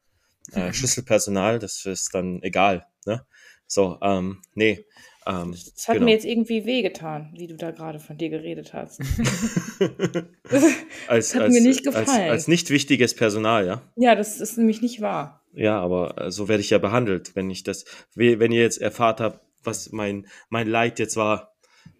Äh, 0.53 0.73
Schlüsselpersonal, 0.73 1.59
das 1.59 1.85
ist 1.85 2.13
dann 2.13 2.41
egal. 2.43 2.85
Ne? 3.05 3.25
So, 3.67 3.97
ähm, 4.01 4.41
nee. 4.53 4.85
Ähm, 5.27 5.51
Das 5.75 5.87
hat 5.87 5.93
genau. 5.95 6.05
mir 6.05 6.11
jetzt 6.13 6.25
irgendwie 6.25 6.65
wehgetan, 6.65 7.31
wie 7.37 7.47
du 7.47 7.55
da 7.55 7.71
gerade 7.71 7.99
von 7.99 8.17
dir 8.17 8.29
geredet 8.29 8.73
hast. 8.73 8.99
als, 11.07 11.35
hat 11.35 11.41
als, 11.43 11.53
mir 11.53 11.61
nicht 11.61 11.87
Als, 11.87 11.95
gefallen. 12.07 12.29
als 12.29 12.47
nicht 12.47 12.69
wichtiges 12.69 13.15
Personal, 13.15 13.65
ja. 13.65 13.81
ja, 13.95 14.15
das 14.15 14.39
ist 14.41 14.57
nämlich 14.57 14.81
nicht 14.81 15.01
wahr. 15.01 15.41
Ja, 15.53 15.79
aber 15.79 16.17
äh, 16.19 16.31
so 16.31 16.47
werde 16.47 16.61
ich 16.61 16.69
ja 16.69 16.77
behandelt, 16.77 17.35
wenn 17.35 17.49
ich 17.49 17.63
das, 17.63 17.85
we- 18.15 18.39
wenn 18.39 18.51
ihr 18.51 18.61
jetzt 18.61 18.81
erfahrt 18.81 19.19
habt, 19.19 19.39
was 19.63 19.91
mein, 19.91 20.25
mein 20.49 20.67
Leid 20.67 20.97
jetzt 20.97 21.15
war 21.17 21.50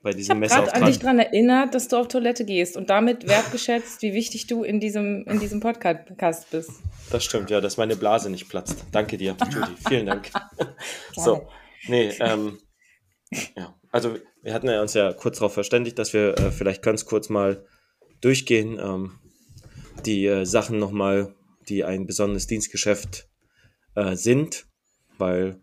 bei 0.02 0.12
Ich 0.12 0.18
diesem 0.18 0.38
habe 0.38 0.48
gerade 0.48 0.74
an 0.74 0.86
dich 0.86 1.00
daran 1.00 1.20
erinnert, 1.20 1.76
dass 1.76 1.88
du 1.88 1.98
auf 1.98 2.08
Toilette 2.08 2.46
gehst 2.46 2.76
und 2.76 2.90
damit 2.90 3.28
wertgeschätzt, 3.28 4.02
wie 4.02 4.14
wichtig 4.14 4.48
du 4.48 4.64
in 4.64 4.80
diesem, 4.80 5.26
in 5.28 5.40
diesem 5.40 5.60
Podcast 5.60 6.50
bist. 6.52 6.72
Das 7.12 7.24
stimmt, 7.24 7.50
ja, 7.50 7.62
dass 7.62 7.78
meine 7.78 7.96
Blase 7.96 8.30
nicht 8.30 8.50
platzt. 8.50 8.84
Danke 8.92 9.18
dir, 9.18 9.36
Judy. 9.52 9.76
Vielen 9.88 10.08
Dank. 10.08 10.32
so, 11.16 11.48
nee, 11.88 12.12
ähm, 12.20 12.58
ja, 13.56 13.76
also 13.92 14.18
wir 14.42 14.54
hatten 14.54 14.68
ja 14.68 14.82
uns 14.82 14.94
ja 14.94 15.14
kurz 15.14 15.38
darauf 15.38 15.54
verständigt, 15.54 16.00
dass 16.00 16.14
wir 16.14 16.38
äh, 16.38 16.52
vielleicht 16.52 16.82
ganz 16.82 17.06
kurz 17.06 17.30
mal 17.30 17.66
durchgehen, 18.22 18.80
ähm, 18.80 19.20
die 20.06 20.26
äh, 20.26 20.46
Sachen 20.46 20.80
nochmal, 20.80 21.36
die 21.70 21.84
ein 21.84 22.08
besonderes 22.08 22.48
Dienstgeschäft 22.48 23.28
äh, 23.96 24.16
sind, 24.16 24.66
weil, 25.18 25.62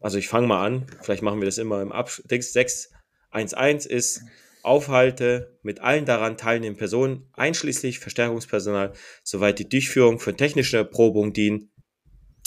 also 0.00 0.18
ich 0.18 0.28
fange 0.28 0.46
mal 0.46 0.64
an, 0.64 0.86
vielleicht 1.02 1.22
machen 1.22 1.40
wir 1.40 1.46
das 1.46 1.58
immer 1.58 1.82
im 1.82 1.92
Abschluss. 1.92 2.26
611 2.28 3.86
ist 3.86 4.22
Aufhalte 4.62 5.58
mit 5.62 5.80
allen 5.80 6.04
daran 6.04 6.36
teilnehmenden 6.36 6.78
Personen, 6.78 7.28
einschließlich 7.32 7.98
Verstärkungspersonal, 7.98 8.92
soweit 9.22 9.58
die 9.58 9.68
Durchführung 9.68 10.18
von 10.18 10.36
technischer 10.36 10.78
Erprobung 10.78 11.32
dienen, 11.32 11.70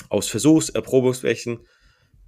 aus 0.09 0.27
Versuchserprobungsflächen, 0.27 1.65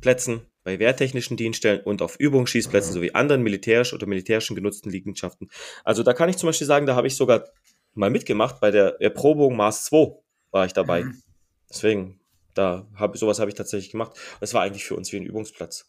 Plätzen, 0.02 0.42
bei 0.64 0.80
wehrtechnischen 0.80 1.38
Dienststellen 1.38 1.82
und 1.82 2.02
auf 2.02 2.20
Übungsschießplätzen 2.20 2.94
sowie 2.94 3.12
anderen 3.12 3.44
militärisch 3.44 3.94
oder 3.94 4.08
militärischen 4.08 4.56
genutzten 4.56 4.90
Liegenschaften. 4.90 5.50
Also 5.84 6.02
da 6.02 6.14
kann 6.14 6.28
ich 6.28 6.38
zum 6.38 6.48
Beispiel 6.48 6.68
sagen, 6.68 6.88
da 6.88 6.96
habe 6.96 7.08
ich 7.08 7.16
sogar 7.16 7.46
mal 7.94 8.10
mitgemacht, 8.10 8.60
bei 8.60 8.72
der 8.72 9.00
Erprobung 9.00 9.56
Mars 9.56 9.86
2 9.86 10.16
war 10.52 10.66
ich 10.66 10.74
dabei. 10.74 11.04
Mhm. 11.04 11.22
Deswegen, 11.70 12.20
da 12.56 12.88
habe 12.96 13.18
sowas 13.18 13.40
habe 13.40 13.50
ich 13.50 13.56
tatsächlich 13.56 13.92
gemacht. 13.92 14.14
Das 14.40 14.54
war 14.54 14.64
eigentlich 14.64 14.86
für 14.86 14.96
uns 14.96 15.12
wie 15.12 15.18
ein 15.18 15.26
Übungsplatz. 15.26 15.86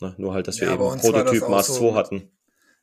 Ne? 0.00 0.14
Nur 0.18 0.34
halt, 0.34 0.46
dass 0.46 0.60
wir 0.60 0.68
Ja, 0.68 0.74
eben 0.74 1.00
Prototyp 1.00 1.48
Mars 1.48 1.66
so 1.66 1.90
2 1.90 1.94
hatten. 1.96 2.30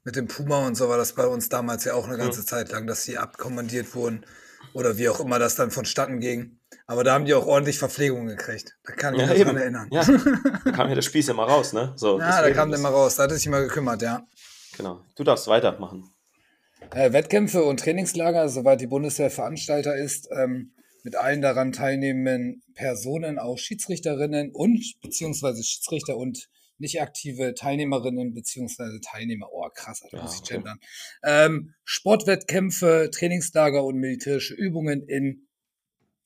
Mit 0.04 0.16
dem 0.18 0.28
Puma 0.28 0.68
und 0.68 0.76
so 0.76 0.90
war 0.90 0.98
das 0.98 1.14
bei 1.14 1.26
uns 1.26 1.48
damals 1.48 1.86
ja 1.86 1.94
auch 1.94 2.08
eine 2.08 2.18
ganze 2.18 2.42
Mhm. 2.42 2.46
Zeit 2.46 2.72
lang, 2.72 2.88
dass 2.88 3.06
die 3.06 3.18
abkommandiert 3.18 3.96
wurden 3.96 4.26
oder 4.74 4.98
wie 4.98 5.08
auch 5.08 5.20
immer 5.22 5.40
das 5.40 5.56
dann 5.56 5.72
vonstatten 5.72 6.20
ging. 6.20 6.60
Aber 6.88 7.04
da 7.06 7.14
haben 7.14 7.24
die 7.26 7.34
auch 7.34 7.46
ordentlich 7.46 7.78
Verpflegung 7.80 8.26
gekriegt. 8.26 8.76
Da 8.84 8.94
kann 8.94 9.14
ich 9.14 9.22
Ja, 9.22 9.28
mich 9.28 9.38
eben. 9.40 9.46
dran 9.52 9.58
erinnern. 9.58 9.88
Ja, 9.92 10.04
da 10.66 10.72
kam 10.72 10.90
ja 10.90 10.96
der 10.96 11.02
Spieß 11.04 11.30
immer 11.30 11.44
raus, 11.44 11.72
ne? 11.72 11.94
So, 11.96 12.20
Ja, 12.20 12.42
da 12.42 12.52
kam 12.52 12.70
der 12.72 12.80
mal 12.80 12.90
raus. 12.92 13.16
Da 13.16 13.24
hatte 13.24 13.36
sich 13.36 13.48
mal 13.48 13.62
gekümmert, 13.66 14.02
ja. 14.02 14.28
Genau. 14.76 15.06
Du 15.16 15.24
darfst 15.24 15.48
weitermachen. 15.48 16.10
Äh, 16.92 17.14
Wettkämpfe 17.14 17.64
und 17.64 17.80
Trainingslager, 17.80 18.50
soweit 18.50 18.82
die 18.82 18.88
Bundeswehr 18.88 19.30
Veranstalter 19.32 19.96
ist, 19.96 20.28
ähm, 20.32 20.74
mit 21.04 21.16
allen 21.16 21.42
daran 21.42 21.72
teilnehmenden 21.72 22.64
Personen, 22.74 23.38
auch 23.38 23.58
Schiedsrichterinnen 23.58 24.52
und 24.54 24.96
beziehungsweise 25.02 25.64
Schiedsrichter 25.64 26.18
und 26.18 26.50
nicht 26.78 27.02
aktive 27.02 27.54
Teilnehmerinnen 27.54 28.34
beziehungsweise 28.34 29.00
Teilnehmer. 29.02 29.48
Oh, 29.52 29.70
krass, 29.74 30.02
Ja, 30.12 30.22
muss 30.22 30.36
ich 30.36 30.42
okay. 30.42 30.56
gendern. 30.56 30.80
Ähm, 31.24 31.74
Sportwettkämpfe, 31.84 33.10
Trainingslager 33.14 33.84
und 33.84 33.98
militärische 33.98 34.56
Übungen 34.56 35.04
in 35.08 35.48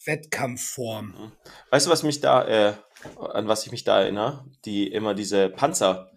Wettkampfform. 0.05 1.31
Weißt 1.71 1.87
du, 1.87 1.91
was 1.91 2.03
mich 2.03 2.21
da, 2.21 2.47
äh, 2.47 2.73
an 3.19 3.47
was 3.47 3.65
ich 3.65 3.71
mich 3.71 3.83
da 3.83 4.01
erinnere? 4.01 4.45
Die 4.65 4.87
immer 4.87 5.13
diese 5.13 5.49
Panzer, 5.49 6.11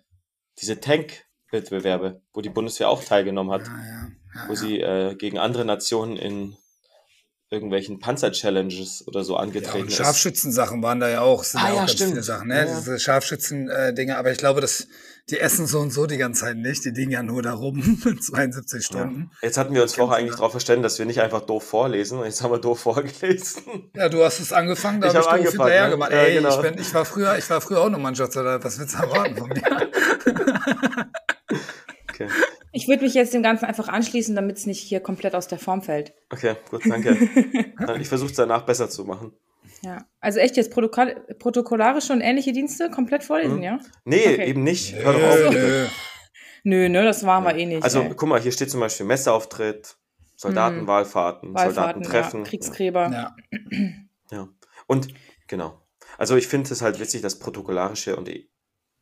diese 0.59 0.81
Tank-Wettbewerbe, 0.81 2.23
wo 2.33 2.41
die 2.41 2.51
Bundeswehr 2.51 2.89
auch 2.89 3.03
teilgenommen 3.03 3.53
hat, 3.53 3.67
Ja, 3.67 3.77
ja, 3.77 4.09
ja, 4.35 4.49
wo 4.49 4.55
sie 4.55 4.81
äh, 4.81 5.17
gegen 5.17 5.39
andere 5.39 5.65
Nationen 5.65 6.17
in 6.17 6.57
irgendwelchen 7.53 7.99
Panzer-Challenges 7.99 9.07
oder 9.09 9.25
so 9.25 9.35
Ja, 9.35 9.41
angetreten 9.41 9.83
und 9.83 9.89
ist. 9.89 9.97
Scharfschützensachen 9.97 10.83
waren 10.85 11.01
da 11.01 11.09
ja 11.09 11.21
auch. 11.23 11.43
Sind 11.43 11.61
Ah, 11.61 11.65
ja 11.67 11.71
auch 11.71 11.75
ja, 11.75 11.81
ganz 11.81 11.93
stimmt. 11.93 12.11
viele 12.11 12.23
Sachen, 12.23 12.49
ne? 12.49 12.59
Ja, 12.59 12.65
ja. 12.65 12.79
Diese 12.79 12.99
Scharfschützen-Dinge. 13.01 14.17
Aber 14.17 14.31
ich 14.31 14.39
glaube, 14.39 14.61
dass 14.61 14.87
die 15.31 15.39
essen 15.41 15.67
so 15.67 15.81
und 15.81 15.91
so 15.93 16.07
die 16.07 16.17
ganze 16.17 16.43
Zeit 16.43 16.57
nicht. 16.57 16.85
Die 16.85 16.91
liegen 16.91 17.11
ja 17.11 17.23
nur 17.25 17.43
da 17.43 17.53
rum, 17.55 18.01
72 18.21 18.85
Stunden. 18.87 19.31
Jetzt 19.43 19.59
hatten 19.59 19.75
wir 19.75 19.83
uns 19.83 19.95
vorher 19.95 20.19
eigentlich 20.19 20.37
darauf 20.37 20.53
verstanden, 20.53 20.83
dass 20.85 20.99
wir 21.01 21.07
nicht 21.07 21.21
einfach 21.21 21.41
doof 21.43 21.65
vorlesen 21.65 22.19
und 22.21 22.25
jetzt 22.25 22.41
haben 22.43 22.53
wir 22.53 22.59
doof 22.59 22.81
vorgelesen. 22.81 23.91
Ja, 23.95 24.09
du 24.09 24.25
hast 24.25 24.39
es 24.41 24.53
angefangen, 24.53 25.01
da 25.01 25.09
Ich 25.09 25.15
habe 25.15 25.21
ich 25.21 25.27
hab 25.27 25.37
doof 25.37 25.47
angefangen, 25.47 25.71
hinterher 25.71 25.85
ne? 25.87 25.91
gemacht. 25.91 26.13
Ja, 26.13 26.19
Ey, 26.19 26.35
genau. 26.35 26.55
ich, 26.57 26.63
bin, 26.71 26.79
ich, 26.81 26.95
war 26.95 27.05
früher, 27.05 27.37
ich 27.37 27.51
war 27.51 27.61
früher 27.61 27.81
auch 27.81 27.91
noch 27.91 27.99
Mannschaftssoldat. 27.99 28.65
Was 28.65 28.79
willst 28.79 28.95
du 28.95 28.99
erwarten 28.99 29.37
von 29.37 29.49
mir? 29.49 29.61
Okay, 32.11 32.29
Ich 32.73 32.87
würde 32.89 33.03
mich 33.05 33.15
jetzt 33.15 33.35
dem 33.35 33.43
Ganzen 33.43 33.65
einfach 33.65 33.89
anschließen, 33.89 34.35
damit 34.37 34.57
es 34.59 34.67
nicht 34.67 34.81
hier 34.81 35.01
komplett 35.01 35.35
aus 35.35 35.49
der 35.49 35.59
Form 35.59 35.83
fällt. 35.83 36.13
okay 36.31 36.55
gut, 36.71 36.83
danke. 36.89 37.17
ich 38.01 38.09
versuche 38.09 38.31
es 38.31 38.37
danach 38.37 38.63
besser 38.63 38.89
zu 38.89 39.05
machen. 39.05 39.33
Ja. 39.83 40.05
Also 40.21 40.39
echt 40.41 40.57
jetzt 40.57 40.71
Protokoll 40.73 41.15
protokollarische 41.39 42.13
und 42.13 42.21
ähnliche 42.21 42.53
Dienste 42.53 42.91
komplett 42.91 43.25
vorlesen, 43.25 43.57
Mhm. 43.57 43.63
ja? 43.63 43.79
Nee, 44.05 44.21
Okay. 44.35 44.47
eben 44.49 44.63
nicht. 44.63 44.95
Hör 44.95 45.13
doch 45.15 45.23
auf. 45.49 45.53
Nö. 45.55 45.87
Nö, 46.65 46.89
ne, 46.91 47.03
das 47.05 47.25
waren 47.25 47.45
wir 47.45 47.55
eh 47.57 47.65
nicht. 47.67 47.83
Also, 47.83 48.03
ey. 48.03 48.13
guck 48.15 48.29
mal, 48.29 48.41
hier 48.41 48.53
steht 48.53 48.71
zum 48.71 48.81
Beispiel 48.81 49.07
Messeauftritt, 49.07 49.97
Soldatenwahlfahrten, 50.37 51.51
Mhm. 51.53 51.57
Soldatentreffen. 51.59 52.41
ja, 52.45 52.47
Kriegsgräber. 52.49 53.11
Ja. 53.11 53.37
Ja. 54.31 54.49
Und 54.87 55.09
genau. 55.49 55.81
Also 56.19 56.37
ich 56.37 56.47
finde 56.49 56.71
es 56.73 56.83
halt 56.83 57.01
witzig, 57.01 57.23
dass 57.23 57.39
protokollarische 57.39 58.17
und, 58.17 58.29
ä- 58.29 58.47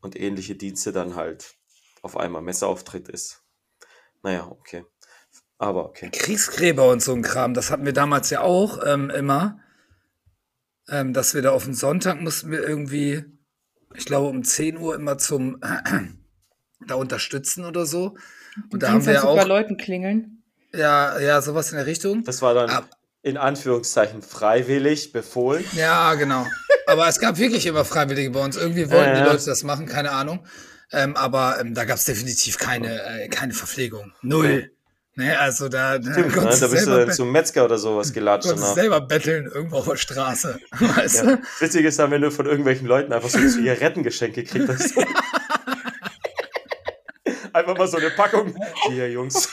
und 0.01 0.15
ähnliche 0.19 0.55
Dienste 0.55 0.93
dann 0.93 1.17
halt 1.17 1.55
auf 2.03 2.17
einmal 2.17 2.43
Messeauftritt 2.43 3.09
ist. 3.09 3.43
Naja, 4.29 4.47
okay. 4.51 4.85
Aber 5.57 5.87
okay. 5.87 6.11
Kriegsgräber 6.13 6.89
und 6.91 7.03
so 7.03 7.15
ein 7.15 7.23
Kram, 7.23 7.55
das 7.55 7.71
hatten 7.71 7.87
wir 7.87 7.95
damals 7.95 8.29
ja 8.31 8.43
auch 8.43 8.81
ähm, 8.87 9.09
immer. 9.11 9.59
Ähm, 10.91 11.13
dass 11.15 11.35
wir 11.35 11.41
da 11.43 11.51
auf 11.53 11.65
den 11.65 11.75
Sonntag 11.75 12.21
mussten 12.21 12.51
wir 12.51 12.63
irgendwie 12.63 13.25
ich 13.95 14.05
glaube, 14.05 14.29
um 14.29 14.45
10 14.45 14.77
Uhr 14.77 14.95
immer 14.95 15.17
zum 15.17 15.61
da 16.87 16.95
unterstützen 16.95 17.65
oder 17.65 17.87
so. 17.87 18.17
Und 18.71 18.83
da 18.83 18.91
Dienstag 18.93 18.93
haben 18.93 19.07
wir 19.07 19.13
ja 19.39 19.43
auch, 19.45 19.49
Leuten 19.49 19.77
klingeln. 19.79 20.43
ja, 20.75 21.19
ja, 21.19 21.41
sowas 21.41 21.71
in 21.71 21.77
der 21.79 21.87
Richtung. 21.87 22.23
Das 22.25 22.43
war 22.43 22.53
dann 22.55 22.69
Ah. 22.71 22.85
in 23.23 23.37
Anführungszeichen 23.39 24.21
freiwillig 24.23 25.13
befohlen. 25.13 25.65
Ja, 25.73 26.15
genau. 26.15 26.47
Aber 26.87 27.09
es 27.09 27.19
gab 27.19 27.39
wirklich 27.39 27.67
immer 27.67 27.85
Freiwillige 27.85 28.31
bei 28.31 28.45
uns. 28.45 28.57
Irgendwie 28.57 28.91
wollten 28.91 29.17
Ja, 29.17 29.25
die. 29.25 29.31
Leute 29.31 29.47
das 29.47 29.63
machen, 29.63 29.87
keine 29.87 30.11
Ahnung. 30.13 30.47
Ähm, 30.93 31.17
aber 31.17 31.61
ähm, 31.61 31.75
da 31.75 31.85
gab 31.85 31.97
es 31.99 32.05
definitiv 32.07 32.57
keine, 32.59 33.03
äh, 33.03 33.29
keine 33.29 33.53
Verpflegung. 33.53 34.13
Null. 34.23 34.71
Ne, 35.17 35.37
also 35.39 35.69
da, 35.69 35.99
da, 35.99 36.13
Stimmt, 36.13 36.29
ne? 36.29 36.35
Da 36.35 36.41
du 36.43 36.47
bist 36.49 36.63
du 36.63 36.69
selber, 36.69 37.07
dann 37.07 37.15
zum 37.15 37.33
Metzger 37.33 37.65
oder 37.65 37.77
sowas 37.77 38.13
gelatscht 38.13 38.51
danach. 38.51 38.75
selber 38.75 39.01
betteln 39.01 39.51
irgendwo 39.53 39.79
auf 39.79 39.89
der 39.89 39.97
Straße. 39.97 40.61
Weißt 40.79 41.17
Ja. 41.17 41.23
du? 41.37 41.43
Witzig 41.59 41.85
ist 41.85 41.99
dann, 41.99 42.13
wenn 42.13 42.23
du 42.23 42.31
von 42.31 42.47
irgendwelchen 42.47 42.87
Leuten 42.87 43.13
einfach 43.13 43.29
so 43.29 43.39
Zigarettengeschenke 43.39 44.45
gekriegt 44.45 44.69
hast. 44.69 44.95
einfach 47.53 47.77
mal 47.77 47.89
so 47.89 47.97
eine 47.97 48.11
Packung. 48.11 48.55
Hier, 48.89 49.11
Jungs. 49.11 49.49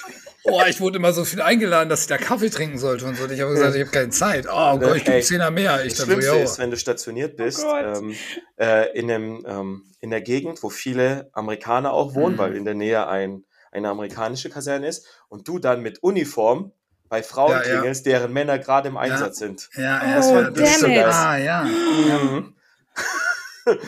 Oh, 0.48 0.62
ich 0.68 0.80
wurde 0.80 0.98
immer 0.98 1.12
so 1.12 1.26
viel 1.26 1.42
eingeladen, 1.42 1.90
dass 1.90 2.02
ich 2.02 2.08
da 2.08 2.18
Kaffee 2.18 2.50
trinken 2.50 2.78
sollte 2.78 3.06
und 3.06 3.16
so. 3.18 3.26
Ich 3.28 3.42
habe 3.42 3.52
gesagt, 3.54 3.76
ich 3.76 3.82
habe 3.82 3.92
keine 3.92 4.10
Zeit. 4.12 4.46
Oh 4.52 4.78
Gott, 4.78 4.98
ich 4.98 5.04
gebe 5.06 5.22
Zehner 5.22 5.50
mehr. 5.52 5.84
Ich 5.86 5.94
Das 5.94 6.00
so, 6.00 6.06
Schlimmste 6.06 6.32
jo. 6.36 6.44
ist, 6.44 6.60
wenn 6.60 6.70
du 6.72 6.78
stationiert 6.78 7.36
bist, 7.36 7.64
Gott. 7.64 7.98
ähm, 7.98 8.16
äh, 8.60 8.98
in, 8.98 9.10
einem, 9.12 9.46
ähm, 9.48 9.84
in 10.02 10.12
der 10.12 10.22
Gegend, 10.22 10.62
wo 10.62 10.70
viele 10.70 11.30
Amerikaner 11.34 11.94
auch 11.94 12.14
wohnen, 12.16 12.36
Mhm. 12.36 12.40
weil 12.40 12.56
in 12.56 12.64
der 12.66 12.76
Nähe 12.76 13.08
ein, 13.08 13.44
eine 13.72 13.90
amerikanische 13.90 14.50
Kaserne 14.50 14.88
ist, 14.88 15.06
und 15.30 15.48
du 15.48 15.58
dann 15.60 15.82
mit 15.82 16.04
Uniform 16.04 16.72
bei 17.10 17.24
Frauen 17.24 17.52
Ja, 17.52 17.58
ja. 17.64 17.64
klingelst, 17.80 18.06
deren 18.06 18.32
Männer 18.32 18.58
gerade 18.60 18.88
im 18.90 18.98
Einsatz 18.98 19.38
sind. 19.40 19.70
Ja, 19.76 20.02
Oh, 20.04 20.08
ja, 20.08 20.16
das 20.16 20.32
war, 20.34 20.44
damn 20.44 20.54
das 20.56 20.70
ist 20.70 20.80
so 20.82 20.88
it. 20.88 20.94
geil. 20.96 21.06
Ah, 21.12 21.38
ja. 21.38 21.64
Mhm. 21.64 22.54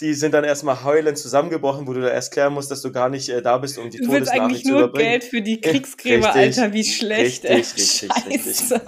Die 0.00 0.14
sind 0.14 0.32
dann 0.32 0.42
erstmal 0.44 0.82
heulend 0.84 1.18
zusammengebrochen, 1.18 1.86
wo 1.86 1.92
du 1.92 2.00
da 2.00 2.08
erst 2.08 2.32
klären 2.32 2.54
musst, 2.54 2.70
dass 2.70 2.82
du 2.82 2.90
gar 2.90 3.08
nicht 3.08 3.28
äh, 3.28 3.42
da 3.42 3.58
bist, 3.58 3.78
um 3.78 3.90
die 3.90 3.98
Du 3.98 4.04
willst 4.10 4.30
Todesnachricht 4.32 4.42
eigentlich 4.42 4.62
zu 4.64 4.70
nur 4.70 4.78
überbringen. 4.80 5.10
Geld 5.10 5.24
für 5.24 5.42
die 5.42 5.60
Kriegsgräber, 5.60 6.34
Richtig. 6.34 6.58
Alter, 6.58 6.72
wie 6.72 6.84
schlecht. 6.84 7.44
Richtig, 7.44 8.02
ey. 8.02 8.08
richtig, 8.28 8.56
Scheiße. 8.56 8.80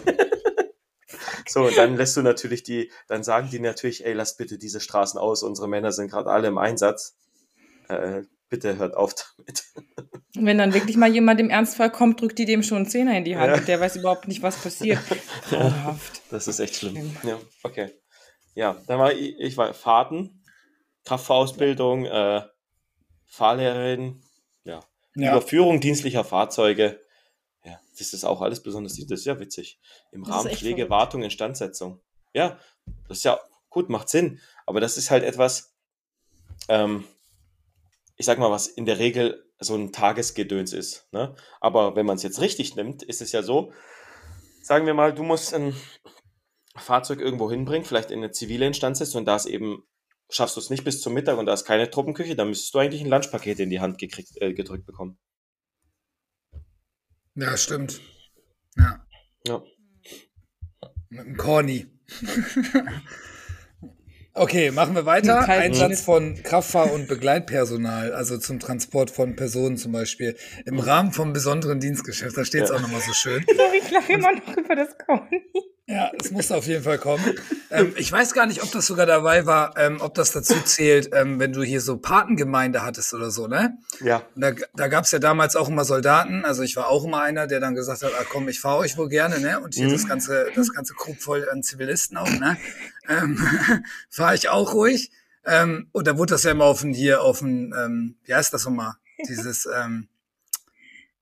So, 1.46 1.66
und 1.66 1.76
dann 1.76 1.96
lässt 1.96 2.16
du 2.16 2.22
natürlich 2.22 2.62
die, 2.62 2.90
dann 3.06 3.22
sagen 3.22 3.48
die 3.50 3.60
natürlich, 3.60 4.04
ey, 4.04 4.14
lasst 4.14 4.38
bitte 4.38 4.58
diese 4.58 4.80
Straßen 4.80 5.20
aus, 5.20 5.42
unsere 5.42 5.68
Männer 5.68 5.92
sind 5.92 6.10
gerade 6.10 6.30
alle 6.30 6.48
im 6.48 6.58
Einsatz. 6.58 7.16
Äh, 7.88 8.22
bitte 8.48 8.78
hört 8.78 8.96
auf 8.96 9.14
damit. 9.36 9.64
Wenn 10.36 10.58
dann 10.58 10.72
wirklich 10.74 10.96
mal 10.96 11.12
jemand 11.12 11.38
im 11.40 11.50
Ernstfall 11.50 11.90
kommt, 11.92 12.20
drückt 12.20 12.38
die 12.38 12.44
dem 12.44 12.62
schon 12.62 12.78
einen 12.78 12.86
Zehner 12.86 13.16
in 13.16 13.24
die 13.24 13.36
Hand 13.36 13.52
Ja. 13.52 13.58
und 13.58 13.68
der 13.68 13.78
weiß 13.78 13.96
überhaupt 13.96 14.26
nicht, 14.26 14.42
was 14.42 14.56
passiert. 14.56 14.98
Grauenhaft. 15.50 16.22
Das 16.30 16.48
ist 16.48 16.58
echt 16.60 16.76
schlimm. 16.76 17.14
Ja, 17.22 17.38
okay. 17.62 17.90
Ja, 18.54 18.80
dann 18.86 18.98
war 18.98 19.12
ich, 19.12 19.34
ich 19.38 19.56
war 19.56 19.74
Fahrten, 19.74 20.43
Kraftfahrausbildung, 21.04 22.06
äh, 22.06 22.42
Fahrlehrerin, 23.26 24.22
ja, 24.64 24.80
Ja. 25.14 25.32
Überführung 25.32 25.80
dienstlicher 25.80 26.24
Fahrzeuge. 26.24 27.00
Ja, 27.64 27.80
das 27.98 28.12
ist 28.12 28.24
auch 28.24 28.40
alles 28.40 28.62
besonders, 28.62 28.96
das 28.96 29.20
ist 29.20 29.24
ja 29.26 29.38
witzig. 29.40 29.80
Im 30.12 30.22
Das 30.22 30.28
ist 30.30 30.34
Rahmen 30.46 30.56
Pflege, 30.56 30.76
verrückt. 30.76 30.90
Wartung, 30.90 31.22
Instandsetzung. 31.22 32.00
Ja, 32.32 32.58
das 33.08 33.18
ist 33.18 33.24
ja 33.24 33.40
gut, 33.70 33.88
macht 33.88 34.08
Sinn. 34.08 34.40
Aber 34.66 34.80
das 34.80 34.96
ist 34.96 35.10
halt 35.10 35.24
etwas, 35.24 35.74
ähm, 36.68 37.04
ich 38.16 38.26
sag 38.26 38.38
mal, 38.38 38.50
was 38.50 38.66
in 38.66 38.86
der 38.86 38.98
Regel 38.98 39.44
so 39.58 39.74
ein 39.74 39.92
Tagesgedöns 39.92 40.72
ist. 40.72 41.08
Ne? 41.12 41.34
Aber 41.60 41.96
wenn 41.96 42.06
man 42.06 42.16
es 42.16 42.22
jetzt 42.22 42.40
richtig 42.40 42.76
nimmt, 42.76 43.02
ist 43.02 43.22
es 43.22 43.32
ja 43.32 43.42
so, 43.42 43.72
sagen 44.62 44.86
wir 44.86 44.94
mal, 44.94 45.14
du 45.14 45.22
musst 45.22 45.54
ein 45.54 45.74
Fahrzeug 46.76 47.20
irgendwo 47.20 47.50
hinbringen, 47.50 47.84
vielleicht 47.86 48.10
in 48.10 48.18
eine 48.18 48.30
zivile 48.32 48.66
Instandsetzung 48.66 49.20
und 49.20 49.24
da 49.26 49.36
ist 49.36 49.46
eben, 49.46 49.84
schaffst 50.30 50.56
du 50.56 50.60
es 50.60 50.70
nicht 50.70 50.84
bis 50.84 51.00
zum 51.00 51.14
Mittag 51.14 51.38
und 51.38 51.46
da 51.46 51.52
ist 51.54 51.64
keine 51.64 51.90
Truppenküche, 51.90 52.34
dann 52.36 52.48
müsstest 52.48 52.74
du 52.74 52.78
eigentlich 52.78 53.02
ein 53.02 53.08
Lunchpaket 53.10 53.60
in 53.60 53.70
die 53.70 53.80
Hand 53.80 53.98
gekriegt, 53.98 54.30
äh, 54.40 54.52
gedrückt 54.54 54.86
bekommen. 54.86 55.18
ja, 57.34 57.56
stimmt. 57.56 58.00
Ja. 58.76 59.06
Ja. 59.46 59.62
Mit 61.10 61.26
dem 61.26 61.36
Corny. 61.36 61.86
Okay, 64.36 64.72
machen 64.72 64.96
wir 64.96 65.06
weiter. 65.06 65.48
Einsatz 65.48 66.00
von 66.00 66.34
Kraftfahr- 66.42 66.92
und 66.92 67.06
Begleitpersonal, 67.06 68.12
also 68.12 68.36
zum 68.36 68.58
Transport 68.58 69.12
von 69.12 69.36
Personen 69.36 69.76
zum 69.76 69.92
Beispiel, 69.92 70.36
im 70.66 70.80
Rahmen 70.80 71.12
vom 71.12 71.32
besonderen 71.32 71.78
Dienstgeschäft. 71.78 72.36
Da 72.36 72.44
steht 72.44 72.62
es 72.64 72.70
Ja. 72.70 72.74
auch 72.76 72.80
nochmal 72.80 73.00
so 73.00 73.12
schön. 73.12 73.46
Ich 73.80 73.90
lache 73.92 74.12
immer 74.12 74.32
noch 74.32 74.56
über 74.56 74.74
das 74.74 74.98
Corny. 74.98 75.40
Ja, 75.86 76.10
es 76.18 76.30
muss 76.30 76.50
auf 76.50 76.66
jeden 76.66 76.82
Fall 76.84 76.98
kommen. 76.98 77.24
Ähm, 77.70 77.92
ich 77.96 78.12
weiß 78.12 78.34
gar 78.34 78.46
nicht, 78.46 78.62
ob 78.62 78.70
das 78.70 78.86
sogar 78.86 79.04
dabei 79.04 79.46
war, 79.46 79.76
ähm, 79.76 80.00
ob 80.00 80.14
das 80.14 80.30
dazu 80.30 80.54
zählt, 80.64 81.08
ähm, 81.12 81.40
wenn 81.40 81.52
du 81.52 81.64
hier 81.64 81.80
so 81.80 81.96
Patengemeinde 81.96 82.82
hattest 82.82 83.12
oder 83.14 83.32
so, 83.32 83.48
ne? 83.48 83.76
Ja, 84.00 84.22
Und 84.36 84.42
Da, 84.42 84.52
da 84.76 84.86
gab 84.86 85.06
es 85.06 85.10
ja 85.10 85.18
damals 85.18 85.56
auch 85.56 85.68
immer 85.68 85.84
Soldaten, 85.84 86.44
also 86.44 86.62
ich 86.62 86.76
war 86.76 86.86
auch 86.86 87.02
immer 87.04 87.20
einer, 87.22 87.48
der 87.48 87.58
dann 87.58 87.74
gesagt 87.74 88.04
hat, 88.04 88.12
ah 88.16 88.22
komm, 88.30 88.46
ich 88.48 88.60
fahre 88.60 88.78
euch 88.78 88.96
wohl 88.96 89.08
gerne, 89.08 89.40
ne? 89.40 89.58
Und 89.58 89.74
hier 89.74 89.88
Mhm. 89.88 89.92
das 89.92 90.06
ganze, 90.06 90.46
das 90.54 90.72
ganze 90.72 90.94
Krug 90.94 91.20
voll 91.20 91.48
an 91.50 91.64
Zivilisten 91.64 92.16
auch, 92.16 92.30
ne? 92.30 92.56
Ähm, 93.08 93.36
fahre 94.08 94.36
ich 94.36 94.48
auch 94.50 94.72
ruhig. 94.72 95.10
Ähm, 95.44 95.88
und 95.90 96.06
da 96.06 96.16
wurde 96.16 96.34
das 96.34 96.44
ja 96.44 96.52
immer 96.52 96.66
auf 96.66 96.82
den, 96.82 96.94
hier 96.94 97.22
auf 97.22 97.40
den, 97.40 97.74
ähm, 97.76 98.14
wie 98.22 98.34
heißt 98.34 98.54
das 98.54 98.66
nochmal? 98.66 98.92
Dieses, 99.28 99.66
ähm, 99.66 100.06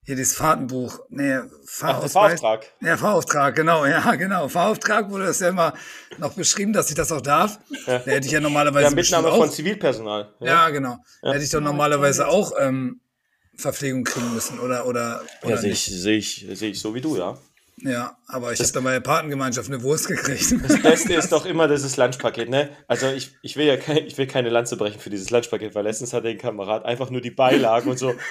hier 0.05 0.17
dieses 0.17 0.35
Fahrtenbuch. 0.35 0.99
Nee, 1.11 1.37
Ach, 1.37 1.45
Fahrausweis. 1.65 2.13
Fahrauftrag. 2.41 2.67
Ja, 2.81 2.97
Fahrauftrag, 2.97 3.55
genau, 3.55 3.87
ja, 3.87 4.15
genau. 4.17 4.49
Fahrauftrag 4.49 5.11
wurde 5.11 5.27
das 5.27 5.41
ja 5.41 5.49
immer 5.51 5.75
noch 6.19 6.33
beschrieben, 6.35 6.73
dass 6.73 6.89
ich 6.91 6.97
das 6.97 7.13
auch 7.13 7.21
darf. 7.21 7.59
Ja. 7.87 7.99
Da 8.01 8.11
hätte 8.11 8.27
ich 8.27 8.33
ja 8.33 8.41
normalerweise 8.41 8.95
bestimmt 8.95 9.21
Mitnahme 9.23 9.29
auch, 9.37 9.39
von 9.47 9.51
Zivilpersonal. 9.51 10.35
ja, 10.41 10.69
genau. 10.71 10.97
Da 11.23 11.29
Ja. 11.29 11.35
hätte 11.35 11.45
ich 11.45 11.51
doch 11.51 11.61
normalerweise 11.61 12.27
auch 12.29 12.53
ähm, 12.59 13.01
Verpflegung 13.57 14.03
kriegen 14.05 14.33
müssen 14.35 14.59
oder 14.59 14.87
oder, 14.87 15.23
oder 15.43 15.51
Ja, 15.55 15.57
sehe 15.59 15.71
ich, 15.73 15.85
sehe 15.85 16.17
ich, 16.19 16.47
sehe 16.55 16.71
ich 16.71 16.81
so 16.81 16.95
wie 16.95 17.01
du, 17.01 17.17
ja. 17.17 17.39
Ja, 17.85 18.17
aber 18.29 18.53
ich 18.53 18.61
habe 18.61 18.71
dann 18.73 18.85
bei 18.85 18.93
der 18.93 19.01
Patengemeinschaft 19.01 19.69
eine 19.69 19.83
Wurst 19.83 20.07
gekriegt. 20.07 20.55
Das 20.69 20.83
Beste 20.83 21.15
ist 21.15 21.33
doch 21.33 21.47
immer 21.47 21.69
dieses 21.69 21.97
Lunchpaket, 21.97 22.49
ne? 22.49 22.69
Also 22.87 23.09
ich, 23.09 23.33
ich 23.43 23.57
will 23.57 23.67
ja 23.67 23.77
kein, 23.77 23.99
ich 24.07 24.17
will 24.19 24.27
keine 24.27 24.51
Lanze 24.51 24.77
brechen 24.77 25.01
für 25.01 25.11
dieses 25.11 25.31
Lunchpaket, 25.31 25.75
weil 25.75 25.85
letztens 25.85 26.13
hat 26.13 26.25
der 26.25 26.37
Kamerad 26.37 26.85
einfach 26.85 27.11
nur 27.11 27.21
die 27.21 27.31
Beilagen 27.31 27.89
und 27.91 27.99
so. 27.99 28.15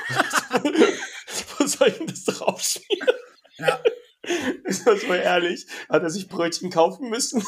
Soll 1.72 1.88
ich 1.90 1.98
denn 1.98 2.08
das 2.08 2.24
draufschmieren? 2.26 3.08
Ja. 3.58 3.80
Ist 4.66 4.86
das 4.88 5.02
so 5.02 5.14
ehrlich? 5.14 5.66
Hat 5.90 6.04
er 6.04 6.10
sich 6.10 6.28
Brötchen 6.28 6.70
kaufen 6.70 7.10
müssen? 7.10 7.44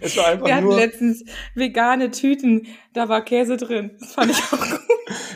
es 0.00 0.16
war 0.16 0.26
einfach 0.28 0.46
Wir 0.46 0.54
hatten 0.56 0.66
nur. 0.66 0.76
letztens 0.76 1.24
vegane 1.54 2.10
Tüten, 2.10 2.66
da 2.94 3.08
war 3.08 3.24
Käse 3.24 3.56
drin. 3.56 3.96
Das 4.00 4.12
fand 4.12 4.30
ich 4.32 4.38
auch 4.38 4.50
gut. 4.60 4.80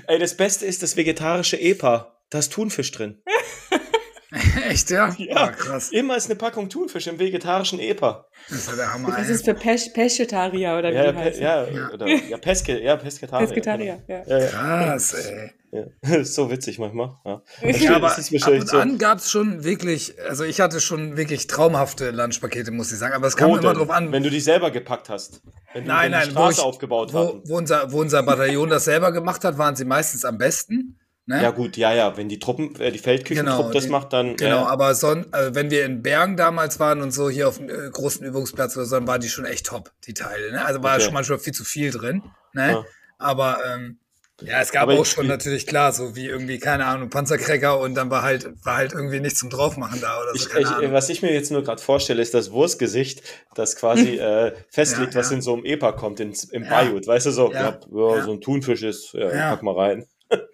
Ey, 0.07 0.18
das 0.18 0.37
Beste 0.37 0.66
ist 0.66 0.83
das 0.83 0.97
vegetarische 0.97 1.59
EPA. 1.61 2.18
Da 2.30 2.39
ist 2.39 2.53
Thunfisch 2.53 2.91
drin. 2.93 3.22
Echt, 4.68 4.91
ja? 4.91 5.14
Ja. 5.18 5.49
Oh, 5.51 5.57
krass. 5.57 5.91
Immer 5.91 6.16
ist 6.16 6.26
eine 6.26 6.37
Packung 6.37 6.68
Thunfisch 6.70 7.07
im 7.07 7.18
vegetarischen 7.18 7.78
EPA. 7.80 8.26
Das 8.49 8.59
ist 8.59 8.68
ja 8.70 8.76
der 8.76 8.93
Hammer. 8.93 9.14
Das 9.16 9.28
ist 9.28 9.45
für 9.45 9.55
Pes 9.55 9.93
Peschetarier 9.93 10.76
oder 10.78 10.91
wie 10.91 10.95
Ja, 10.97 11.14
heißen. 11.14 11.43
ja, 11.43 11.68
Ja. 11.68 11.91
oder 11.91 12.07
ja, 12.09 12.39
Peske, 12.39 12.80
ja, 12.83 12.97
Pesketarier. 12.97 13.47
Pesketarier, 13.47 14.03
ja. 14.09 14.22
Ja, 14.26 14.39
ja. 14.39 14.49
Krass, 14.49 15.12
ey. 15.14 15.51
Ja, 15.73 15.85
ist 16.18 16.35
so 16.35 16.51
witzig 16.51 16.79
manchmal. 16.79 17.16
Ja. 17.25 17.43
Ja, 17.62 17.97
aber 17.97 18.12
ab 18.12 18.18
und 18.49 18.68
so. 18.68 18.79
an 18.79 18.99
gab 18.99 19.18
es 19.18 19.31
schon 19.31 19.64
wirklich, 19.64 20.14
also 20.29 20.45
ich 20.45 20.61
hatte 20.61 20.81
schon 20.81 21.16
wirklich 21.16 21.47
traumhafte 21.47 22.11
Lunchpakete, 22.11 22.70
muss 22.70 22.93
ich 22.93 22.99
sagen. 22.99 23.14
Aber 23.14 23.27
es 23.27 23.37
kam 23.37 23.51
Wo 23.51 23.57
immer 23.57 23.70
denn? 23.70 23.79
drauf 23.79 23.91
an, 23.91 24.12
Wenn 24.12 24.23
du 24.23 24.29
die 24.31 24.41
selber 24.41 24.70
gepackt 24.70 25.09
hast. 25.09 25.41
Wenn, 25.73 25.85
Nein, 25.85 25.87
die, 25.87 26.03
wenn 26.05 26.11
nein, 26.11 26.29
die 26.29 26.35
wo 26.35 26.41
Straße 26.41 26.61
ich- 26.61 26.64
aufgebaut 26.66 27.12
wo, 27.14 27.41
wo, 27.47 27.57
unser, 27.57 27.91
wo 27.91 28.01
unser 28.03 28.23
Bataillon 28.23 28.68
das 28.68 28.85
selber 28.85 29.12
gemacht 29.12 29.45
hat, 29.45 29.57
waren 29.57 29.75
sie 29.75 29.87
meistens 29.87 30.25
am 30.27 30.37
besten. 30.37 30.99
Ne? 31.25 31.41
Ja 31.41 31.51
gut, 31.53 31.77
ja, 31.79 31.95
ja. 31.95 32.16
Wenn 32.18 32.29
die 32.29 32.39
Truppen, 32.41 32.75
äh, 32.81 32.91
die 32.93 32.99
Feldküchentruppe 32.99 33.59
Genau, 33.62 33.73
das 33.73 33.85
die- 33.85 33.91
macht, 33.91 34.12
dann. 34.12 34.37
Genau, 34.37 34.57
ja, 34.64 34.66
aber 34.66 34.95
son, 34.95 35.33
äh, 35.33 35.55
wenn 35.55 35.70
wir 35.70 35.87
in 35.87 36.03
Bergen 36.03 36.37
damals 36.37 36.81
waren 36.81 37.01
und 37.01 37.12
so 37.12 37.31
hier 37.31 37.49
auf 37.49 37.57
dem 37.59 37.70
äh, 37.70 37.89
großen 37.91 38.27
Übungsplatz 38.27 38.77
oder 38.77 38.85
so, 38.85 38.97
dann 38.97 39.07
waren 39.07 39.20
die 39.23 39.29
schon 39.31 39.47
echt 39.47 39.66
top, 39.66 39.91
die 40.07 40.12
Teile. 40.14 40.51
Ne? 40.53 40.62
Also 40.64 40.83
war 40.83 40.97
Okay. 40.97 41.05
schon 41.05 41.14
manchmal 41.14 41.39
viel 41.39 41.55
zu 41.55 41.64
viel 41.64 41.93
drin. 41.93 42.23
Ne? 42.53 42.73
Ja. 42.73 42.85
Aber 43.18 43.61
ähm, 43.73 43.99
ja, 44.47 44.61
es 44.61 44.72
gab 44.72 44.84
Aber 44.84 44.99
auch 44.99 45.07
schon 45.07 45.26
natürlich 45.26 45.66
klar, 45.66 45.93
so 45.93 46.14
wie 46.16 46.26
irgendwie, 46.26 46.59
keine 46.59 46.86
Ahnung, 46.86 47.11
Panzercracker 47.11 47.78
und 47.80 47.95
dann 47.95 48.11
war 48.11 48.22
halt, 48.22 48.49
war 48.64 48.76
halt 48.76 48.93
irgendwie 48.93 49.20
nichts 49.20 49.38
zum 49.38 49.51
Draufmachen 49.51 50.01
da 50.01 50.20
oder 50.20 50.30
so. 50.30 50.36
Ich, 50.36 50.49
keine 50.49 50.64
ich, 50.64 50.70
Ahnung. 50.70 50.93
was 50.93 51.09
ich 51.09 51.22
mir 51.22 51.32
jetzt 51.32 51.51
nur 51.51 51.62
gerade 51.62 51.80
vorstelle, 51.80 52.20
ist 52.22 52.34
das 52.34 52.51
Wurstgesicht, 52.53 53.22
das 53.55 53.76
quasi 53.76 54.16
äh, 54.18 54.53
festlegt, 54.70 55.14
Ja, 55.14 55.20
was 55.20 55.30
ja. 55.30 55.36
in 55.36 55.43
so 55.43 55.55
einem 55.55 55.64
EPA 55.64 55.93
kommt, 55.93 56.20
ins, 56.20 56.45
im 56.45 56.64
Ja. 56.64 56.70
Bayut. 56.70 57.07
Weißt 57.07 57.26
du 57.26 57.30
so, 57.30 57.53
Ja. 57.53 57.78
so 57.90 58.32
ein 58.32 58.40
Thunfisch 58.40 58.82
ist, 58.82 59.12
pack 59.12 59.62
mal 59.62 59.74
rein. 59.74 60.07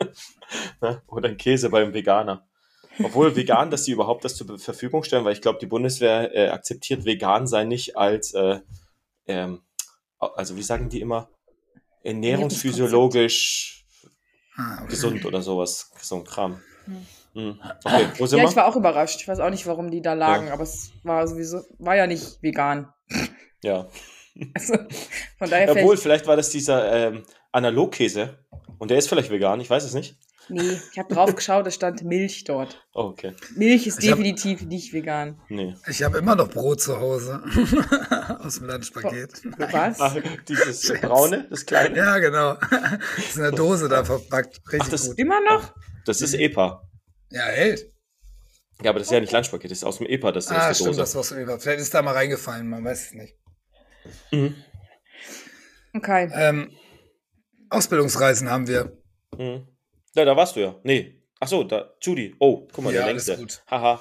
Ne? 0.80 1.02
Oder 1.08 1.28
ein 1.28 1.36
Käse 1.36 1.68
beim 1.70 1.92
Veganer. 1.92 2.48
Obwohl 3.04 3.36
vegan, 3.36 3.70
dass 3.70 3.84
die 3.84 3.92
überhaupt 3.92 4.24
das 4.24 4.34
zur 4.34 4.58
Verfügung 4.58 5.04
stellen, 5.04 5.24
weil 5.24 5.34
ich 5.34 5.40
glaube, 5.40 5.58
die 5.60 5.66
Bundeswehr 5.66 6.34
äh, 6.34 6.48
akzeptiert 6.48 7.04
vegan 7.04 7.46
sein 7.46 7.68
nicht 7.68 7.96
als, 7.96 8.34
äh, 8.34 8.60
ähm, 9.26 9.60
also 10.18 10.56
wie 10.56 10.62
sagen 10.62 10.88
die 10.88 11.00
immer, 11.00 11.28
ernährungsphysiologisch 12.02 13.77
ah, 14.58 14.78
okay. 14.82 14.90
gesund 14.90 15.24
oder 15.24 15.40
sowas, 15.40 15.90
so 16.00 16.16
ein 16.16 16.24
Kram. 16.24 16.60
Hm. 17.34 17.58
Okay, 17.84 18.06
wo 18.18 18.26
sind 18.26 18.38
Ja, 18.38 18.44
wir? 18.44 18.50
ich 18.50 18.56
war 18.56 18.66
auch 18.66 18.76
überrascht. 18.76 19.20
Ich 19.20 19.28
weiß 19.28 19.40
auch 19.40 19.50
nicht, 19.50 19.66
warum 19.66 19.90
die 19.90 20.02
da 20.02 20.14
lagen, 20.14 20.50
aber 20.50 20.64
es 20.64 20.90
war 21.04 21.26
sowieso, 21.28 21.62
war 21.78 21.96
ja 21.96 22.06
nicht 22.06 22.42
vegan. 22.42 22.92
Ja. 23.62 23.88
Also, 24.54 24.74
von 25.38 25.50
daher 25.50 25.70
Obwohl, 25.70 25.96
vielleicht, 25.96 26.02
vielleicht 26.02 26.26
war 26.28 26.36
das 26.36 26.50
dieser 26.50 26.92
ähm, 26.92 27.24
Analogkäse. 27.52 28.38
Und 28.78 28.90
der 28.90 28.98
ist 28.98 29.08
vielleicht 29.08 29.30
vegan, 29.30 29.60
ich 29.60 29.68
weiß 29.68 29.82
es 29.82 29.94
nicht. 29.94 30.16
Nee, 30.48 30.78
ich 30.92 30.98
habe 30.98 31.12
drauf 31.12 31.34
geschaut, 31.34 31.66
es 31.66 31.74
stand 31.74 32.02
Milch 32.04 32.44
dort. 32.44 32.84
Oh, 32.94 33.04
okay. 33.04 33.34
Milch 33.56 33.86
ist 33.86 34.02
Ich 34.02 34.10
hab- 34.10 34.18
definitiv 34.18 34.62
nicht 34.62 34.92
vegan. 34.92 35.40
Nee. 35.48 35.74
Ich 35.88 36.02
habe 36.02 36.18
immer 36.18 36.34
noch 36.36 36.48
Brot 36.48 36.80
zu 36.80 36.98
Hause. 36.98 37.42
Aus 38.40 38.56
dem 38.58 38.66
Lunchpaket. 38.66 39.42
Was? 39.58 40.00
Ach, 40.00 40.16
dieses 40.48 40.92
braune, 41.00 41.46
das 41.50 41.66
kleine. 41.66 41.96
Ja, 41.96 42.18
genau. 42.18 42.54
Das 42.54 43.18
ist 43.18 43.36
in 43.36 43.42
der 43.42 43.52
Dose 43.52 43.88
da 43.88 44.04
verpackt. 44.04 44.60
Richtig 44.72 44.90
das- 44.90 45.06
gut. 45.08 45.18
Immer 45.18 45.40
noch? 45.42 45.74
Das 46.06 46.20
ist 46.20 46.34
EPA. 46.34 46.82
Ja, 47.30 47.42
hält. 47.42 47.92
Ja, 48.82 48.90
aber 48.90 49.00
das 49.00 49.08
ist 49.08 49.12
ja 49.12 49.20
nicht 49.20 49.32
Lunchpaket, 49.32 49.70
das 49.72 49.78
ist 49.78 49.84
aus 49.84 49.98
dem 49.98 50.06
EPA, 50.06 50.30
das 50.32 50.46
ist 50.46 50.52
Ah, 50.52 50.72
stimmt, 50.72 50.90
Dose. 50.90 51.00
das 51.00 51.14
war's 51.16 51.32
über. 51.32 51.58
Vielleicht 51.58 51.80
ist 51.80 51.92
da 51.92 52.00
mal 52.00 52.12
reingefallen, 52.14 52.68
man 52.68 52.84
weiß 52.84 53.06
es 53.08 53.12
nicht. 53.14 53.34
Mhm. 54.30 54.54
Okay. 55.94 56.30
Ähm, 56.32 56.70
Ausbildungsreisen 57.70 58.48
haben 58.50 58.66
wir. 58.68 58.96
Mhm. 59.36 59.66
Ja, 60.18 60.24
da 60.24 60.36
warst 60.36 60.56
du 60.56 60.60
ja. 60.60 60.74
Nee. 60.82 61.14
Ach 61.38 61.46
so, 61.46 61.62
da, 61.62 61.94
Judy. 62.02 62.34
Oh, 62.40 62.66
guck 62.72 62.82
mal, 62.84 62.92
Ja, 62.92 63.02
der 63.04 63.06
längste. 63.12 63.38
Haha. 63.70 64.00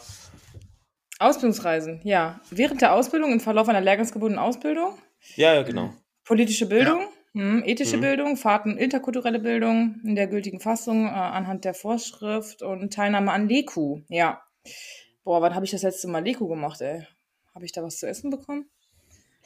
Ausbildungsreisen, 1.19 2.01
ja. 2.03 2.41
Während 2.49 2.81
der 2.81 2.93
Ausbildung, 2.93 3.31
im 3.33 3.39
Verlauf 3.39 3.69
einer 3.69 3.81
lehrgangsgebundenen 3.81 4.43
Ausbildung, 4.43 4.97
Ja, 5.35 5.53
ja, 5.53 5.61
genau. 5.61 5.93
politische 6.25 6.65
Bildung, 6.67 7.07
hm, 7.33 7.61
ethische 7.63 7.97
Mhm. 7.97 8.01
Bildung, 8.01 8.35
Fahrten, 8.37 8.77
interkulturelle 8.79 9.37
Bildung 9.37 10.01
in 10.03 10.15
der 10.15 10.25
gültigen 10.25 10.59
Fassung 10.59 11.05
äh, 11.05 11.09
anhand 11.09 11.65
der 11.65 11.75
Vorschrift 11.75 12.63
und 12.63 12.91
Teilnahme 12.91 13.31
an 13.31 13.47
Leku, 13.47 14.01
ja. 14.09 14.41
Boah, 15.23 15.43
wann 15.43 15.53
habe 15.53 15.65
ich 15.65 15.71
das 15.71 15.83
letzte 15.83 16.07
Mal 16.07 16.23
Leku 16.23 16.47
gemacht, 16.47 16.81
ey? 16.81 17.05
Habe 17.53 17.65
ich 17.65 17.73
da 17.73 17.83
was 17.83 17.97
zu 17.97 18.07
essen 18.07 18.31
bekommen? 18.31 18.71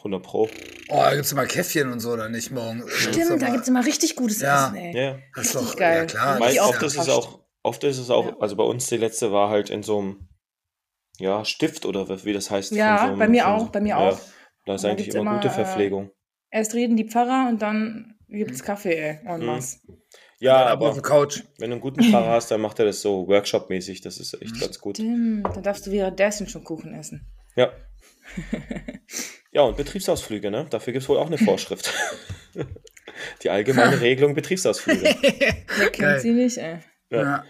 100 0.04 0.24
Pro. 0.24 0.50
Oh, 0.90 0.96
da 0.96 1.16
gibt's 1.16 1.32
immer 1.32 1.46
Käffchen 1.46 1.92
und 1.92 2.00
so, 2.00 2.12
oder 2.12 2.30
nicht 2.30 2.52
morgen? 2.52 2.84
Stimmt, 2.88 3.42
da 3.42 3.50
gibt 3.50 3.62
es 3.64 3.68
immer 3.68 3.86
richtig 3.86 4.16
gutes 4.16 4.42
Ja. 4.42 4.66
Essen, 4.68 4.76
ey. 4.78 4.96
Ja. 4.98 5.18
Das 5.36 5.46
ist 5.48 5.56
richtig 5.56 5.72
doch, 5.72 5.78
geil. 5.78 5.98
Ja, 6.00 6.06
klar. 6.06 6.26
Weil 6.26 6.34
das 6.34 6.40
Weil 6.42 6.50
die 6.50 6.56
ist 6.56 6.62
auch 6.62 6.70
oft 6.70 6.82
ja, 6.82 6.88
ist 6.88 6.98
es 6.98 7.10
auch, 7.10 7.40
oft 7.64 7.84
ist 7.84 7.98
es 7.98 8.10
auch, 8.10 8.26
Ja. 8.28 8.36
also 8.40 8.56
bei 8.56 8.64
uns 8.64 8.88
die 8.88 8.98
letzte 8.98 9.32
war 9.32 9.50
halt 9.50 9.70
in 9.70 9.84
so 9.84 10.00
einem, 10.00 10.30
ja, 11.20 11.46
Stift 11.46 11.86
oder 11.86 12.24
wie 12.26 12.34
das 12.34 12.50
heißt. 12.52 12.72
Ja, 12.72 12.98
so 13.00 13.04
einem- 13.08 13.20
bei 13.20 13.28
mir 13.28 13.48
auch, 13.48 13.66
so- 13.66 13.72
bei 13.72 13.82
mir 13.82 13.90
ja, 13.90 13.98
auch. 13.98 14.20
Da 14.66 14.76
ist 14.76 14.84
Da 14.84 14.90
eigentlich 14.90 15.10
immer, 15.10 15.22
immer, 15.22 15.36
gute 15.36 15.48
äh, 15.48 15.52
Verpflegung. 15.52 16.12
Erst 16.52 16.74
reden 16.74 16.98
die 16.98 17.08
Pfarrer 17.08 17.48
und 17.50 17.62
dann 17.62 18.16
gibt 18.28 18.50
Mhm. 18.50 18.56
es 18.56 18.64
Kaffee, 18.64 18.96
ey. 18.96 19.20
En 19.26 19.46
masse. 19.46 19.80
Ja, 20.40 20.66
aber 20.66 20.88
auf 20.90 20.94
der 20.96 21.04
Couch. 21.04 21.44
wenn 21.60 21.70
du 21.70 21.76
einen 21.76 21.82
guten 21.82 22.04
Fahrer 22.04 22.32
hast, 22.32 22.50
dann 22.50 22.62
macht 22.62 22.80
er 22.80 22.86
das 22.86 23.02
so 23.02 23.28
Workshop-mäßig. 23.28 24.02
Das 24.02 24.18
ist 24.20 24.34
echt 24.42 24.54
ganz 24.60 24.80
gut. 24.80 24.98
Stimmt, 24.98 25.46
dann 25.56 25.62
darfst 25.64 25.86
du 25.86 25.92
währenddessen 25.92 26.48
schon 26.48 26.64
Kuchen 26.64 26.94
essen. 26.96 27.28
Ja. 27.56 27.72
Ja, 29.54 29.64
und 29.64 29.76
Betriebsausflüge, 29.76 30.50
ne? 30.50 30.66
Dafür 30.70 30.94
gibt 30.94 31.04
es 31.04 31.10
wohl 31.10 31.18
auch 31.18 31.28
eine 31.28 31.38
Vorschrift. 31.38 31.94
Die 33.44 33.50
allgemeine 33.50 34.00
Regelung 34.00 34.34
Betriebsausflüge. 34.34 35.04
Wer 35.78 35.90
kennt 35.90 36.22
sie 36.22 36.32
nicht, 36.32 36.58
ey? 36.58 36.80
Ja. 37.10 37.22
Ja. 37.22 37.44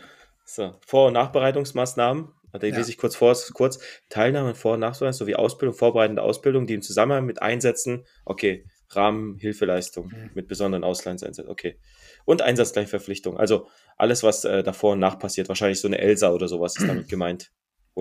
So, 0.44 0.76
Vor- 0.88 1.08
und 1.10 1.14
Nachbereitungsmaßnahmen. 1.14 2.30
Die 2.60 2.68
Ja. 2.68 2.76
lese 2.76 2.90
ich 2.90 2.98
kurz 2.98 3.16
vor, 3.16 3.38
kurz. 3.54 3.80
Teilnahme 4.10 4.50
an 4.50 4.56
Vor- 4.56 4.74
und 4.74 4.80
Nachbereitung 4.80 5.14
sowie 5.14 5.36
Ausbildung, 5.36 5.76
vorbereitende 5.78 6.24
Ausbildung, 6.24 6.66
die 6.66 6.74
im 6.74 6.82
Zusammenhang 6.82 7.26
mit 7.26 7.42
Einsätzen, 7.42 8.04
okay, 8.26 8.66
Rahmenhilfeleistung 8.90 10.08
Mhm. 10.08 10.32
mit 10.34 10.48
besonderen 10.48 10.84
Auslandseinsätzen, 10.84 11.48
okay. 11.52 11.78
Und 12.26 12.42
Einsatzgleichverpflichtung. 12.42 13.38
Also 13.38 13.68
alles, 13.96 14.24
was 14.24 14.44
äh, 14.44 14.64
davor 14.64 14.94
und 14.94 15.00
nach 15.00 15.20
passiert. 15.20 15.48
Wahrscheinlich 15.50 15.80
so 15.80 15.88
eine 15.88 16.00
Elsa 16.00 16.32
oder 16.32 16.48
sowas 16.48 16.76
ist 16.78 16.88
damit 16.88 17.08
gemeint. 17.10 17.52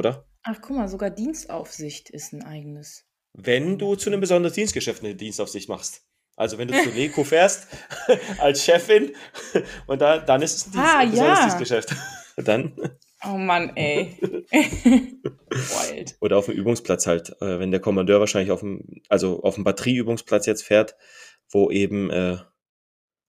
Oder? 0.00 0.24
Ach, 0.44 0.56
guck 0.62 0.76
mal, 0.76 0.88
sogar 0.88 1.10
Dienstaufsicht 1.10 2.08
ist 2.08 2.32
ein 2.32 2.42
eigenes. 2.42 3.04
Wenn 3.34 3.78
du 3.78 3.96
zu 3.96 4.08
einem 4.08 4.20
besonderen 4.20 4.54
Dienstgeschäft 4.54 5.04
eine 5.04 5.14
Dienstaufsicht 5.14 5.68
machst. 5.68 6.06
Also 6.36 6.56
wenn 6.56 6.68
du 6.68 6.82
zu 6.82 6.88
Leko 6.88 7.22
fährst 7.22 7.66
als 8.38 8.64
Chefin 8.64 9.14
und 9.86 10.00
da, 10.00 10.18
dann 10.18 10.40
ist 10.40 10.56
es 10.56 10.66
ein, 10.66 10.72
Dienst, 10.72 10.86
Ah, 10.88 10.98
ein 11.00 11.10
besonderes 11.10 11.38
ja. 11.38 11.44
Dienstgeschäft. 11.44 11.94
Dann 12.36 12.72
Oh 13.22 13.36
Mann, 13.36 13.76
ey. 13.76 14.16
Wild. 15.50 16.16
Oder 16.22 16.38
auf 16.38 16.46
dem 16.46 16.54
Übungsplatz 16.54 17.06
halt, 17.06 17.36
äh, 17.42 17.58
wenn 17.58 17.70
der 17.70 17.80
Kommandeur 17.80 18.20
wahrscheinlich 18.20 18.50
auf 18.50 18.60
dem, 18.60 19.02
also 19.10 19.42
auf 19.42 19.56
dem 19.56 19.64
Batterieübungsplatz 19.64 20.46
jetzt 20.46 20.62
fährt, 20.62 20.96
wo 21.50 21.70
eben, 21.70 22.08
äh, 22.08 22.38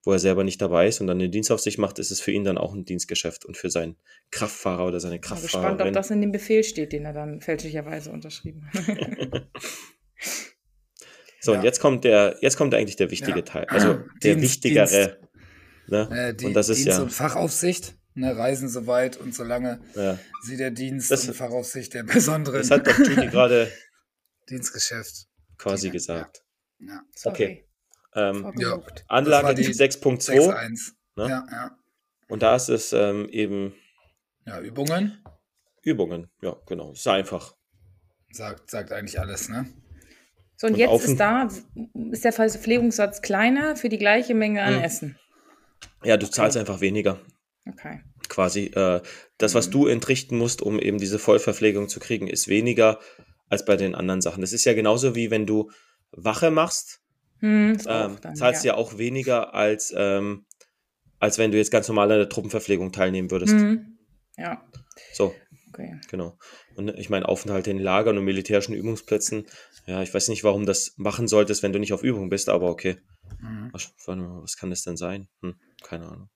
wo 0.04 0.12
er 0.14 0.20
selber 0.20 0.44
nicht 0.44 0.62
dabei 0.62 0.88
ist 0.88 1.00
und 1.02 1.08
dann 1.08 1.20
den 1.20 1.32
Dienst 1.32 1.52
auf 1.52 1.60
sich 1.62 1.78
macht, 1.78 2.00
ist 2.00 2.12
es 2.12 2.20
für 2.22 2.32
ihn 2.32 2.44
dann 2.44 2.58
auch 2.58 2.74
ein 2.74 2.86
Dienstgeschäft 2.86 3.46
und 3.46 3.56
für 3.58 3.70
seinen 3.70 3.98
Kraftfahrer 4.32 4.86
oder 4.88 5.00
seine 5.00 5.16
Ich 5.16 5.22
bin 5.22 5.30
gespannt, 5.30 5.54
ob 5.54 5.62
Kraftfahrerin. 5.64 5.94
das 5.94 6.10
in 6.12 6.22
dem 6.22 6.32
Befehl 6.32 6.64
steht, 6.64 6.92
den 6.94 7.06
er 7.06 7.14
dann 7.14 7.42
fälschlicherweise 7.42 8.12
unterschrieben 8.12 8.68
hat. 8.74 9.46
So, 11.44 11.54
Ja. 11.54 11.58
und 11.60 11.64
jetzt 11.64 11.80
kommt 11.80 12.04
der, 12.04 12.38
jetzt 12.42 12.56
kommt 12.56 12.76
eigentlich 12.76 12.98
der 12.98 13.10
wichtige 13.10 13.40
Ja. 13.40 13.46
Teil, 13.46 13.66
also 13.66 13.94
der 14.24 14.36
Dienst- 14.36 14.44
wichtigere. 14.44 15.18
Ne? 15.88 16.08
Äh, 16.12 16.36
die 16.36 16.46
und 16.46 16.54
das 16.54 16.70
ist 16.70 16.78
Dienst- 16.86 16.98
ja, 17.00 17.02
und 17.02 17.10
Fachaufsicht, 17.12 17.96
ne, 18.14 18.38
reisen 18.38 18.70
soweit 18.70 19.18
und 19.18 19.34
solange 19.34 19.82
ja, 19.96 20.20
sie 20.44 20.56
der 20.58 20.70
Dienst 20.70 21.10
Das- 21.10 21.28
und 21.28 21.34
Fachaufsicht 21.34 21.96
der 21.96 22.04
besonderen 22.04 22.60
das 22.60 22.70
hat 22.70 22.86
doch 22.86 22.96
Judy 23.00 23.28
gerade 23.28 23.72
Dienstgeschäft. 24.50 25.26
quasi 25.58 25.88
Ja. 25.88 25.94
gesagt. 25.94 26.44
Ja. 26.80 27.02
Okay. 27.24 27.68
Ähm, 28.14 28.44
war 28.44 28.84
Anlage 29.08 29.56
die 29.56 29.66
6.2 29.66 30.32
6.1. 30.34 30.92
Ne? 31.16 31.30
Ja, 31.30 31.46
ja. 31.52 31.78
und 32.28 32.42
da 32.44 32.56
ist 32.56 32.70
es 32.70 32.94
ähm, 32.94 33.28
eben 33.30 33.74
Ja, 34.46 34.60
Übungen. 34.60 35.24
Übungen. 35.84 36.30
Ja, 36.42 36.56
genau. 36.68 36.92
Ist 36.92 37.08
einfach. 37.08 37.56
Sagt, 38.32 38.70
sagt 38.70 38.92
eigentlich 38.92 39.20
alles, 39.20 39.50
ne? 39.50 39.66
So, 40.58 40.68
und, 40.68 40.74
Und 40.74 40.80
jetzt 40.80 41.06
ist 41.06 41.18
da, 41.20 41.50
ist 42.12 42.24
der 42.24 42.34
Verpflegungssatz 42.34 43.22
kleiner 43.22 43.76
für 43.76 43.90
die 43.90 43.98
gleiche 43.98 44.36
Menge 44.36 44.62
an 44.62 44.76
Hm. 44.76 44.84
Essen. 44.84 45.20
Ja, 46.04 46.18
du 46.18 46.30
zahlst 46.30 46.58
einfach 46.58 46.82
weniger. 46.82 47.20
Okay. 47.68 48.02
quasi. 48.30 48.68
Äh, 48.68 49.02
das, 49.38 49.54
was 49.56 49.68
Mhm. 49.68 49.72
du 49.72 49.88
entrichten 49.88 50.38
musst, 50.38 50.62
um 50.62 50.80
eben 50.80 50.98
diese 50.98 51.20
Vollverpflegung 51.20 51.90
zu 51.90 52.00
kriegen, 52.00 52.28
ist 52.28 52.48
weniger 52.48 53.00
als 53.50 53.66
bei 53.66 53.76
den 53.76 53.94
anderen 53.94 54.22
Sachen. 54.22 54.42
Das 54.42 54.54
ist 54.54 54.66
ja 54.66 54.74
genauso 54.74 55.16
wie 55.16 55.30
wenn 55.32 55.46
du 55.46 55.70
Wache 56.12 56.50
machst, 56.50 57.01
Hm, 57.42 57.74
ist 57.74 57.86
ähm, 57.90 58.18
dann, 58.22 58.36
zahlst 58.36 58.64
du 58.64 58.68
ja 58.70 58.76
auch 58.76 58.98
weniger 58.98 59.54
als, 59.54 59.94
ähm, 59.96 60.46
als 61.20 61.38
wenn 61.38 61.52
du 61.52 61.58
jetzt 61.58 61.72
ganz 61.72 61.88
normal 61.88 62.12
an 62.12 62.18
der 62.20 62.30
Truppenverpflegung 62.30 62.92
teilnehmen 62.92 63.30
würdest. 63.32 63.54
Hm. 63.54 63.98
Ja, 64.38 64.64
So, 65.14 65.36
okay. 65.74 66.00
genau. 66.10 66.38
Und 66.76 66.90
ich 66.98 67.10
meine, 67.10 67.28
Aufenthalte 67.28 67.70
in 67.72 67.80
Lagern 67.80 68.18
und 68.18 68.24
militärischen 68.24 68.74
Übungsplätzen, 68.74 69.46
ja, 69.88 70.02
ich 70.02 70.14
weiß 70.14 70.30
nicht, 70.30 70.44
warum 70.44 70.66
das 70.66 70.94
machen 70.98 71.28
solltest, 71.28 71.64
wenn 71.64 71.74
du 71.74 71.80
nicht 71.80 71.94
auf 71.94 72.04
Übung 72.04 72.30
bist, 72.30 72.50
aber 72.50 72.70
okay. 72.70 72.98
Mhm. 73.40 73.70
Was, 73.74 73.94
was 74.08 74.58
kann 74.58 74.70
das 74.70 74.84
denn 74.84 74.98
sein? 74.98 75.28
Hm, 75.42 75.56
keine 75.84 76.08
Ahnung. 76.08 76.30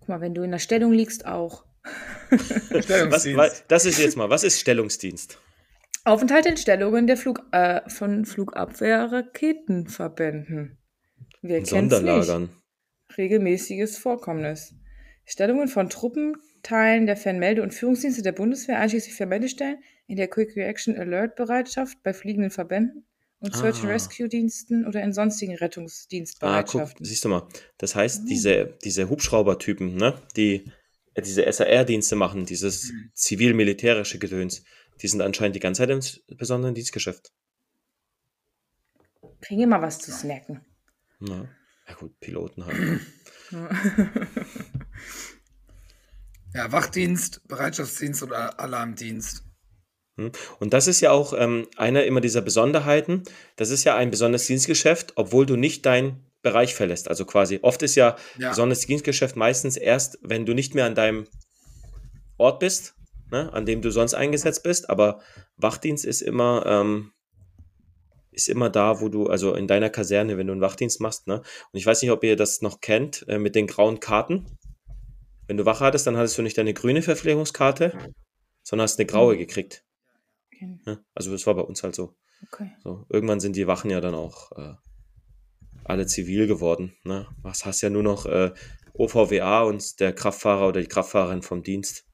Guck 0.00 0.08
mal, 0.08 0.20
wenn 0.20 0.34
du 0.34 0.42
in 0.42 0.50
der 0.50 0.58
Stellung 0.58 0.92
liegst, 0.92 1.26
auch. 1.26 1.64
Was, 2.70 2.84
Stellungsdienst. 2.84 3.36
wa- 3.38 3.50
das 3.68 3.86
ist 3.86 3.98
jetzt 3.98 4.16
mal, 4.16 4.28
was 4.30 4.44
ist 4.44 4.60
Stellungsdienst? 4.60 5.38
Aufenthalt 6.04 6.46
in 6.46 6.56
Stellungen 6.56 7.06
der 7.06 7.16
Flug, 7.16 7.42
äh, 7.52 7.88
von 7.90 8.24
Flugabwehr-Raketenverbänden. 8.24 10.78
Nicht? 11.42 11.66
Sonderlagern. 11.66 12.50
Regelmäßiges 13.16 13.98
Vorkommnis. 13.98 14.74
Stellungen 15.26 15.68
von 15.68 15.90
Truppenteilen 15.90 17.06
der 17.06 17.16
Fernmelde- 17.16 17.62
und 17.62 17.74
Führungsdienste 17.74 18.22
der 18.22 18.32
Bundeswehr, 18.32 18.78
einschließlich 18.78 19.14
Fernmeldestellen, 19.14 19.78
in 20.06 20.16
der 20.16 20.28
Quick 20.28 20.56
Reaction 20.56 20.96
Alert 20.96 21.36
Bereitschaft 21.36 22.02
bei 22.02 22.12
fliegenden 22.12 22.50
Verbänden 22.50 23.06
und 23.38 23.54
Search 23.54 23.76
and 23.80 23.86
Ah. 23.86 23.92
Rescue 23.92 24.28
Diensten 24.28 24.86
oder 24.86 25.02
in 25.02 25.12
sonstigen 25.12 25.52
Ah, 25.52 25.56
guck, 25.56 25.62
Rettungsdienstbereitschaften. 25.62 27.04
siehst 27.04 27.24
du 27.24 27.28
mal. 27.28 27.48
Das 27.78 27.94
heißt, 27.94 28.22
Mhm. 28.24 28.26
diese, 28.26 28.78
diese 28.84 29.08
Hubschraubertypen, 29.08 29.94
ne, 29.96 30.14
die 30.36 30.64
äh, 31.14 31.22
diese 31.22 31.44
SAR-Dienste 31.50 32.14
machen, 32.16 32.44
dieses 32.46 32.90
Mhm. 32.92 33.10
zivil-militärische 33.14 34.18
Gedöns, 34.20 34.62
die 35.02 35.08
sind 35.08 35.20
anscheinend 35.22 35.56
die 35.56 35.60
ganze 35.60 35.86
Zeit 35.86 36.22
im 36.26 36.36
besonderen 36.36 36.74
Dienstgeschäft. 36.74 37.32
Kriege 39.40 39.66
mal 39.66 39.80
was 39.82 39.98
zu 39.98 40.12
snacken. 40.12 40.60
Ja, 41.20 41.48
ja 41.88 41.94
gut, 41.94 42.18
Piloten 42.20 42.64
halt. 42.64 43.00
Ja, 46.52 46.72
Wachdienst, 46.72 47.46
Bereitschaftsdienst 47.46 48.22
oder 48.22 48.58
Alarmdienst. 48.58 49.44
Hm? 50.16 50.32
Und 50.58 50.72
das 50.72 50.88
ist 50.88 51.00
ja 51.00 51.12
auch 51.12 51.32
ähm, 51.32 51.68
einer 51.76 52.04
immer 52.04 52.20
dieser 52.20 52.42
Besonderheiten. 52.42 53.22
Das 53.56 53.70
ist 53.70 53.84
ja 53.84 53.94
ein 53.96 54.10
besonderes 54.10 54.46
Dienstgeschäft, 54.46 55.12
obwohl 55.16 55.46
du 55.46 55.56
nicht 55.56 55.86
deinen 55.86 56.26
Bereich 56.42 56.74
verlässt. 56.74 57.06
Also 57.08 57.24
quasi, 57.24 57.60
oft 57.62 57.82
ist 57.82 57.94
ja, 57.94 58.16
Ja. 58.36 58.48
besonderes 58.48 58.86
Dienstgeschäft 58.86 59.36
meistens 59.36 59.76
erst, 59.76 60.18
wenn 60.22 60.44
du 60.46 60.52
nicht 60.54 60.74
mehr 60.74 60.86
an 60.86 60.94
deinem 60.96 61.28
Ort 62.36 62.58
bist, 62.58 62.94
ne, 63.30 63.52
an 63.52 63.66
dem 63.66 63.82
du 63.82 63.90
sonst 63.90 64.14
eingesetzt 64.14 64.62
bist. 64.62 64.90
Aber 64.90 65.20
Wachdienst 65.56 66.04
ist 66.04 66.20
immer, 66.20 66.64
ähm, 66.66 67.12
ist 68.32 68.48
immer 68.48 68.70
da, 68.70 69.00
wo 69.00 69.08
du, 69.08 69.26
also 69.26 69.54
in 69.54 69.66
deiner 69.66 69.90
Kaserne, 69.90 70.36
wenn 70.36 70.46
du 70.46 70.52
einen 70.52 70.62
Wachdienst 70.62 71.00
machst. 71.00 71.26
Ne? 71.26 71.38
Und 71.38 71.78
ich 71.78 71.86
weiß 71.86 72.02
nicht, 72.02 72.10
ob 72.10 72.22
ihr 72.24 72.36
das 72.36 72.62
noch 72.62 72.80
kennt, 72.80 73.26
äh, 73.28 73.38
mit 73.38 73.54
den 73.54 73.66
grauen 73.66 74.00
Karten. 74.00 74.46
Wenn 75.46 75.56
du 75.56 75.66
Wache 75.66 75.84
hattest, 75.84 76.06
dann 76.06 76.16
hattest 76.16 76.38
du 76.38 76.42
nicht 76.42 76.56
deine 76.56 76.74
grüne 76.74 77.02
Verpflegungskarte, 77.02 77.92
sondern 78.62 78.84
hast 78.84 78.98
eine 78.98 79.06
graue 79.06 79.36
gekriegt. 79.36 79.84
Okay. 80.46 80.78
Ja, 80.86 80.98
also 81.14 81.32
das 81.32 81.46
war 81.46 81.54
bei 81.54 81.62
uns 81.62 81.82
halt 81.82 81.94
so. 81.94 82.14
Okay. 82.46 82.70
So, 82.84 83.04
irgendwann 83.08 83.40
sind 83.40 83.56
die 83.56 83.66
Wachen 83.66 83.90
ja 83.90 84.00
dann 84.00 84.14
auch 84.14 84.52
äh, 84.52 84.74
alle 85.84 86.06
zivil 86.06 86.46
geworden. 86.46 86.94
Ne? 87.04 87.26
Was 87.42 87.66
hast 87.66 87.80
ja 87.80 87.90
nur 87.90 88.02
noch 88.02 88.26
äh, 88.26 88.52
OVWA 88.94 89.62
und 89.62 90.00
der 90.00 90.12
Kraftfahrer 90.12 90.68
oder 90.68 90.80
die 90.80 90.86
Kraftfahrerin 90.86 91.42
vom 91.42 91.62
Dienst, 91.62 92.06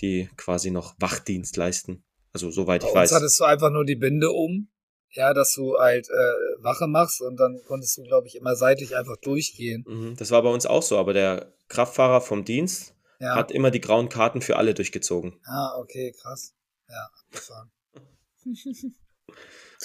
die 0.00 0.28
quasi 0.36 0.70
noch 0.70 0.94
Wachdienst 0.98 1.56
leisten. 1.56 2.04
Also 2.32 2.50
soweit 2.50 2.82
Bei 2.82 2.88
ich 2.88 2.94
weiß. 2.94 3.12
hattest 3.12 3.40
du 3.40 3.44
einfach 3.44 3.70
nur 3.70 3.84
die 3.84 3.96
Binde 3.96 4.30
um. 4.30 4.68
Ja, 5.10 5.32
dass 5.32 5.54
du 5.54 5.78
halt 5.78 6.06
äh, 6.10 6.62
Wache 6.62 6.86
machst 6.86 7.22
und 7.22 7.36
dann 7.40 7.58
konntest 7.66 7.96
du, 7.96 8.02
glaube 8.02 8.26
ich, 8.26 8.36
immer 8.36 8.54
seitlich 8.56 8.94
einfach 8.94 9.16
durchgehen. 9.16 9.84
Mhm, 9.88 10.16
Das 10.16 10.30
war 10.30 10.42
bei 10.42 10.50
uns 10.50 10.66
auch 10.66 10.82
so, 10.82 10.98
aber 10.98 11.14
der 11.14 11.54
Kraftfahrer 11.68 12.20
vom 12.20 12.44
Dienst 12.44 12.94
Ja. 13.18 13.34
hat 13.34 13.50
immer 13.50 13.70
die 13.70 13.80
grauen 13.80 14.10
Karten 14.10 14.42
für 14.42 14.56
alle 14.56 14.74
durchgezogen. 14.74 15.40
ah, 15.46 15.76
okay, 15.78 16.12
krass. 16.20 16.54
Ja, 16.88 17.08
abgefahren. 17.24 17.70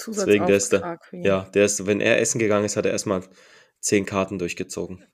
Deswegen 0.06 0.46
der 0.46 0.56
ist 0.56 0.72
da. 0.72 0.98
Ja, 1.12 1.44
der 1.54 1.64
ist, 1.64 1.86
wenn 1.86 2.00
er 2.00 2.20
essen 2.20 2.38
gegangen 2.38 2.64
ist, 2.66 2.76
hat 2.76 2.84
er 2.84 2.92
erstmal 2.92 3.22
zehn 3.80 4.04
Karten 4.06 4.38
durchgezogen. 4.38 5.04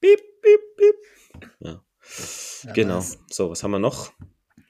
Piep, 0.00 0.20
piep, 0.42 0.60
piep. 0.76 0.94
Ja, 1.60 1.84
Ja, 2.64 2.72
genau. 2.72 2.96
nice. 2.96 3.18
So, 3.30 3.50
was 3.50 3.62
haben 3.62 3.70
wir 3.72 3.78
noch? 3.78 4.12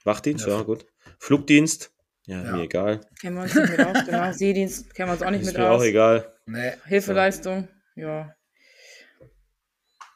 Wachdienst, 0.05 0.47
Ja. 0.47 0.57
ja, 0.59 0.63
gut. 0.63 0.87
Flugdienst, 1.19 1.93
ja, 2.27 2.43
Ja. 2.45 2.53
mir 2.57 2.63
egal. 2.65 3.01
Kennen 3.21 3.37
wir 3.37 3.43
uns 3.43 3.55
nicht 3.55 3.71
mit 3.71 3.81
aus, 3.81 4.05
genau. 4.07 4.33
Seedienst 4.33 4.95
kennen 4.95 5.09
wir 5.09 5.13
uns 5.15 5.23
auch 5.23 5.31
nicht 5.31 5.41
Ist 5.43 5.47
mit 5.49 5.59
mir 5.59 5.71
auch 5.71 5.77
aus. 5.79 5.85
egal. 5.85 6.35
Nee. 6.47 6.73
Hilfeleistung, 6.87 7.69
ja. 7.97 8.35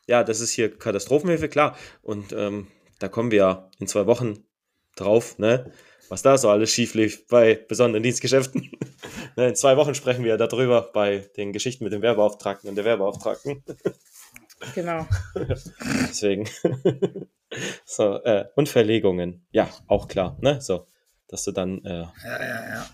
Ja, 0.06 0.24
das 0.24 0.40
ist 0.40 0.50
hier 0.50 0.76
Katastrophenhilfe, 0.76 1.48
klar. 1.48 1.76
Und 2.02 2.32
ähm, 2.32 2.66
da 2.98 3.08
kommen 3.08 3.30
wir 3.30 3.38
ja 3.38 3.70
in 3.78 3.86
zwei 3.86 4.06
Wochen 4.06 4.44
drauf, 4.96 5.38
ne? 5.38 5.72
Was 6.08 6.22
da 6.22 6.36
so 6.36 6.50
alles 6.50 6.70
schief 6.70 6.94
lief 6.94 7.26
bei 7.28 7.54
besonderen 7.54 8.02
Dienstgeschäften. 8.02 8.70
ne, 9.36 9.48
in 9.48 9.56
zwei 9.56 9.76
Wochen 9.78 9.94
sprechen 9.94 10.24
wir 10.24 10.36
darüber 10.36 10.90
bei 10.92 11.30
den 11.36 11.52
Geschichten 11.52 11.84
mit 11.84 11.92
dem 11.92 12.02
Werbeauftragten 12.02 12.68
und 12.68 12.76
der 12.76 12.84
Werbeauftragten. 12.84 13.62
Genau. 14.74 15.06
Deswegen. 15.34 16.48
so, 17.84 18.22
äh, 18.24 18.46
und 18.56 18.68
Verlegungen. 18.68 19.46
Ja, 19.50 19.68
auch 19.86 20.08
klar, 20.08 20.36
ne? 20.40 20.60
So, 20.60 20.86
dass 21.28 21.44
du 21.44 21.52
dann, 21.52 21.84
äh, 21.84 22.00
Ja, 22.00 22.12
ja, 22.24 22.68
ja. 22.74 22.86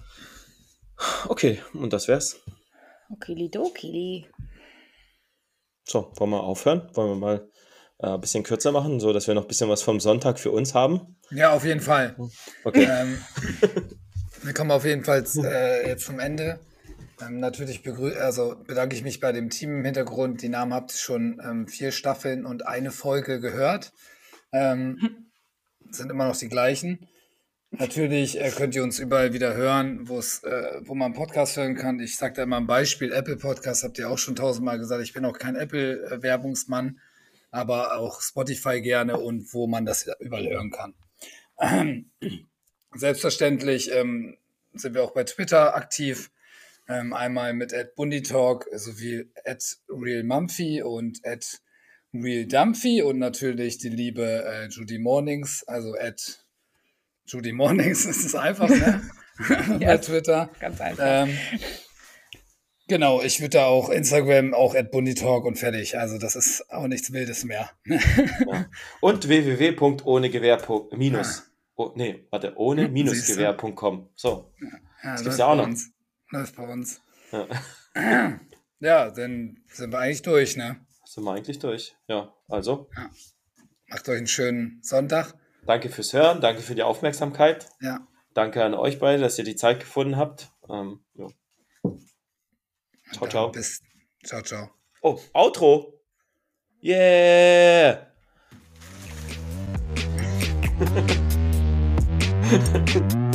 okay, 1.29 1.61
und 1.75 1.93
das 1.93 2.09
wär's. 2.09 2.41
Okilidoki. 3.11 4.27
So, 5.85 6.13
wollen 6.17 6.31
wir 6.31 6.43
aufhören? 6.43 6.91
Wollen 6.95 7.11
wir 7.11 7.17
mal 7.17 7.49
äh, 7.99 8.09
ein 8.09 8.21
bisschen 8.21 8.43
kürzer 8.43 8.73
machen, 8.73 9.01
so 9.01 9.13
dass 9.13 9.27
wir 9.27 9.35
noch 9.35 9.43
ein 9.43 9.49
bisschen 9.49 9.71
was 9.71 9.83
vom 9.83 10.01
Sonntag 10.01 10.39
für 10.39 10.51
uns 10.51 10.75
haben? 10.75 11.17
Ja, 11.31 11.53
auf 11.53 11.65
jeden 11.65 11.81
Fall. 11.81 12.15
Okay. 12.65 12.85
Ähm, 12.91 13.19
wir 14.43 14.53
kommen 14.55 14.71
auf 14.71 14.85
jeden 14.85 15.05
Fall 15.05 15.25
äh, 15.37 15.89
jetzt 15.89 16.05
zum 16.07 16.21
Ende. 16.21 16.61
Ähm, 17.21 17.41
natürlich 17.41 17.83
also 18.21 18.57
bedanke 18.67 18.95
ich 18.95 19.03
mich 19.03 19.21
bei 19.21 19.33
dem 19.33 19.51
Team 19.51 19.79
im 19.79 19.85
Hintergrund. 19.85 20.43
Die 20.43 20.49
Namen 20.49 20.75
habt 20.75 20.93
ihr 20.93 20.99
schon 20.99 21.41
ähm, 21.45 21.67
vier 21.67 21.93
Staffeln 21.93 22.47
und 22.47 22.67
eine 22.67 22.91
Folge 22.91 23.41
gehört. 23.41 23.93
Ähm, 24.53 25.27
sind 25.91 26.11
immer 26.11 26.27
noch 26.27 26.37
die 26.37 26.49
gleichen. 26.49 27.09
Natürlich 27.71 28.41
äh, 28.41 28.51
könnt 28.51 28.75
ihr 28.75 28.83
uns 28.83 28.99
überall 28.99 29.35
wieder 29.35 29.55
hören, 29.55 30.09
äh, 30.09 30.81
wo 30.87 30.95
man 30.95 31.13
Podcast 31.13 31.57
hören 31.57 31.75
kann. 31.75 32.01
Ich 32.01 32.17
sage 32.17 32.35
da 32.35 32.43
immer 32.45 32.57
ein 32.57 32.67
Beispiel, 32.67 33.13
Apple 33.13 33.37
Podcast 33.37 33.85
habt 33.85 33.99
ihr 33.99 34.09
auch 34.09 34.19
schon 34.19 34.37
tausendmal 34.37 34.79
gesagt. 34.79 35.03
Ich 35.03 35.13
bin 35.13 35.25
auch 35.25 35.39
kein 35.39 35.55
Apple-Werbungsmann, 35.55 36.99
aber 37.51 37.99
auch 37.99 38.23
Spotify 38.23 38.81
gerne 38.81 39.19
und 39.19 39.53
wo 39.53 39.67
man 39.67 39.85
das 39.85 40.09
überall 40.21 40.49
hören 40.49 40.71
kann. 40.71 40.95
Selbstverständlich 42.95 43.93
ähm, 43.93 44.39
sind 44.73 44.95
wir 44.95 45.03
auch 45.03 45.13
bei 45.13 45.25
Twitter 45.25 45.75
aktiv. 45.75 46.31
Ähm, 46.89 47.13
einmal 47.13 47.53
mit 47.53 47.75
@bundytalk 47.97 48.67
sowie 48.73 49.31
@realmumphy 49.91 50.83
und 50.83 51.21
@realdumphy 52.15 53.03
und 53.03 53.19
natürlich 53.19 53.77
die 53.79 53.91
liebe 53.91 54.45
äh, 54.45 54.69
Judy 54.69 54.99
Mornings, 54.99 55.65
also 55.67 55.95
Judy 57.27 57.53
Mornings 57.53 58.05
ist 58.07 58.25
es 58.25 58.35
einfach, 58.35 58.71
ne? 58.71 59.03
bei 59.81 59.99
Twitter. 59.99 60.49
Ganz 60.61 60.81
einfach. 60.81 61.05
Ähm, 61.07 61.37
genau, 62.89 63.21
ich 63.23 63.41
würde 63.41 63.59
da 63.59 63.67
auch 63.67 63.91
Instagram 63.91 64.55
auch 64.55 64.75
@bundytalk 64.91 65.45
und 65.45 65.59
fertig. 65.59 65.99
Also 65.99 66.19
das 66.19 66.37
ist 66.37 66.71
auch 66.71 66.87
nichts 66.87 67.13
Wildes 67.13 67.45
mehr. 67.45 67.71
Und 69.01 69.29
www.ohnegewehr. 69.29 70.89
minus. 70.97 71.45
Oh, 71.77 71.93
nee, 71.95 72.27
warte, 72.31 72.57
ohne 72.57 72.89
minusgewehr.com. 72.89 74.09
So. 74.17 74.53
Ja, 75.03 75.11
gibt's 75.11 75.25
läuft 75.25 75.39
ja 75.39 75.47
auch 75.47 75.57
noch. 75.57 75.67
Uns. 75.67 75.93
Läuft 76.31 76.57
bei 76.57 76.67
uns. 76.69 77.01
Ja. 77.33 77.47
Ja, 78.81 79.11
dann 79.11 79.61
sind 79.73 79.91
wir 79.91 79.99
eigentlich 79.99 80.23
durch, 80.23 80.57
ne? 80.57 80.87
Sind 81.05 81.25
wir 81.25 81.33
eigentlich 81.33 81.59
durch. 81.59 81.97
Ja, 82.07 82.33
also, 82.47 82.89
Macht 83.89 84.09
euch 84.09 84.19
einen 84.19 84.29
schönen 84.29 84.81
Sonntag. 84.85 85.35
danke 85.67 85.89
fürs 85.89 86.13
Hören, 86.13 86.41
danke 86.41 86.63
für 86.63 86.77
die 86.77 86.85
Aufmerksamkeit. 86.85 87.69
Ja. 87.81 88.07
Danke 88.35 88.63
an 88.65 88.75
euch 88.75 89.01
beide, 89.01 89.21
dass 89.21 89.37
ihr 89.37 89.43
die 89.43 89.57
Zeit 89.57 89.81
gefunden 89.81 90.17
habt. 90.17 90.53
Ähm, 90.71 91.05
ja. 91.15 91.27
Ciao, 93.11 93.21
Dann 93.23 93.31
ciao. 93.31 93.51
Bis. 93.51 93.83
Ciao, 94.25 94.43
ciao. 94.43 94.71
Oh, 95.03 95.19
Outro. 95.33 96.01
Yeah. 96.81 98.07